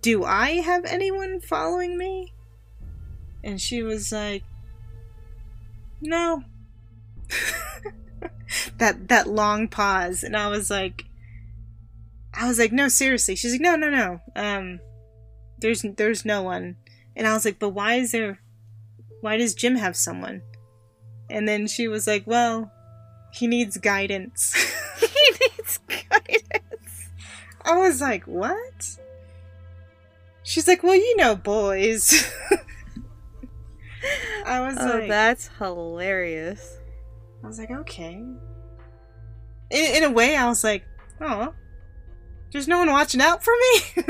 do 0.00 0.24
i 0.24 0.50
have 0.60 0.84
anyone 0.84 1.40
following 1.40 1.96
me? 1.96 2.34
And 3.42 3.60
she 3.60 3.82
was 3.82 4.12
like 4.12 4.44
no. 6.00 6.42
That 8.78 9.08
that 9.08 9.26
long 9.26 9.68
pause. 9.68 10.22
And 10.22 10.36
i 10.36 10.48
was 10.48 10.70
like 10.70 11.04
i 12.32 12.46
was 12.46 12.58
like 12.58 12.72
no 12.72 12.88
seriously. 12.88 13.36
She's 13.36 13.52
like 13.52 13.60
no 13.60 13.76
no 13.76 13.90
no. 13.90 14.20
Um 14.36 14.80
there's 15.58 15.84
there's 15.96 16.24
no 16.24 16.42
one 16.42 16.76
and 17.16 17.26
i 17.26 17.32
was 17.32 17.44
like 17.44 17.58
but 17.58 17.70
why 17.70 17.94
is 17.94 18.12
there 18.12 18.40
why 19.20 19.36
does 19.36 19.54
jim 19.54 19.76
have 19.76 19.96
someone 19.96 20.42
and 21.30 21.48
then 21.48 21.66
she 21.66 21.88
was 21.88 22.06
like 22.06 22.26
well 22.26 22.70
he 23.32 23.46
needs 23.46 23.76
guidance 23.78 24.54
he 25.00 25.30
needs 25.40 25.78
guidance. 26.10 27.10
i 27.64 27.76
was 27.76 28.00
like 28.00 28.24
what 28.24 28.98
she's 30.42 30.68
like 30.68 30.82
well 30.82 30.94
you 30.94 31.16
know 31.16 31.34
boys 31.34 32.30
i 34.46 34.60
was 34.60 34.76
like. 34.76 34.94
Oh, 34.94 34.98
like 34.98 35.08
that's 35.08 35.48
hilarious. 35.58 36.78
I 37.44 37.46
was 37.46 37.58
like, 37.58 37.70
okay. 37.70 38.14
In, 38.14 38.36
in 39.70 40.02
a 40.02 40.10
way, 40.10 40.34
I 40.34 40.48
was 40.48 40.64
like, 40.64 40.84
oh, 41.20 41.52
there's 42.52 42.66
no 42.66 42.78
one 42.78 42.90
watching 42.90 43.20
out 43.20 43.44
for 43.44 43.52
me. 43.52 44.04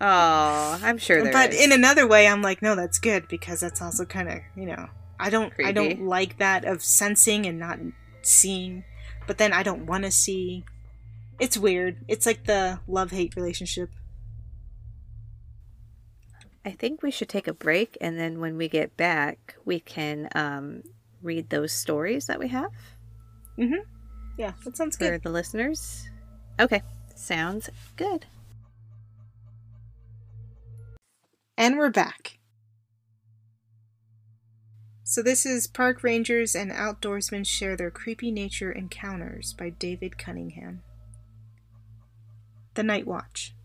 Oh, 0.00 0.78
I'm 0.82 0.98
sure 0.98 1.22
there 1.22 1.32
but 1.32 1.52
is. 1.52 1.60
in 1.60 1.72
another 1.72 2.06
way, 2.06 2.26
I'm 2.26 2.42
like, 2.42 2.62
no, 2.62 2.76
that's 2.76 2.98
good 2.98 3.26
because 3.28 3.60
that's 3.60 3.82
also 3.82 4.04
kind 4.04 4.28
of, 4.28 4.38
you 4.56 4.66
know, 4.66 4.88
I 5.18 5.30
don't, 5.30 5.52
I 5.64 5.72
don't 5.72 6.06
like 6.06 6.38
that 6.38 6.64
of 6.64 6.82
sensing 6.82 7.46
and 7.46 7.58
not 7.58 7.80
seeing, 8.22 8.84
but 9.26 9.38
then 9.38 9.52
I 9.52 9.62
don't 9.62 9.86
want 9.86 10.04
to 10.04 10.10
see. 10.10 10.64
It's 11.40 11.58
weird. 11.58 12.04
It's 12.06 12.26
like 12.26 12.44
the 12.44 12.80
love 12.86 13.10
hate 13.10 13.34
relationship. 13.34 13.90
I 16.64 16.70
think 16.70 17.02
we 17.02 17.10
should 17.10 17.28
take 17.28 17.48
a 17.48 17.54
break, 17.54 17.96
and 18.00 18.18
then 18.18 18.40
when 18.40 18.56
we 18.56 18.68
get 18.68 18.96
back, 18.96 19.56
we 19.64 19.80
can 19.80 20.28
um, 20.34 20.82
read 21.22 21.50
those 21.50 21.72
stories 21.72 22.26
that 22.26 22.38
we 22.38 22.48
have 22.48 22.72
Mm-hmm. 23.58 23.82
Yeah, 24.36 24.52
that 24.64 24.76
sounds 24.76 24.96
for 24.96 25.04
good. 25.04 25.22
For 25.22 25.28
the 25.28 25.32
listeners. 25.32 26.08
Okay, 26.60 26.82
sounds 27.14 27.68
good. 27.96 28.26
And 31.58 31.76
we're 31.76 31.90
back. 31.90 32.38
So, 35.02 35.24
this 35.24 35.44
is 35.44 35.66
Park 35.66 36.04
Rangers 36.04 36.54
and 36.54 36.70
Outdoorsmen 36.70 37.44
Share 37.44 37.76
Their 37.76 37.90
Creepy 37.90 38.30
Nature 38.30 38.70
Encounters 38.70 39.54
by 39.54 39.70
David 39.70 40.18
Cunningham. 40.18 40.82
The 42.74 42.84
Night 42.84 43.08
Watch. 43.08 43.56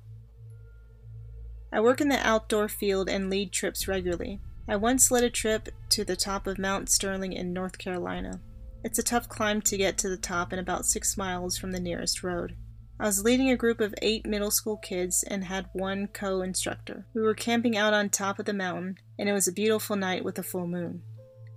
I 1.71 1.81
work 1.81 2.01
in 2.01 2.09
the 2.09 2.27
outdoor 2.27 2.67
field 2.67 3.09
and 3.09 3.29
lead 3.29 3.51
trips 3.51 3.87
regularly. 3.87 4.39
I 4.67 4.75
once 4.75 5.11
led 5.11 5.23
a 5.23 5.29
trip 5.29 5.69
to 5.89 6.03
the 6.03 6.15
top 6.15 6.47
of 6.47 6.57
Mount 6.57 6.89
Sterling 6.89 7.33
in 7.33 7.53
North 7.53 7.77
Carolina. 7.77 8.41
It's 8.83 8.97
a 8.97 9.03
tough 9.03 9.29
climb 9.29 9.61
to 9.61 9.77
get 9.77 9.99
to 9.99 10.09
the 10.09 10.17
top 10.17 10.51
and 10.51 10.59
about 10.59 10.87
six 10.87 11.15
miles 11.15 11.59
from 11.59 11.71
the 11.71 11.79
nearest 11.79 12.23
road. 12.23 12.55
I 12.99 13.05
was 13.05 13.23
leading 13.23 13.49
a 13.49 13.57
group 13.57 13.81
of 13.81 13.95
eight 14.01 14.25
middle 14.25 14.51
school 14.51 14.77
kids 14.77 15.23
and 15.23 15.43
had 15.43 15.69
one 15.73 16.07
co 16.07 16.41
instructor. 16.41 17.05
We 17.13 17.21
were 17.21 17.33
camping 17.33 17.75
out 17.75 17.93
on 17.93 18.09
top 18.09 18.39
of 18.39 18.45
the 18.45 18.53
mountain, 18.53 18.99
and 19.17 19.27
it 19.27 19.33
was 19.33 19.47
a 19.47 19.51
beautiful 19.51 19.95
night 19.95 20.23
with 20.23 20.37
a 20.37 20.43
full 20.43 20.67
moon. 20.67 21.01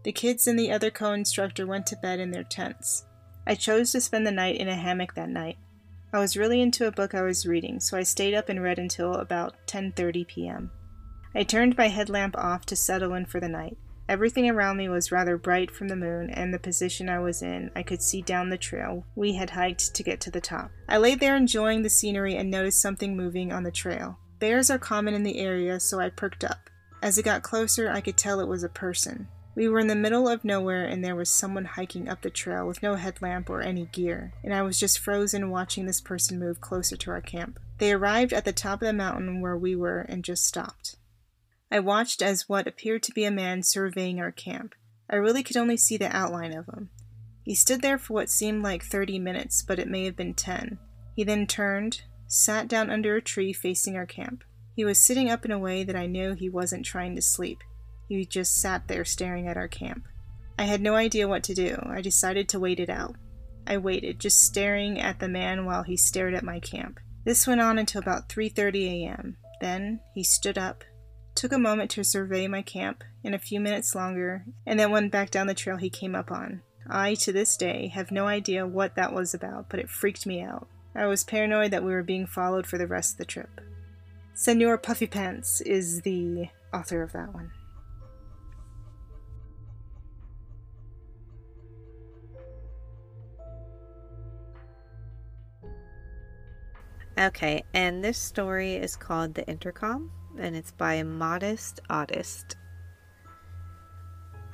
The 0.03 0.13
kids 0.13 0.47
and 0.47 0.59
the 0.59 0.73
other 0.73 0.91
co 0.91 1.13
instructor 1.13 1.67
went 1.67 1.87
to 1.89 1.97
bed 1.97 2.21
in 2.21 2.31
their 2.31 2.45
tents. 2.45 3.05
I 3.47 3.55
chose 3.55 3.93
to 3.93 4.01
spend 4.01 4.27
the 4.27 4.33
night 4.33 4.57
in 4.57 4.69
a 4.69 4.75
hammock 4.75 5.15
that 5.15 5.29
night. 5.29 5.59
I 6.13 6.19
was 6.19 6.37
really 6.37 6.63
into 6.63 6.87
a 6.87 6.93
book 6.93 7.15
I 7.15 7.23
was 7.23 7.47
reading, 7.47 7.81
so 7.81 7.97
I 7.99 8.03
stayed 8.03 8.35
up 8.35 8.49
and 8.49 8.63
read 8.63 8.79
until 8.79 9.15
about 9.15 9.55
10:30 9.67 10.27
p.m. 10.27 10.71
I 11.35 11.43
turned 11.43 11.77
my 11.77 11.89
headlamp 11.89 12.37
off 12.39 12.65
to 12.67 12.77
settle 12.77 13.13
in 13.13 13.27
for 13.27 13.41
the 13.41 13.49
night. 13.49 13.77
Everything 14.09 14.49
around 14.49 14.77
me 14.77 14.89
was 14.89 15.11
rather 15.11 15.37
bright 15.37 15.71
from 15.71 15.89
the 15.89 15.97
moon, 15.97 16.31
and 16.31 16.55
the 16.55 16.59
position 16.59 17.09
I 17.09 17.19
was 17.19 17.43
in, 17.43 17.71
I 17.75 17.83
could 17.83 18.01
see 18.01 18.23
down 18.23 18.51
the 18.51 18.59
trail 18.59 19.05
we 19.17 19.35
had 19.35 19.51
hiked 19.51 19.95
to 19.95 20.03
get 20.03 20.21
to 20.23 20.31
the 20.31 20.41
top. 20.41 20.71
I 20.89 20.99
lay 20.99 21.17
there 21.17 21.37
enjoying 21.37 21.83
the 21.83 21.91
scenery 21.91 22.37
and 22.37 22.51
noticed 22.51 22.81
something 22.81 23.17
moving 23.17 23.53
on 23.53 23.65
the 23.65 23.73
trail. 23.73 24.19
Bears 24.39 24.71
are 24.71 24.79
common 24.79 25.15
in 25.15 25.25
the 25.25 25.39
area, 25.39 25.81
so 25.81 25.99
I 25.99 26.11
perked 26.11 26.45
up. 26.45 26.71
As 27.03 27.19
it 27.19 27.25
got 27.25 27.43
closer, 27.43 27.91
I 27.91 28.01
could 28.01 28.17
tell 28.17 28.39
it 28.39 28.49
was 28.49 28.63
a 28.63 28.69
person. 28.69 29.29
We 29.57 29.69
were 29.69 29.81
in 29.81 29.87
the 29.87 29.97
middle 29.97 30.29
of 30.29 30.45
nowhere, 30.45 30.85
and 30.85 31.03
there 31.03 31.17
was 31.17 31.31
someone 31.31 31.65
hiking 31.65 32.09
up 32.09 32.23
the 32.23 32.31
trail 32.31 32.67
with 32.67 32.83
no 32.83 32.95
headlamp 32.95 33.49
or 33.49 33.63
any 33.63 33.87
gear, 33.87 34.35
and 34.45 34.55
I 34.55 34.63
was 34.63 34.79
just 34.79 34.99
frozen 34.99 35.51
watching 35.51 35.87
this 35.87 36.01
person 36.01 36.39
move 36.39 36.61
closer 36.61 36.97
to 36.97 37.11
our 37.11 37.23
camp. 37.23 37.59
They 37.79 37.93
arrived 37.93 38.33
at 38.33 38.45
the 38.45 38.53
top 38.53 38.83
of 38.83 38.87
the 38.87 38.93
mountain 38.93 39.41
where 39.41 39.57
we 39.57 39.75
were 39.75 40.01
and 40.01 40.23
just 40.23 40.45
stopped. 40.45 40.97
I 41.71 41.81
watched 41.81 42.23
as 42.23 42.49
what 42.49 42.67
appeared 42.67 43.03
to 43.05 43.13
be 43.13 43.25
a 43.25 43.31
man 43.31 43.63
surveying 43.63 44.21
our 44.21 44.33
camp. 44.33 44.75
I 45.11 45.17
really 45.17 45.43
could 45.43 45.57
only 45.57 45.77
see 45.77 45.97
the 45.97 46.15
outline 46.15 46.53
of 46.53 46.67
him. 46.67 46.91
He 47.45 47.55
stood 47.55 47.83
there 47.83 47.99
for 47.99 48.15
what 48.15 48.31
seemed 48.31 48.63
like 48.63 48.85
30 48.85 49.19
minutes, 49.19 49.63
but 49.63 49.79
it 49.79 49.89
may 49.89 50.05
have 50.05 50.17
been 50.17 50.35
10. 50.35 50.79
He 51.15 51.25
then 51.25 51.47
turned, 51.47 52.03
sat 52.27 52.69
down 52.69 52.91
under 52.91 53.17
a 53.17 53.23
tree 53.23 53.53
facing 53.53 53.97
our 53.97 54.07
camp. 54.07 54.43
He 54.75 54.85
was 54.85 54.99
sitting 54.99 55.31
up 55.31 55.45
in 55.45 55.51
a 55.51 55.59
way 55.59 55.85
that 55.85 55.97
I 55.97 56.07
knew 56.07 56.35
he 56.35 56.49
wasn't 56.49 56.85
trying 56.85 57.15
to 57.17 57.23
sleep. 57.23 57.63
He 58.09 58.25
just 58.27 58.57
sat 58.57 58.89
there 58.89 59.05
staring 59.05 59.49
at 59.49 59.57
our 59.57 59.69
camp. 59.69 60.05
I 60.59 60.65
had 60.65 60.81
no 60.81 60.95
idea 60.95 61.29
what 61.29 61.43
to 61.45 61.55
do. 61.55 61.79
I 61.87 62.01
decided 62.01 62.49
to 62.51 62.61
wait 62.61 62.81
it 62.81 62.91
out. 62.91 63.17
I 63.67 63.79
waited, 63.79 64.21
just 64.21 64.43
staring 64.43 65.01
at 65.01 65.19
the 65.19 65.29
man 65.29 65.65
while 65.65 65.83
he 65.83 65.97
stared 65.97 66.35
at 66.35 66.45
my 66.45 66.61
camp. 66.61 67.01
This 67.25 67.47
went 67.47 67.61
on 67.61 67.79
until 67.79 68.01
about 68.01 68.29
3:30 68.29 69.05
a.m. 69.05 69.37
Then 69.61 70.01
he 70.15 70.23
stood 70.23 70.57
up, 70.59 70.85
took 71.37 71.53
a 71.53 71.59
moment 71.59 71.91
to 71.93 72.03
survey 72.03 72.49
my 72.49 72.63
camp, 72.63 73.05
and 73.23 73.35
a 73.35 73.39
few 73.39 73.61
minutes 73.61 73.95
longer, 73.95 74.45
and 74.67 74.81
then 74.81 74.91
went 74.91 75.13
back 75.13 75.31
down 75.31 75.47
the 75.47 75.55
trail 75.55 75.77
he 75.77 75.91
came 75.91 76.15
up 76.15 76.33
on. 76.33 76.63
I, 76.89 77.15
to 77.15 77.33
this 77.33 77.57
day, 77.57 77.89
have 77.89 78.11
no 78.11 78.27
idea 78.27 78.67
what 78.67 78.97
that 78.97 79.13
was 79.13 79.35
about, 79.35 79.69
but 79.69 79.81
it 79.81 79.91
freaked 79.91 80.27
me 80.27 80.41
out. 80.41 80.69
I 80.95 81.07
was 81.07 81.25
paranoid 81.25 81.73
that 81.73 81.85
we 81.85 81.93
were 81.93 82.03
being 82.03 82.27
followed 82.27 82.67
for 82.67 82.79
the 82.79 82.87
rest 82.87 83.15
of 83.15 83.19
the 83.19 83.25
trip. 83.27 83.61
Senor 84.35 84.79
Puffy 84.79 85.07
Pants 85.07 85.61
is 85.61 86.03
the 86.03 86.49
author 86.73 87.03
of 87.03 87.13
that 87.13 87.35
one. 87.35 87.51
Okay, 97.19 97.65
and 97.73 98.05
this 98.05 98.19
story 98.19 98.75
is 98.75 98.95
called 98.95 99.35
The 99.35 99.47
Intercom, 99.49 100.11
and 100.41 100.57
it's 100.57 100.73
by 100.73 101.03
Modest 101.03 101.81
Oddist. 101.89 102.57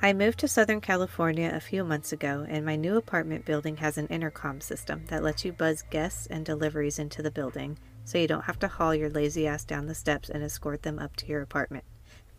I 0.01 0.11
moved 0.11 0.39
to 0.39 0.49
Southern 0.49 0.81
California 0.81 1.49
a 1.53 1.61
few 1.61 1.83
months 1.85 2.11
ago, 2.11 2.45
and 2.49 2.65
my 2.65 2.75
new 2.75 2.97
apartment 2.97 3.45
building 3.45 3.77
has 3.77 3.97
an 3.97 4.07
intercom 4.07 4.59
system 4.59 5.05
that 5.07 5.23
lets 5.23 5.45
you 5.45 5.53
buzz 5.53 5.83
guests 5.89 6.27
and 6.27 6.45
deliveries 6.45 6.99
into 6.99 7.21
the 7.21 7.31
building 7.31 7.77
so 8.03 8.17
you 8.17 8.27
don't 8.27 8.43
have 8.43 8.59
to 8.59 8.67
haul 8.67 8.93
your 8.93 9.09
lazy 9.09 9.47
ass 9.47 9.63
down 9.63 9.85
the 9.85 9.95
steps 9.95 10.29
and 10.29 10.43
escort 10.43 10.83
them 10.83 10.99
up 10.99 11.15
to 11.15 11.27
your 11.27 11.41
apartment. 11.41 11.85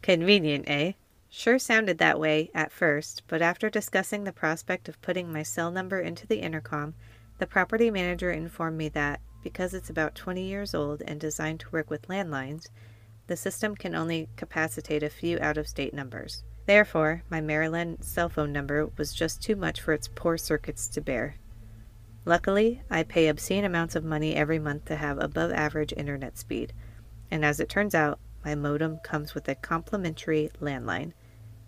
Convenient, 0.02 0.64
eh? 0.68 0.92
Sure 1.30 1.58
sounded 1.58 1.98
that 1.98 2.20
way 2.20 2.50
at 2.54 2.70
first, 2.70 3.22
but 3.26 3.40
after 3.40 3.70
discussing 3.70 4.24
the 4.24 4.32
prospect 4.32 4.88
of 4.88 5.00
putting 5.00 5.32
my 5.32 5.42
cell 5.42 5.70
number 5.70 5.98
into 5.98 6.26
the 6.26 6.40
intercom, 6.40 6.94
the 7.38 7.46
property 7.46 7.90
manager 7.90 8.30
informed 8.30 8.76
me 8.76 8.88
that, 8.90 9.20
because 9.42 9.74
it's 9.74 9.90
about 9.90 10.14
20 10.14 10.42
years 10.42 10.74
old 10.74 11.02
and 11.02 11.18
designed 11.18 11.60
to 11.60 11.70
work 11.70 11.90
with 11.90 12.08
landlines, 12.08 12.68
the 13.26 13.36
system 13.36 13.74
can 13.74 13.94
only 13.94 14.28
capacitate 14.36 15.02
a 15.02 15.10
few 15.10 15.38
out 15.40 15.56
of 15.56 15.68
state 15.68 15.94
numbers. 15.94 16.42
Therefore, 16.66 17.22
my 17.30 17.40
Maryland 17.40 17.98
cell 18.04 18.28
phone 18.28 18.52
number 18.52 18.86
was 18.96 19.14
just 19.14 19.42
too 19.42 19.56
much 19.56 19.80
for 19.80 19.92
its 19.92 20.08
poor 20.14 20.36
circuits 20.36 20.88
to 20.88 21.00
bear. 21.00 21.36
Luckily, 22.24 22.82
I 22.90 23.02
pay 23.02 23.28
obscene 23.28 23.64
amounts 23.64 23.94
of 23.94 24.04
money 24.04 24.34
every 24.34 24.58
month 24.58 24.86
to 24.86 24.96
have 24.96 25.18
above 25.18 25.52
average 25.52 25.92
internet 25.94 26.38
speed, 26.38 26.72
and 27.30 27.44
as 27.44 27.60
it 27.60 27.68
turns 27.68 27.94
out, 27.94 28.18
my 28.44 28.54
modem 28.54 28.98
comes 28.98 29.34
with 29.34 29.48
a 29.48 29.54
complimentary 29.54 30.50
landline, 30.60 31.12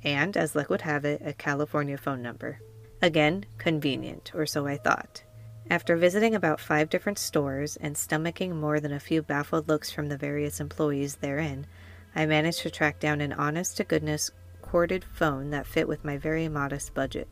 and, 0.03 0.37
as 0.37 0.55
luck 0.55 0.71
would 0.71 0.83
have 0.83 1.05
it, 1.05 1.21
a 1.25 1.33
California 1.33 1.99
phone 1.99 2.23
number. 2.23 2.61
Again, 3.03 3.45
convenient, 3.59 4.33
or 4.35 4.47
so 4.47 4.67
I 4.67 4.79
thought. 4.79 5.23
After 5.69 5.97
visiting 5.97 6.35
about 6.35 6.61
five 6.61 6.89
different 6.89 7.19
stores 7.19 7.77
and 7.77 7.97
stomaching 7.97 8.55
more 8.55 8.79
than 8.79 8.93
a 8.93 9.01
few 9.01 9.21
baffled 9.21 9.69
looks 9.69 9.91
from 9.91 10.09
the 10.09 10.17
various 10.17 10.61
employees 10.61 11.17
therein, 11.17 11.67
I 12.15 12.25
managed 12.25 12.61
to 12.61 12.71
track 12.71 13.01
down 13.01 13.21
an 13.21 13.33
honest 13.33 13.77
to 13.79 13.85
goodness 13.85 14.31
corded 14.63 15.05
phone 15.05 15.51
that 15.51 15.67
fit 15.67 15.89
with 15.89 16.05
my 16.05 16.19
very 16.19 16.49
modest 16.49 16.95
budget. 16.95 17.29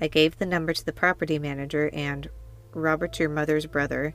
I 0.00 0.08
gave 0.08 0.38
the 0.38 0.46
number 0.46 0.72
to 0.72 0.84
the 0.84 0.94
property 0.94 1.38
manager, 1.38 1.90
and 1.92 2.28
Robert, 2.72 3.18
your 3.20 3.28
mother's 3.28 3.66
brother, 3.66 4.14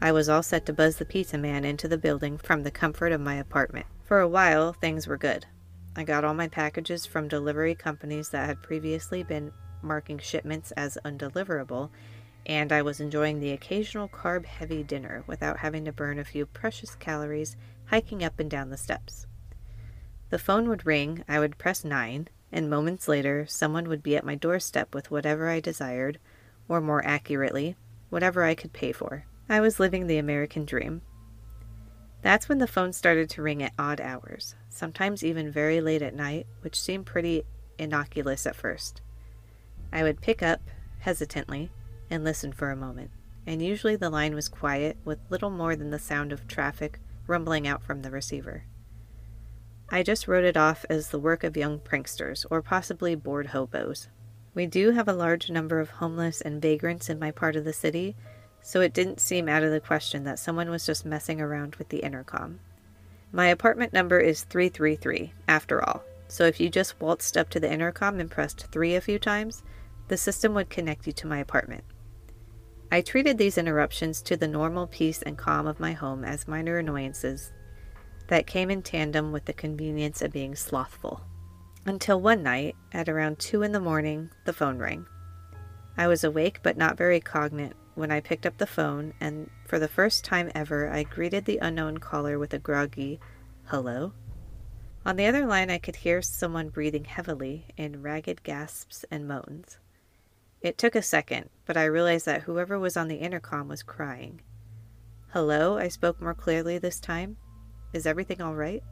I 0.00 0.12
was 0.12 0.30
all 0.30 0.42
set 0.42 0.64
to 0.66 0.72
buzz 0.72 0.96
the 0.96 1.04
pizza 1.04 1.36
man 1.36 1.66
into 1.66 1.86
the 1.86 1.98
building 1.98 2.38
from 2.38 2.62
the 2.62 2.70
comfort 2.70 3.12
of 3.12 3.20
my 3.20 3.34
apartment. 3.34 3.86
For 4.04 4.20
a 4.20 4.28
while, 4.28 4.72
things 4.72 5.06
were 5.06 5.18
good. 5.18 5.44
I 5.94 6.04
got 6.04 6.24
all 6.24 6.32
my 6.34 6.48
packages 6.48 7.04
from 7.04 7.28
delivery 7.28 7.74
companies 7.74 8.30
that 8.30 8.46
had 8.46 8.62
previously 8.62 9.22
been 9.22 9.52
marking 9.82 10.18
shipments 10.18 10.70
as 10.72 10.96
undeliverable 11.04 11.90
and 12.50 12.72
I 12.72 12.82
was 12.82 12.98
enjoying 12.98 13.38
the 13.38 13.52
occasional 13.52 14.08
carb 14.08 14.44
heavy 14.44 14.82
dinner 14.82 15.22
without 15.28 15.58
having 15.58 15.84
to 15.84 15.92
burn 15.92 16.18
a 16.18 16.24
few 16.24 16.46
precious 16.46 16.96
calories 16.96 17.56
hiking 17.86 18.24
up 18.24 18.40
and 18.40 18.50
down 18.50 18.70
the 18.70 18.76
steps. 18.76 19.28
The 20.30 20.38
phone 20.38 20.68
would 20.68 20.84
ring, 20.84 21.22
I 21.28 21.38
would 21.38 21.58
press 21.58 21.84
9, 21.84 22.26
and 22.50 22.68
moments 22.68 23.06
later, 23.06 23.46
someone 23.46 23.88
would 23.88 24.02
be 24.02 24.16
at 24.16 24.24
my 24.24 24.34
doorstep 24.34 24.96
with 24.96 25.12
whatever 25.12 25.48
I 25.48 25.60
desired, 25.60 26.18
or 26.68 26.80
more 26.80 27.06
accurately, 27.06 27.76
whatever 28.08 28.42
I 28.42 28.56
could 28.56 28.72
pay 28.72 28.90
for. 28.90 29.26
I 29.48 29.60
was 29.60 29.78
living 29.78 30.08
the 30.08 30.18
American 30.18 30.64
dream. 30.64 31.02
That's 32.20 32.48
when 32.48 32.58
the 32.58 32.66
phone 32.66 32.92
started 32.92 33.30
to 33.30 33.42
ring 33.42 33.62
at 33.62 33.74
odd 33.78 34.00
hours, 34.00 34.56
sometimes 34.68 35.22
even 35.22 35.52
very 35.52 35.80
late 35.80 36.02
at 36.02 36.16
night, 36.16 36.48
which 36.62 36.80
seemed 36.80 37.06
pretty 37.06 37.44
innocuous 37.78 38.44
at 38.44 38.56
first. 38.56 39.02
I 39.92 40.02
would 40.02 40.20
pick 40.20 40.42
up, 40.42 40.62
hesitantly, 40.98 41.70
and 42.10 42.24
listen 42.24 42.52
for 42.52 42.70
a 42.70 42.76
moment, 42.76 43.10
and 43.46 43.62
usually 43.62 43.96
the 43.96 44.10
line 44.10 44.34
was 44.34 44.48
quiet 44.48 44.98
with 45.04 45.18
little 45.30 45.50
more 45.50 45.76
than 45.76 45.90
the 45.90 45.98
sound 45.98 46.32
of 46.32 46.48
traffic 46.48 46.98
rumbling 47.26 47.66
out 47.66 47.82
from 47.82 48.02
the 48.02 48.10
receiver. 48.10 48.64
I 49.88 50.02
just 50.02 50.28
wrote 50.28 50.44
it 50.44 50.56
off 50.56 50.84
as 50.90 51.08
the 51.10 51.18
work 51.18 51.42
of 51.44 51.56
young 51.56 51.78
pranksters, 51.78 52.44
or 52.50 52.62
possibly 52.62 53.14
bored 53.14 53.48
hobos. 53.48 54.08
We 54.54 54.66
do 54.66 54.90
have 54.90 55.08
a 55.08 55.12
large 55.12 55.48
number 55.50 55.80
of 55.80 55.90
homeless 55.90 56.40
and 56.40 56.60
vagrants 56.60 57.08
in 57.08 57.18
my 57.18 57.30
part 57.30 57.56
of 57.56 57.64
the 57.64 57.72
city, 57.72 58.16
so 58.60 58.80
it 58.80 58.92
didn't 58.92 59.20
seem 59.20 59.48
out 59.48 59.62
of 59.62 59.70
the 59.70 59.80
question 59.80 60.24
that 60.24 60.38
someone 60.38 60.70
was 60.70 60.84
just 60.84 61.06
messing 61.06 61.40
around 61.40 61.76
with 61.76 61.88
the 61.88 62.04
intercom. 62.04 62.60
My 63.32 63.46
apartment 63.46 63.92
number 63.92 64.18
is 64.18 64.42
333, 64.44 65.32
after 65.46 65.82
all, 65.88 66.02
so 66.26 66.44
if 66.44 66.60
you 66.60 66.68
just 66.68 67.00
waltzed 67.00 67.36
up 67.36 67.48
to 67.50 67.60
the 67.60 67.72
intercom 67.72 68.18
and 68.18 68.30
pressed 68.30 68.66
3 68.72 68.96
a 68.96 69.00
few 69.00 69.18
times, 69.18 69.62
the 70.08 70.16
system 70.16 70.52
would 70.54 70.68
connect 70.68 71.06
you 71.06 71.12
to 71.12 71.28
my 71.28 71.38
apartment. 71.38 71.84
I 72.92 73.00
treated 73.02 73.38
these 73.38 73.56
interruptions 73.56 74.20
to 74.22 74.36
the 74.36 74.48
normal 74.48 74.88
peace 74.88 75.22
and 75.22 75.38
calm 75.38 75.66
of 75.66 75.78
my 75.78 75.92
home 75.92 76.24
as 76.24 76.48
minor 76.48 76.78
annoyances 76.78 77.52
that 78.26 78.46
came 78.46 78.70
in 78.70 78.82
tandem 78.82 79.30
with 79.30 79.44
the 79.44 79.52
convenience 79.52 80.22
of 80.22 80.32
being 80.32 80.56
slothful. 80.56 81.20
Until 81.86 82.20
one 82.20 82.42
night, 82.42 82.76
at 82.92 83.08
around 83.08 83.38
two 83.38 83.62
in 83.62 83.72
the 83.72 83.80
morning, 83.80 84.30
the 84.44 84.52
phone 84.52 84.78
rang. 84.78 85.06
I 85.96 86.08
was 86.08 86.24
awake 86.24 86.60
but 86.62 86.76
not 86.76 86.98
very 86.98 87.20
cognate 87.20 87.74
when 87.94 88.10
I 88.10 88.20
picked 88.20 88.46
up 88.46 88.58
the 88.58 88.66
phone, 88.66 89.12
and 89.20 89.50
for 89.66 89.78
the 89.78 89.88
first 89.88 90.24
time 90.24 90.50
ever, 90.54 90.90
I 90.90 91.02
greeted 91.02 91.44
the 91.44 91.58
unknown 91.58 91.98
caller 91.98 92.38
with 92.38 92.54
a 92.54 92.58
groggy, 92.58 93.20
hello. 93.66 94.12
On 95.06 95.16
the 95.16 95.26
other 95.26 95.46
line, 95.46 95.70
I 95.70 95.78
could 95.78 95.96
hear 95.96 96.22
someone 96.22 96.68
breathing 96.68 97.04
heavily 97.04 97.66
in 97.76 98.02
ragged 98.02 98.42
gasps 98.42 99.04
and 99.10 99.28
moans. 99.28 99.78
It 100.60 100.76
took 100.76 100.94
a 100.94 101.02
second, 101.02 101.50
but 101.70 101.76
I 101.76 101.84
realized 101.84 102.26
that 102.26 102.42
whoever 102.42 102.80
was 102.80 102.96
on 102.96 103.06
the 103.06 103.18
intercom 103.18 103.68
was 103.68 103.84
crying. 103.84 104.40
Hello, 105.28 105.78
I 105.78 105.86
spoke 105.86 106.20
more 106.20 106.34
clearly 106.34 106.78
this 106.78 106.98
time. 106.98 107.36
Is 107.92 108.06
everything 108.06 108.40
all 108.40 108.56
right? 108.56 108.82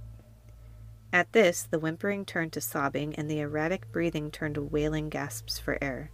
At 1.13 1.33
this, 1.33 1.67
the 1.69 1.81
whimpering 1.81 2.25
turned 2.25 2.53
to 2.53 2.61
sobbing, 2.61 3.17
and 3.17 3.29
the 3.29 3.41
erratic 3.41 3.91
breathing 3.91 4.31
turned 4.31 4.55
to 4.55 4.63
wailing 4.63 5.09
gasps 5.09 5.59
for 5.59 5.77
air. 5.83 6.13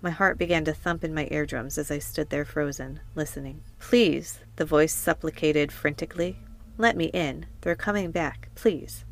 My 0.00 0.10
heart 0.10 0.38
began 0.38 0.64
to 0.66 0.72
thump 0.72 1.02
in 1.02 1.12
my 1.12 1.26
eardrums 1.32 1.76
as 1.76 1.90
I 1.90 1.98
stood 1.98 2.30
there 2.30 2.44
frozen, 2.44 3.00
listening. 3.16 3.64
Please, 3.80 4.38
the 4.54 4.64
voice 4.64 4.94
supplicated 4.94 5.72
frantically. 5.72 6.38
Let 6.78 6.96
me 6.96 7.06
in. 7.06 7.46
They're 7.62 7.74
coming 7.74 8.12
back. 8.12 8.50
Please. 8.54 9.04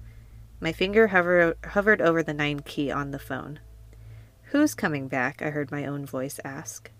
My 0.60 0.70
finger 0.70 1.08
hover- 1.08 1.56
hovered 1.70 2.00
over 2.00 2.22
the 2.22 2.34
nine 2.34 2.60
key 2.60 2.92
on 2.92 3.10
the 3.10 3.18
phone. 3.18 3.58
Who's 4.50 4.74
coming 4.74 5.08
back? 5.08 5.42
I 5.42 5.50
heard 5.50 5.70
my 5.70 5.84
own 5.84 6.06
voice 6.06 6.40
ask. 6.42 6.90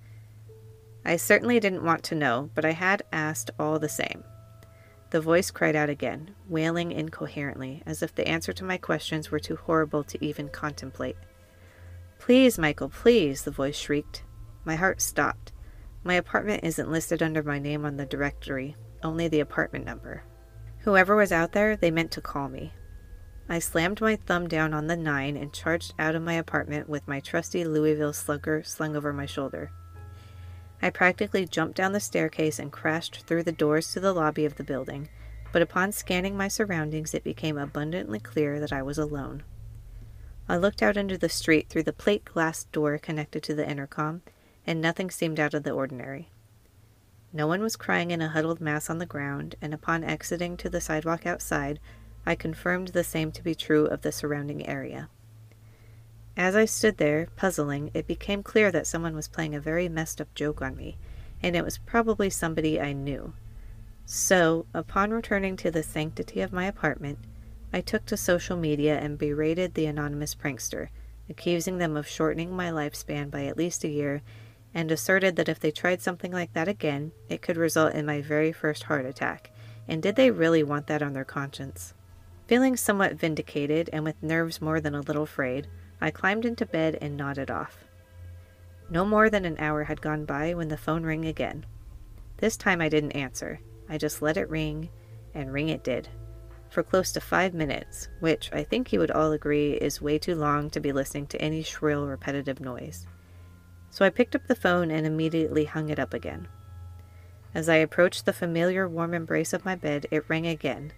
I 1.03 1.17
certainly 1.17 1.59
didn't 1.59 1.83
want 1.83 2.03
to 2.05 2.15
know, 2.15 2.51
but 2.55 2.67
I 2.67 2.73
had 2.73 3.03
asked 3.11 3.51
all 3.59 3.79
the 3.79 3.89
same. 3.89 4.23
The 5.11 5.23
voice 5.23 5.51
cried 5.51 5.75
out 5.75 5.89
again, 5.89 6.35
wailing 6.47 6.93
incoherently, 6.93 7.83
as 7.87 8.03
if 8.03 8.15
the 8.15 8.29
answer 8.29 8.53
to 8.53 8.65
my 8.65 8.77
questions 8.77 9.31
were 9.31 9.39
too 9.39 9.57
horrible 9.57 10.05
to 10.05 10.23
even 10.23 10.51
contemplate. 10.51 11.17
Please, 12.19 12.59
Michael, 12.59 12.91
please, 12.91 13.43
the 13.43 13.51
voice 13.51 13.77
shrieked. 13.77 14.25
My 14.67 14.77
heart 14.77 15.01
stopped. 15.01 15.53
My 16.05 16.15
apartment 16.15 16.65
isn't 16.65 16.91
listed 16.91 17.23
under 17.23 17.43
my 17.43 17.59
name 17.59 17.87
on 17.87 17.97
the 17.97 18.05
directory, 18.05 18.77
only 19.03 19.27
the 19.27 19.41
apartment 19.41 19.87
number. 19.87 20.23
Whoever 20.81 21.17
was 21.17 21.33
out 21.33 21.53
there, 21.53 21.77
they 21.77 21.91
meant 21.91 22.11
to 22.11 22.21
call 22.21 22.51
me. 22.51 22.75
I 23.51 23.61
slammed 23.61 24.01
my 24.03 24.17
thumb 24.17 24.47
down 24.47 24.75
on 24.75 24.89
the 24.89 24.97
nine 24.97 25.37
and 25.37 25.53
charged 25.53 25.95
out 25.99 26.15
of 26.15 26.23
my 26.23 26.35
apartment 26.35 26.89
with 26.89 27.09
my 27.09 27.21
trusty 27.21 27.65
Louisville 27.65 28.13
slugger 28.13 28.63
slung 28.63 28.95
over 28.95 29.13
my 29.13 29.25
shoulder. 29.25 29.71
I 30.83 30.91
practically 30.91 31.47
jumped 31.47 31.77
down 31.77 31.93
the 31.93 32.01
staircase 32.01 32.59
and 32.59 32.71
crashed 32.71 33.25
through 33.27 33.45
the 33.45 33.53
doors 33.53 33.91
to 33.93 34.01
the 34.01 34.13
lobby 34.13 34.45
of 34.45 34.57
the 34.57 34.65
building, 34.65 35.09
but 35.51 35.63
upon 35.63 35.93
scanning 35.93 36.37
my 36.37 36.49
surroundings, 36.49 37.15
it 37.15 37.25
became 37.25 37.57
abundantly 37.57 38.21
clear 38.21 38.61
that 38.61 38.73
I 38.73 38.83
was 38.83 38.99
alone. 38.99 39.43
I 40.47 40.57
looked 40.57 40.83
out 40.83 40.97
into 40.97 41.19
the 41.19 41.29
street 41.29 41.69
through 41.69 41.83
the 41.85 41.93
plate 41.93 42.27
glass 42.27 42.65
door 42.65 42.99
connected 42.99 43.43
to 43.45 43.55
the 43.55 43.69
intercom, 43.69 44.23
and 44.67 44.81
nothing 44.81 45.11
seemed 45.11 45.41
out 45.41 45.55
of 45.55 45.63
the 45.63 45.73
ordinary. 45.73 46.29
No 47.33 47.47
one 47.47 47.61
was 47.61 47.77
crying 47.77 48.11
in 48.11 48.23
a 48.23 48.29
huddled 48.29 48.61
mass 48.61 48.89
on 48.89 48.99
the 48.99 49.07
ground, 49.07 49.57
and 49.61 49.75
upon 49.75 50.05
exiting 50.05 50.57
to 50.59 50.71
the 50.71 50.81
sidewalk 50.81 51.27
outside, 51.27 51.81
I 52.29 52.35
confirmed 52.35 52.89
the 52.89 53.05
same 53.05 53.33
to 53.33 53.43
be 53.43 53.55
true 53.55 53.87
of 53.87 54.03
the 54.03 54.13
surrounding 54.13 54.67
area. 54.69 55.09
As 56.37 56.55
I 56.55 56.67
stood 56.67 56.99
there, 56.99 57.29
puzzling, 57.37 57.91
it 57.95 58.07
became 58.07 58.43
clear 58.43 58.71
that 58.71 58.87
someone 58.87 59.17
was 59.17 59.29
playing 59.29 59.55
a 59.55 59.61
very 59.61 59.89
messed 59.89 60.21
up 60.21 60.35
joke 60.35 60.61
on 60.61 60.77
me, 60.77 60.99
and 61.43 61.57
it 61.57 61.65
was 61.65 61.79
probably 61.79 62.29
somebody 62.29 62.79
I 62.79 62.93
knew. 62.93 63.33
So, 64.05 64.67
upon 64.75 65.13
returning 65.13 65.57
to 65.57 65.71
the 65.71 65.83
sanctity 65.83 66.43
of 66.43 66.53
my 66.53 66.67
apartment, 66.67 67.19
I 67.73 67.81
took 67.81 68.05
to 68.05 68.17
social 68.19 68.59
media 68.59 68.99
and 68.99 69.17
berated 69.17 69.73
the 69.73 69.87
anonymous 69.87 70.35
prankster, 70.35 70.89
accusing 71.31 71.79
them 71.79 71.97
of 71.97 72.07
shortening 72.07 72.55
my 72.55 72.69
lifespan 72.69 73.31
by 73.31 73.47
at 73.47 73.57
least 73.57 73.85
a 73.85 73.89
year, 73.89 74.21
and 74.75 74.93
asserted 74.93 75.37
that 75.37 75.49
if 75.49 75.59
they 75.59 75.71
tried 75.71 76.03
something 76.03 76.33
like 76.33 76.53
that 76.53 76.69
again, 76.69 77.13
it 77.31 77.41
could 77.41 77.57
result 77.57 77.95
in 77.95 78.05
my 78.05 78.21
very 78.21 78.53
first 78.53 78.83
heart 78.83 79.07
attack. 79.07 79.51
And 79.89 80.03
did 80.03 80.17
they 80.17 80.31
really 80.31 80.63
want 80.63 80.89
that 80.89 81.03
on 81.03 81.15
their 81.15 81.25
conscience? 81.25 81.95
Feeling 82.49 82.77
somewhat 82.77 83.15
vindicated 83.15 83.89
and 83.93 84.03
with 84.03 84.21
nerves 84.23 84.61
more 84.61 84.81
than 84.81 84.97
a 84.97 85.03
little 85.03 85.27
frayed, 85.27 85.69
I 86.01 86.11
climbed 86.11 86.45
into 86.45 86.67
bed 86.67 86.99
and 87.01 87.17
nodded 87.17 87.51
off. 87.51 87.85
No 88.91 89.05
more 89.05 89.31
than 89.31 89.45
an 89.45 89.57
hour 89.61 89.85
had 89.85 90.01
gone 90.01 90.25
by 90.25 90.55
when 90.55 90.69
the 90.69 90.77
phone 90.77 91.05
rang 91.05 91.25
again. 91.25 91.65
This 92.39 92.57
time 92.57 92.81
I 92.81 92.89
didn't 92.89 93.13
answer. 93.13 93.61
I 93.89 93.99
just 93.99 94.23
let 94.23 94.37
it 94.37 94.51
ring, 94.51 94.89
and 95.35 95.53
ring 95.53 95.69
it 95.69 95.85
did 95.85 96.09
for 96.71 96.83
close 96.83 97.13
to 97.13 97.21
five 97.21 97.55
minutes, 97.55 98.09
which 98.21 98.51
I 98.53 98.63
think 98.63 98.93
you 98.93 99.01
would 99.01 99.11
all 99.11 99.33
agree 99.33 99.73
is 99.73 100.03
way 100.03 100.19
too 100.19 100.35
long 100.35 100.71
to 100.71 100.81
be 100.81 100.93
listening 100.93 101.27
to 101.29 101.41
any 101.41 101.63
shrill, 101.63 102.07
repetitive 102.07 102.61
noise. 102.61 103.07
So 103.91 104.05
I 104.05 104.11
picked 104.11 104.37
up 104.37 104.47
the 104.47 104.55
phone 104.55 104.91
and 104.91 105.07
immediately 105.07 105.65
hung 105.65 105.89
it 105.89 105.99
up 105.99 106.13
again. 106.13 106.49
As 107.55 107.69
I 107.69 107.77
approached 107.77 108.27
the 108.27 108.33
familiar 108.33 108.89
warm 108.89 109.15
embrace 109.15 109.53
of 109.53 109.65
my 109.65 109.75
bed, 109.75 110.07
it 110.11 110.25
rang 110.29 110.47
again. 110.47 110.93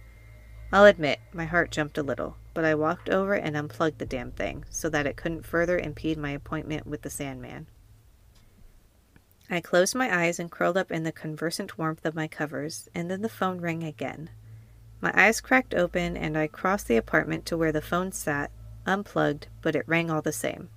I'll 0.73 0.85
admit, 0.85 1.19
my 1.33 1.45
heart 1.45 1.69
jumped 1.71 1.97
a 1.97 2.03
little, 2.03 2.37
but 2.53 2.63
I 2.63 2.75
walked 2.75 3.09
over 3.09 3.33
and 3.33 3.57
unplugged 3.57 3.99
the 3.99 4.05
damn 4.05 4.31
thing 4.31 4.63
so 4.69 4.89
that 4.89 5.05
it 5.05 5.17
couldn't 5.17 5.45
further 5.45 5.77
impede 5.77 6.17
my 6.17 6.31
appointment 6.31 6.87
with 6.87 7.01
the 7.01 7.09
Sandman. 7.09 7.67
I 9.49 9.59
closed 9.59 9.95
my 9.95 10.23
eyes 10.23 10.39
and 10.39 10.49
curled 10.49 10.77
up 10.77 10.89
in 10.91 11.03
the 11.03 11.11
conversant 11.11 11.77
warmth 11.77 12.05
of 12.05 12.15
my 12.15 12.29
covers, 12.29 12.87
and 12.95 13.11
then 13.11 13.21
the 13.21 13.27
phone 13.27 13.59
rang 13.59 13.83
again. 13.83 14.29
My 15.01 15.11
eyes 15.13 15.41
cracked 15.41 15.73
open 15.73 16.15
and 16.15 16.37
I 16.37 16.47
crossed 16.47 16.87
the 16.87 16.95
apartment 16.95 17.45
to 17.47 17.57
where 17.57 17.73
the 17.73 17.81
phone 17.81 18.13
sat, 18.13 18.49
unplugged, 18.85 19.47
but 19.61 19.75
it 19.75 19.87
rang 19.87 20.09
all 20.09 20.21
the 20.21 20.31
same. 20.31 20.69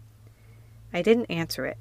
I 0.92 1.02
didn't 1.02 1.26
answer 1.26 1.66
it. 1.66 1.78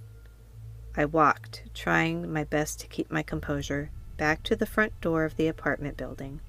I 0.96 1.06
walked, 1.06 1.64
trying 1.74 2.32
my 2.32 2.44
best 2.44 2.80
to 2.82 2.88
keep 2.88 3.10
my 3.10 3.24
composure, 3.24 3.90
back 4.18 4.44
to 4.44 4.56
the 4.56 4.68
front 4.68 5.00
door 5.02 5.24
of 5.26 5.36
the 5.36 5.48
apartment 5.48 5.98
building. 5.98 6.42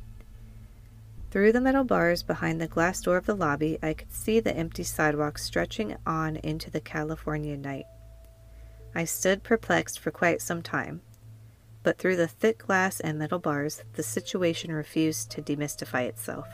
Through 1.35 1.51
the 1.51 1.61
metal 1.61 1.83
bars 1.83 2.23
behind 2.23 2.61
the 2.61 2.69
glass 2.69 3.01
door 3.01 3.17
of 3.17 3.27
the 3.27 3.35
lobby, 3.35 3.77
I 3.83 3.95
could 3.95 4.13
see 4.13 4.39
the 4.39 4.57
empty 4.57 4.85
sidewalk 4.85 5.37
stretching 5.37 5.97
on 6.07 6.37
into 6.37 6.71
the 6.71 6.81
California 6.81 7.57
night. 7.57 7.87
I 8.95 9.05
stood 9.05 9.43
perplexed 9.43 9.99
for 9.99 10.13
quite 10.13 10.41
some 10.41 10.63
time, 10.63 11.01
but 11.83 11.99
through 11.99 12.15
the 12.15 12.29
thick 12.29 12.59
glass 12.59 13.01
and 13.01 13.19
metal 13.19 13.41
bars, 13.41 13.83
the 13.95 14.03
situation 14.05 14.71
refused 14.71 15.33
to 15.33 15.43
demystify 15.43 16.03
itself. 16.07 16.47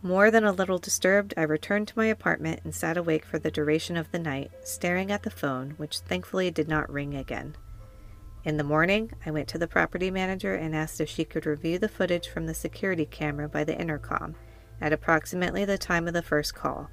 More 0.00 0.30
than 0.30 0.44
a 0.44 0.52
little 0.52 0.78
disturbed, 0.78 1.34
I 1.36 1.42
returned 1.42 1.88
to 1.88 1.98
my 1.98 2.06
apartment 2.06 2.60
and 2.64 2.74
sat 2.74 2.96
awake 2.96 3.26
for 3.26 3.38
the 3.38 3.50
duration 3.50 3.98
of 3.98 4.10
the 4.12 4.18
night, 4.18 4.50
staring 4.64 5.12
at 5.12 5.24
the 5.24 5.30
phone, 5.30 5.74
which 5.76 5.98
thankfully 5.98 6.50
did 6.50 6.68
not 6.68 6.90
ring 6.90 7.14
again. 7.14 7.54
In 8.48 8.56
the 8.56 8.64
morning, 8.64 9.12
I 9.26 9.30
went 9.30 9.46
to 9.48 9.58
the 9.58 9.68
property 9.68 10.10
manager 10.10 10.54
and 10.54 10.74
asked 10.74 11.02
if 11.02 11.08
she 11.10 11.26
could 11.26 11.44
review 11.44 11.78
the 11.78 11.86
footage 11.86 12.28
from 12.28 12.46
the 12.46 12.54
security 12.54 13.04
camera 13.04 13.46
by 13.46 13.62
the 13.62 13.78
intercom 13.78 14.36
at 14.80 14.90
approximately 14.90 15.66
the 15.66 15.76
time 15.76 16.08
of 16.08 16.14
the 16.14 16.22
first 16.22 16.54
call. 16.54 16.88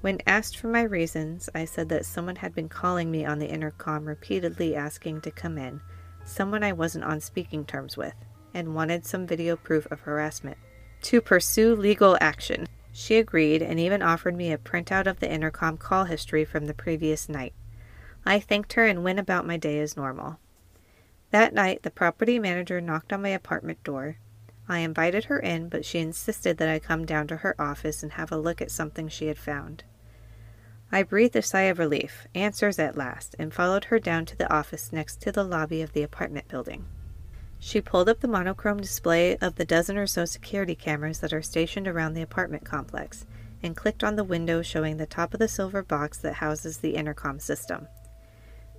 When 0.00 0.22
asked 0.26 0.56
for 0.56 0.68
my 0.68 0.80
reasons, 0.80 1.50
I 1.54 1.66
said 1.66 1.90
that 1.90 2.06
someone 2.06 2.36
had 2.36 2.54
been 2.54 2.70
calling 2.70 3.10
me 3.10 3.22
on 3.22 3.38
the 3.38 3.50
intercom 3.50 4.06
repeatedly 4.06 4.74
asking 4.74 5.20
to 5.20 5.30
come 5.30 5.58
in, 5.58 5.82
someone 6.24 6.64
I 6.64 6.72
wasn't 6.72 7.04
on 7.04 7.20
speaking 7.20 7.66
terms 7.66 7.98
with, 7.98 8.14
and 8.54 8.74
wanted 8.74 9.04
some 9.04 9.26
video 9.26 9.56
proof 9.56 9.84
of 9.92 10.00
harassment. 10.00 10.56
To 11.02 11.20
pursue 11.20 11.76
legal 11.76 12.16
action. 12.18 12.66
She 12.92 13.16
agreed 13.16 13.60
and 13.60 13.78
even 13.78 14.00
offered 14.00 14.34
me 14.34 14.52
a 14.52 14.56
printout 14.56 15.06
of 15.06 15.20
the 15.20 15.30
intercom 15.30 15.76
call 15.76 16.04
history 16.04 16.46
from 16.46 16.64
the 16.64 16.72
previous 16.72 17.28
night. 17.28 17.52
I 18.24 18.40
thanked 18.40 18.72
her 18.72 18.86
and 18.86 19.04
went 19.04 19.18
about 19.18 19.46
my 19.46 19.58
day 19.58 19.80
as 19.80 19.98
normal. 19.98 20.38
That 21.30 21.54
night, 21.54 21.82
the 21.82 21.90
property 21.90 22.38
manager 22.38 22.80
knocked 22.80 23.12
on 23.12 23.22
my 23.22 23.30
apartment 23.30 23.82
door. 23.82 24.18
I 24.68 24.78
invited 24.78 25.24
her 25.24 25.38
in, 25.38 25.68
but 25.68 25.84
she 25.84 25.98
insisted 25.98 26.58
that 26.58 26.68
I 26.68 26.78
come 26.78 27.04
down 27.04 27.26
to 27.28 27.38
her 27.38 27.54
office 27.60 28.02
and 28.02 28.12
have 28.12 28.32
a 28.32 28.36
look 28.36 28.60
at 28.60 28.70
something 28.70 29.08
she 29.08 29.26
had 29.26 29.38
found. 29.38 29.84
I 30.90 31.02
breathed 31.02 31.36
a 31.36 31.42
sigh 31.42 31.62
of 31.62 31.78
relief, 31.78 32.26
answers 32.34 32.78
at 32.78 32.96
last, 32.96 33.34
and 33.38 33.52
followed 33.52 33.86
her 33.86 33.98
down 33.98 34.24
to 34.26 34.36
the 34.36 34.52
office 34.52 34.92
next 34.92 35.20
to 35.22 35.32
the 35.32 35.44
lobby 35.44 35.82
of 35.82 35.92
the 35.92 36.02
apartment 36.02 36.48
building. 36.48 36.86
She 37.58 37.80
pulled 37.80 38.08
up 38.08 38.20
the 38.20 38.28
monochrome 38.28 38.80
display 38.80 39.36
of 39.38 39.56
the 39.56 39.64
dozen 39.64 39.96
or 39.96 40.06
so 40.06 40.24
security 40.24 40.74
cameras 40.74 41.20
that 41.20 41.32
are 41.32 41.42
stationed 41.42 41.88
around 41.88 42.14
the 42.14 42.22
apartment 42.22 42.64
complex 42.64 43.26
and 43.62 43.76
clicked 43.76 44.04
on 44.04 44.16
the 44.16 44.24
window 44.24 44.62
showing 44.62 44.96
the 44.96 45.06
top 45.06 45.34
of 45.34 45.40
the 45.40 45.48
silver 45.48 45.82
box 45.82 46.18
that 46.18 46.34
houses 46.34 46.78
the 46.78 46.94
intercom 46.94 47.40
system. 47.40 47.88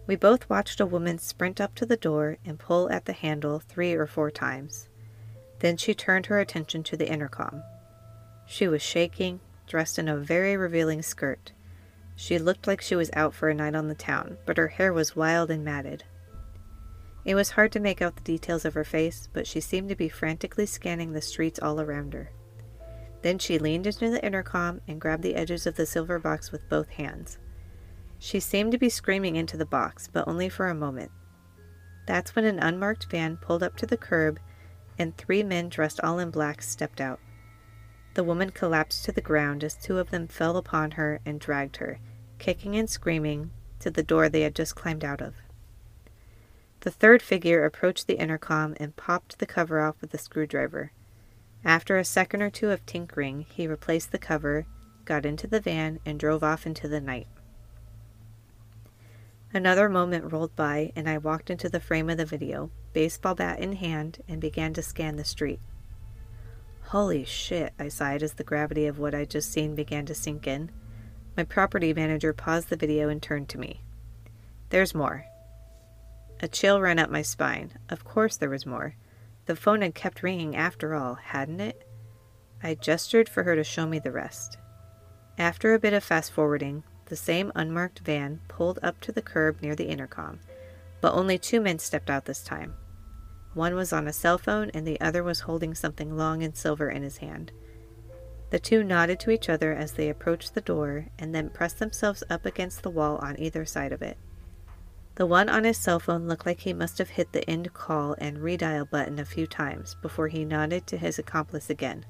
We 0.07 0.15
both 0.15 0.49
watched 0.49 0.79
a 0.79 0.85
woman 0.85 1.19
sprint 1.19 1.59
up 1.59 1.75
to 1.75 1.85
the 1.85 1.97
door 1.97 2.37
and 2.45 2.57
pull 2.57 2.89
at 2.89 3.05
the 3.05 3.13
handle 3.13 3.59
three 3.59 3.93
or 3.93 4.07
four 4.07 4.31
times. 4.31 4.87
Then 5.59 5.75
she 5.75 5.93
turned 5.93 6.27
her 6.27 6.39
attention 6.39 6.83
to 6.83 6.97
the 6.97 7.11
intercom. 7.11 7.61
She 8.45 8.69
was 8.69 8.81
shaking, 8.81 9.41
dressed 9.67 9.99
in 9.99 10.07
a 10.07 10.15
very 10.15 10.55
revealing 10.55 11.01
skirt. 11.01 11.51
She 12.15 12.39
looked 12.39 12.65
like 12.65 12.81
she 12.81 12.95
was 12.95 13.11
out 13.13 13.33
for 13.33 13.49
a 13.49 13.53
night 13.53 13.75
on 13.75 13.89
the 13.89 13.95
town, 13.95 14.37
but 14.45 14.57
her 14.57 14.69
hair 14.69 14.93
was 14.93 15.15
wild 15.15 15.51
and 15.51 15.63
matted. 15.65 16.05
It 17.25 17.35
was 17.35 17.51
hard 17.51 17.73
to 17.73 17.81
make 17.81 18.01
out 18.01 18.15
the 18.15 18.23
details 18.23 18.63
of 18.63 18.73
her 18.75 18.85
face, 18.85 19.27
but 19.33 19.45
she 19.45 19.59
seemed 19.59 19.89
to 19.89 19.95
be 19.95 20.07
frantically 20.07 20.65
scanning 20.65 21.11
the 21.11 21.21
streets 21.21 21.59
all 21.59 21.81
around 21.81 22.13
her. 22.13 22.31
Then 23.21 23.37
she 23.37 23.59
leaned 23.59 23.85
into 23.85 24.09
the 24.09 24.25
intercom 24.25 24.79
and 24.87 25.01
grabbed 25.01 25.23
the 25.23 25.35
edges 25.35 25.67
of 25.67 25.75
the 25.75 25.85
silver 25.85 26.17
box 26.17 26.51
with 26.51 26.69
both 26.69 26.87
hands. 26.91 27.37
She 28.19 28.39
seemed 28.39 28.71
to 28.71 28.77
be 28.77 28.89
screaming 28.89 29.35
into 29.35 29.57
the 29.57 29.65
box, 29.65 30.09
but 30.11 30.27
only 30.27 30.49
for 30.49 30.67
a 30.67 30.75
moment. 30.75 31.11
That's 32.05 32.35
when 32.35 32.45
an 32.45 32.59
unmarked 32.59 33.09
van 33.11 33.37
pulled 33.37 33.63
up 33.63 33.75
to 33.77 33.85
the 33.85 33.97
curb 33.97 34.39
and 34.97 35.15
three 35.15 35.43
men 35.43 35.69
dressed 35.69 35.99
all 36.01 36.19
in 36.19 36.31
black 36.31 36.61
stepped 36.61 36.99
out. 36.99 37.19
The 38.15 38.23
woman 38.23 38.49
collapsed 38.49 39.05
to 39.05 39.11
the 39.11 39.21
ground 39.21 39.63
as 39.63 39.75
two 39.75 39.99
of 39.99 40.09
them 40.09 40.27
fell 40.27 40.57
upon 40.57 40.91
her 40.91 41.19
and 41.25 41.39
dragged 41.39 41.77
her, 41.77 41.99
kicking 42.39 42.75
and 42.75 42.89
screaming, 42.89 43.51
to 43.79 43.91
the 43.91 44.01
door 44.01 44.27
they 44.27 44.41
had 44.41 44.55
just 44.55 44.75
climbed 44.75 45.05
out 45.05 45.21
of. 45.21 45.35
The 46.79 46.91
third 46.91 47.21
figure 47.21 47.63
approached 47.63 48.07
the 48.07 48.17
intercom 48.17 48.75
and 48.79 48.95
popped 48.95 49.37
the 49.37 49.45
cover 49.45 49.79
off 49.79 50.01
with 50.01 50.13
a 50.13 50.17
screwdriver. 50.17 50.91
After 51.63 51.97
a 51.97 52.03
second 52.03 52.41
or 52.41 52.49
two 52.49 52.71
of 52.71 52.85
tinkering, 52.85 53.45
he 53.49 53.67
replaced 53.67 54.11
the 54.11 54.17
cover, 54.17 54.65
got 55.05 55.25
into 55.25 55.47
the 55.47 55.59
van, 55.59 55.99
and 56.05 56.19
drove 56.19 56.43
off 56.43 56.65
into 56.65 56.87
the 56.87 57.01
night. 57.01 57.27
Another 59.53 59.87
moment 59.87 60.31
rolled 60.31 60.55
by, 60.55 60.91
and 60.95 61.07
I 61.09 61.17
walked 61.17 61.49
into 61.49 61.69
the 61.69 61.79
frame 61.79 62.09
of 62.09 62.17
the 62.17 62.25
video, 62.25 62.69
baseball 62.93 63.33
bat 63.33 63.59
in 63.59 63.73
hand, 63.73 64.19
and 64.27 64.41
began 64.41 64.73
to 64.73 64.81
scan 64.81 65.15
the 65.15 65.23
street. 65.23 65.59
Holy 66.87 67.23
shit, 67.23 67.73
I 67.79 67.87
sighed 67.87 68.23
as 68.23 68.33
the 68.33 68.43
gravity 68.43 68.85
of 68.87 68.99
what 68.99 69.15
I'd 69.15 69.29
just 69.29 69.51
seen 69.51 69.75
began 69.75 70.05
to 70.05 70.15
sink 70.15 70.47
in. 70.47 70.71
My 71.35 71.43
property 71.43 71.93
manager 71.93 72.33
paused 72.33 72.69
the 72.69 72.75
video 72.75 73.09
and 73.09 73.21
turned 73.21 73.49
to 73.49 73.57
me. 73.57 73.83
There's 74.69 74.95
more. 74.95 75.25
A 76.39 76.47
chill 76.47 76.81
ran 76.81 76.99
up 76.99 77.09
my 77.09 77.21
spine. 77.21 77.73
Of 77.89 78.03
course 78.03 78.37
there 78.37 78.49
was 78.49 78.65
more. 78.65 78.95
The 79.45 79.55
phone 79.55 79.81
had 79.81 79.95
kept 79.95 80.23
ringing 80.23 80.55
after 80.55 80.93
all, 80.93 81.15
hadn't 81.15 81.61
it? 81.61 81.87
I 82.61 82.75
gestured 82.75 83.29
for 83.29 83.43
her 83.43 83.55
to 83.55 83.63
show 83.63 83.87
me 83.87 83.99
the 83.99 84.11
rest. 84.11 84.57
After 85.37 85.73
a 85.73 85.79
bit 85.79 85.93
of 85.93 86.03
fast 86.03 86.31
forwarding, 86.31 86.83
the 87.07 87.15
same 87.15 87.51
unmarked 87.55 87.99
van 87.99 88.39
pulled 88.47 88.79
up 88.83 89.01
to 89.01 89.11
the 89.11 89.21
curb 89.21 89.61
near 89.61 89.75
the 89.75 89.89
intercom, 89.89 90.39
but 91.01 91.13
only 91.13 91.37
two 91.37 91.59
men 91.59 91.79
stepped 91.79 92.09
out 92.09 92.25
this 92.25 92.43
time. 92.43 92.75
One 93.53 93.75
was 93.75 93.91
on 93.91 94.07
a 94.07 94.13
cell 94.13 94.37
phone, 94.37 94.69
and 94.73 94.85
the 94.85 95.01
other 95.01 95.23
was 95.23 95.41
holding 95.41 95.73
something 95.73 96.15
long 96.15 96.43
and 96.43 96.55
silver 96.55 96.89
in 96.89 97.01
his 97.01 97.17
hand. 97.17 97.51
The 98.49 98.59
two 98.59 98.83
nodded 98.83 99.19
to 99.21 99.31
each 99.31 99.49
other 99.49 99.73
as 99.73 99.93
they 99.93 100.09
approached 100.09 100.53
the 100.53 100.61
door 100.61 101.07
and 101.19 101.33
then 101.33 101.49
pressed 101.49 101.79
themselves 101.79 102.23
up 102.29 102.45
against 102.45 102.83
the 102.83 102.89
wall 102.89 103.17
on 103.17 103.39
either 103.39 103.65
side 103.65 103.91
of 103.91 104.01
it. 104.01 104.17
The 105.15 105.25
one 105.25 105.49
on 105.49 105.63
his 105.63 105.77
cell 105.77 105.99
phone 105.99 106.27
looked 106.27 106.45
like 106.45 106.59
he 106.59 106.73
must 106.73 106.99
have 106.99 107.09
hit 107.09 107.31
the 107.31 107.49
end 107.49 107.73
call 107.73 108.15
and 108.19 108.37
redial 108.37 108.89
button 108.89 109.17
a 109.17 109.25
few 109.25 109.47
times 109.47 109.95
before 110.01 110.27
he 110.27 110.45
nodded 110.45 110.85
to 110.87 110.97
his 110.97 111.17
accomplice 111.17 111.69
again. 111.69 112.05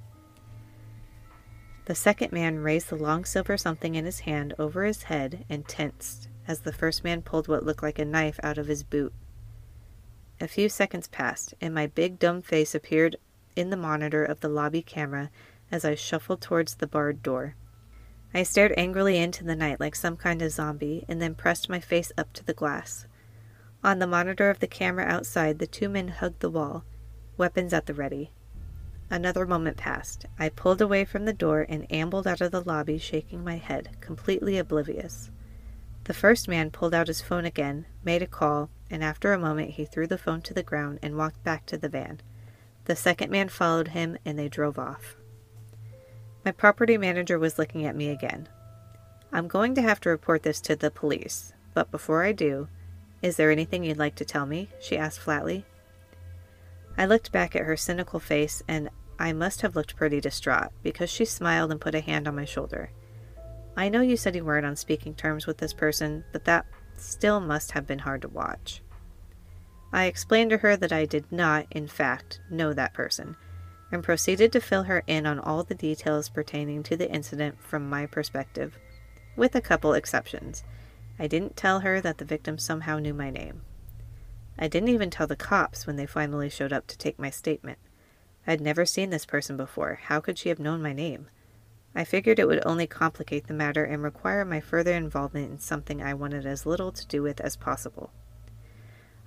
The 1.88 1.96
second 1.96 2.34
man 2.34 2.60
raised 2.60 2.90
the 2.90 2.98
long 2.98 3.24
silver 3.24 3.56
something 3.56 3.96
in 3.96 4.04
his 4.04 4.20
hand 4.20 4.54
over 4.60 4.84
his 4.84 5.04
head 5.04 5.46
and 5.50 5.66
tensed 5.66 6.28
as 6.46 6.60
the 6.60 6.74
first 6.74 7.02
man 7.02 7.22
pulled 7.22 7.48
what 7.48 7.66
looked 7.66 7.82
like 7.82 7.98
a 7.98 8.04
knife 8.04 8.42
out 8.44 8.58
of 8.58 8.68
his 8.68 8.84
boot. 8.84 9.14
A 10.42 10.50
few 10.50 10.68
seconds 10.68 11.08
passed, 11.08 11.54
and 11.62 11.74
my 11.74 11.88
big 11.88 12.20
dumb 12.20 12.42
face 12.42 12.76
appeared 12.76 13.16
in 13.56 13.70
the 13.70 13.78
monitor 13.78 14.26
of 14.26 14.42
the 14.42 14.50
lobby 14.50 14.82
camera 14.82 15.32
as 15.72 15.86
I 15.86 15.96
shuffled 15.96 16.42
towards 16.42 16.76
the 16.76 16.88
barred 16.88 17.24
door. 17.24 17.56
I 18.34 18.44
stared 18.44 18.74
angrily 18.76 19.18
into 19.18 19.46
the 19.46 19.56
night 19.56 19.80
like 19.80 19.96
some 19.96 20.18
kind 20.18 20.42
of 20.42 20.52
zombie 20.52 21.06
and 21.08 21.22
then 21.22 21.36
pressed 21.36 21.70
my 21.70 21.80
face 21.80 22.12
up 22.18 22.34
to 22.34 22.44
the 22.44 22.54
glass. 22.54 23.08
On 23.82 24.00
the 24.00 24.08
monitor 24.08 24.50
of 24.50 24.60
the 24.60 24.68
camera 24.68 25.06
outside, 25.06 25.60
the 25.60 25.66
two 25.66 25.88
men 25.88 26.10
hugged 26.10 26.42
the 26.42 26.50
wall, 26.50 26.84
weapons 27.38 27.72
at 27.72 27.86
the 27.86 27.94
ready. 27.94 28.34
Another 29.10 29.46
moment 29.46 29.78
passed. 29.78 30.26
I 30.38 30.50
pulled 30.50 30.82
away 30.82 31.06
from 31.06 31.26
the 31.26 31.34
door 31.34 31.66
and 31.68 31.92
ambled 31.92 32.28
out 32.28 32.42
of 32.42 32.52
the 32.52 32.62
lobby, 32.62 32.98
shaking 32.98 33.44
my 33.44 33.56
head, 33.56 33.90
completely 34.02 34.58
oblivious. 34.58 35.32
The 36.04 36.14
first 36.14 36.48
man 36.48 36.72
pulled 36.72 36.94
out 36.94 37.08
his 37.08 37.22
phone 37.22 37.46
again, 37.46 37.86
made 38.04 38.22
a 38.22 38.28
call, 38.28 38.70
and 38.90 39.04
after 39.04 39.34
a 39.34 39.40
moment 39.40 39.72
he 39.72 39.86
threw 39.86 40.08
the 40.08 40.18
phone 40.18 40.42
to 40.44 40.54
the 40.54 40.64
ground 40.64 41.00
and 41.02 41.18
walked 41.18 41.44
back 41.44 41.66
to 41.68 41.78
the 41.78 41.90
van. 41.90 42.22
The 42.86 42.96
second 42.96 43.30
man 43.30 43.50
followed 43.50 43.90
him, 43.90 44.18
and 44.26 44.38
they 44.38 44.50
drove 44.50 44.80
off. 44.80 45.16
My 46.44 46.52
property 46.52 46.98
manager 46.98 47.38
was 47.38 47.58
looking 47.58 47.86
at 47.86 47.96
me 47.96 48.10
again. 48.10 48.48
I'm 49.32 49.48
going 49.48 49.76
to 49.76 49.82
have 49.82 50.00
to 50.02 50.10
report 50.10 50.44
this 50.44 50.62
to 50.62 50.76
the 50.76 50.92
police, 50.92 51.54
but 51.74 51.92
before 51.92 52.24
I 52.24 52.32
do, 52.32 52.70
is 53.22 53.36
there 53.36 53.52
anything 53.52 53.84
you'd 53.84 53.98
like 53.98 54.16
to 54.16 54.26
tell 54.26 54.46
me? 54.46 54.70
she 54.80 54.98
asked 54.98 55.20
flatly. 55.20 55.66
I 56.98 57.06
looked 57.06 57.32
back 57.32 57.56
at 57.56 57.64
her 57.64 57.78
cynical 57.78 58.20
face, 58.20 58.64
and 58.68 58.90
I 59.20 59.34
must 59.34 59.62
have 59.62 59.76
looked 59.76 59.96
pretty 59.96 60.20
distraught 60.20 60.72
because 60.84 61.10
she 61.10 61.26
smiled 61.26 61.72
and 61.72 61.82
put 61.82 61.96
a 61.96 62.00
hand 62.02 62.28
on 62.28 62.36
my 62.36 62.46
shoulder. 62.46 62.92
I 63.76 63.90
know 63.90 64.02
you 64.02 64.18
said 64.18 64.36
you 64.36 64.44
weren't 64.44 64.66
on 64.66 64.76
speaking 64.76 65.14
terms 65.14 65.46
with 65.46 65.60
this 65.60 65.74
person, 65.74 66.24
but 66.32 66.46
that 66.46 66.66
still 66.98 67.40
must 67.40 67.72
have 67.72 67.86
been 67.86 68.00
hard 68.00 68.24
to 68.24 68.28
watch. 68.28 68.82
I 69.94 70.06
explained 70.06 70.50
to 70.50 70.58
her 70.58 70.76
that 70.76 70.92
I 70.92 71.06
did 71.06 71.32
not, 71.32 71.68
in 71.72 71.88
fact, 71.88 72.42
know 72.50 72.74
that 72.74 72.94
person, 72.94 73.38
and 73.92 74.04
proceeded 74.04 74.52
to 74.52 74.60
fill 74.60 74.84
her 74.84 75.04
in 75.08 75.26
on 75.26 75.40
all 75.40 75.64
the 75.64 75.76
details 75.76 76.30
pertaining 76.30 76.84
to 76.84 76.98
the 76.98 77.10
incident 77.10 77.62
from 77.62 77.90
my 77.90 78.08
perspective, 78.08 78.78
with 79.36 79.56
a 79.56 79.62
couple 79.62 79.94
exceptions. 79.94 80.64
I 81.20 81.28
didn't 81.28 81.56
tell 81.56 81.82
her 81.82 82.02
that 82.02 82.18
the 82.18 82.26
victim 82.26 82.58
somehow 82.58 82.98
knew 83.00 83.14
my 83.14 83.30
name. 83.30 83.62
I 84.60 84.68
didn't 84.68 84.90
even 84.90 85.10
tell 85.10 85.28
the 85.28 85.36
cops 85.36 85.86
when 85.86 85.98
they 85.98 86.06
finally 86.06 86.50
showed 86.50 86.74
up 86.74 86.88
to 86.88 86.98
take 86.98 87.20
my 87.20 87.30
statement. 87.30 87.78
I'd 88.48 88.62
never 88.62 88.86
seen 88.86 89.10
this 89.10 89.26
person 89.26 89.58
before. 89.58 90.00
How 90.04 90.20
could 90.20 90.38
she 90.38 90.50
have 90.50 90.60
known 90.60 90.82
my 90.82 90.94
name? 90.94 91.28
I 91.94 92.04
figured 92.04 92.40
it 92.40 92.48
would 92.48 92.66
only 92.66 92.88
complicate 92.88 93.48
the 93.48 93.54
matter 93.54 93.84
and 93.84 94.02
require 94.02 94.46
my 94.46 94.60
further 94.60 94.94
involvement 94.94 95.52
in 95.52 95.60
something 95.60 96.02
I 96.02 96.14
wanted 96.14 96.46
as 96.46 96.66
little 96.66 96.92
to 96.92 97.08
do 97.08 97.22
with 97.22 97.42
as 97.42 97.56
possible. 97.56 98.12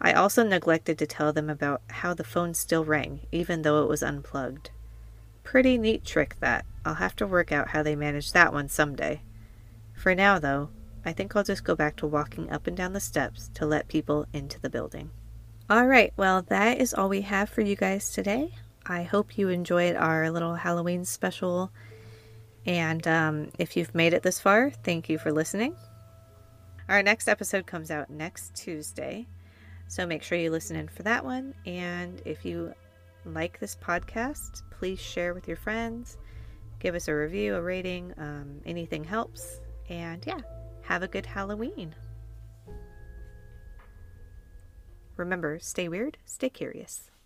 I 0.00 0.12
also 0.12 0.42
neglected 0.42 0.98
to 0.98 1.06
tell 1.06 1.32
them 1.32 1.50
about 1.50 1.82
how 1.88 2.14
the 2.14 2.24
phone 2.24 2.54
still 2.54 2.84
rang, 2.84 3.26
even 3.30 3.62
though 3.62 3.82
it 3.82 3.88
was 3.88 4.02
unplugged. 4.02 4.70
Pretty 5.44 5.76
neat 5.76 6.04
trick, 6.04 6.36
that. 6.40 6.64
I'll 6.84 6.94
have 6.94 7.16
to 7.16 7.26
work 7.26 7.52
out 7.52 7.68
how 7.68 7.82
they 7.82 7.94
managed 7.94 8.32
that 8.32 8.52
one 8.52 8.68
someday. 8.68 9.22
For 9.92 10.14
now, 10.14 10.38
though, 10.38 10.70
I 11.04 11.12
think 11.12 11.36
I'll 11.36 11.44
just 11.44 11.64
go 11.64 11.74
back 11.74 11.96
to 11.96 12.06
walking 12.06 12.50
up 12.50 12.66
and 12.66 12.76
down 12.76 12.94
the 12.94 13.00
steps 13.00 13.50
to 13.54 13.66
let 13.66 13.88
people 13.88 14.26
into 14.32 14.58
the 14.58 14.70
building. 14.70 15.10
All 15.70 15.86
right, 15.86 16.12
well, 16.16 16.42
that 16.48 16.80
is 16.80 16.92
all 16.92 17.08
we 17.08 17.20
have 17.20 17.48
for 17.48 17.60
you 17.60 17.76
guys 17.76 18.10
today. 18.10 18.52
I 18.86 19.04
hope 19.04 19.38
you 19.38 19.50
enjoyed 19.50 19.94
our 19.94 20.28
little 20.28 20.56
Halloween 20.56 21.04
special. 21.04 21.70
And 22.66 23.06
um, 23.06 23.52
if 23.56 23.76
you've 23.76 23.94
made 23.94 24.12
it 24.12 24.24
this 24.24 24.40
far, 24.40 24.70
thank 24.82 25.08
you 25.08 25.16
for 25.16 25.30
listening. 25.30 25.76
Our 26.88 27.04
next 27.04 27.28
episode 27.28 27.68
comes 27.68 27.92
out 27.92 28.10
next 28.10 28.56
Tuesday. 28.56 29.28
So 29.86 30.04
make 30.08 30.24
sure 30.24 30.36
you 30.36 30.50
listen 30.50 30.74
in 30.74 30.88
for 30.88 31.04
that 31.04 31.24
one. 31.24 31.54
And 31.64 32.20
if 32.24 32.44
you 32.44 32.74
like 33.24 33.60
this 33.60 33.76
podcast, 33.76 34.64
please 34.72 34.98
share 34.98 35.34
with 35.34 35.46
your 35.46 35.56
friends. 35.56 36.18
Give 36.80 36.96
us 36.96 37.06
a 37.06 37.14
review, 37.14 37.54
a 37.54 37.62
rating. 37.62 38.12
Um, 38.18 38.60
anything 38.66 39.04
helps. 39.04 39.60
And 39.88 40.26
yeah, 40.26 40.40
have 40.82 41.04
a 41.04 41.08
good 41.08 41.26
Halloween. 41.26 41.94
Remember, 45.20 45.58
stay 45.60 45.86
weird, 45.86 46.16
stay 46.24 46.48
curious. 46.48 47.09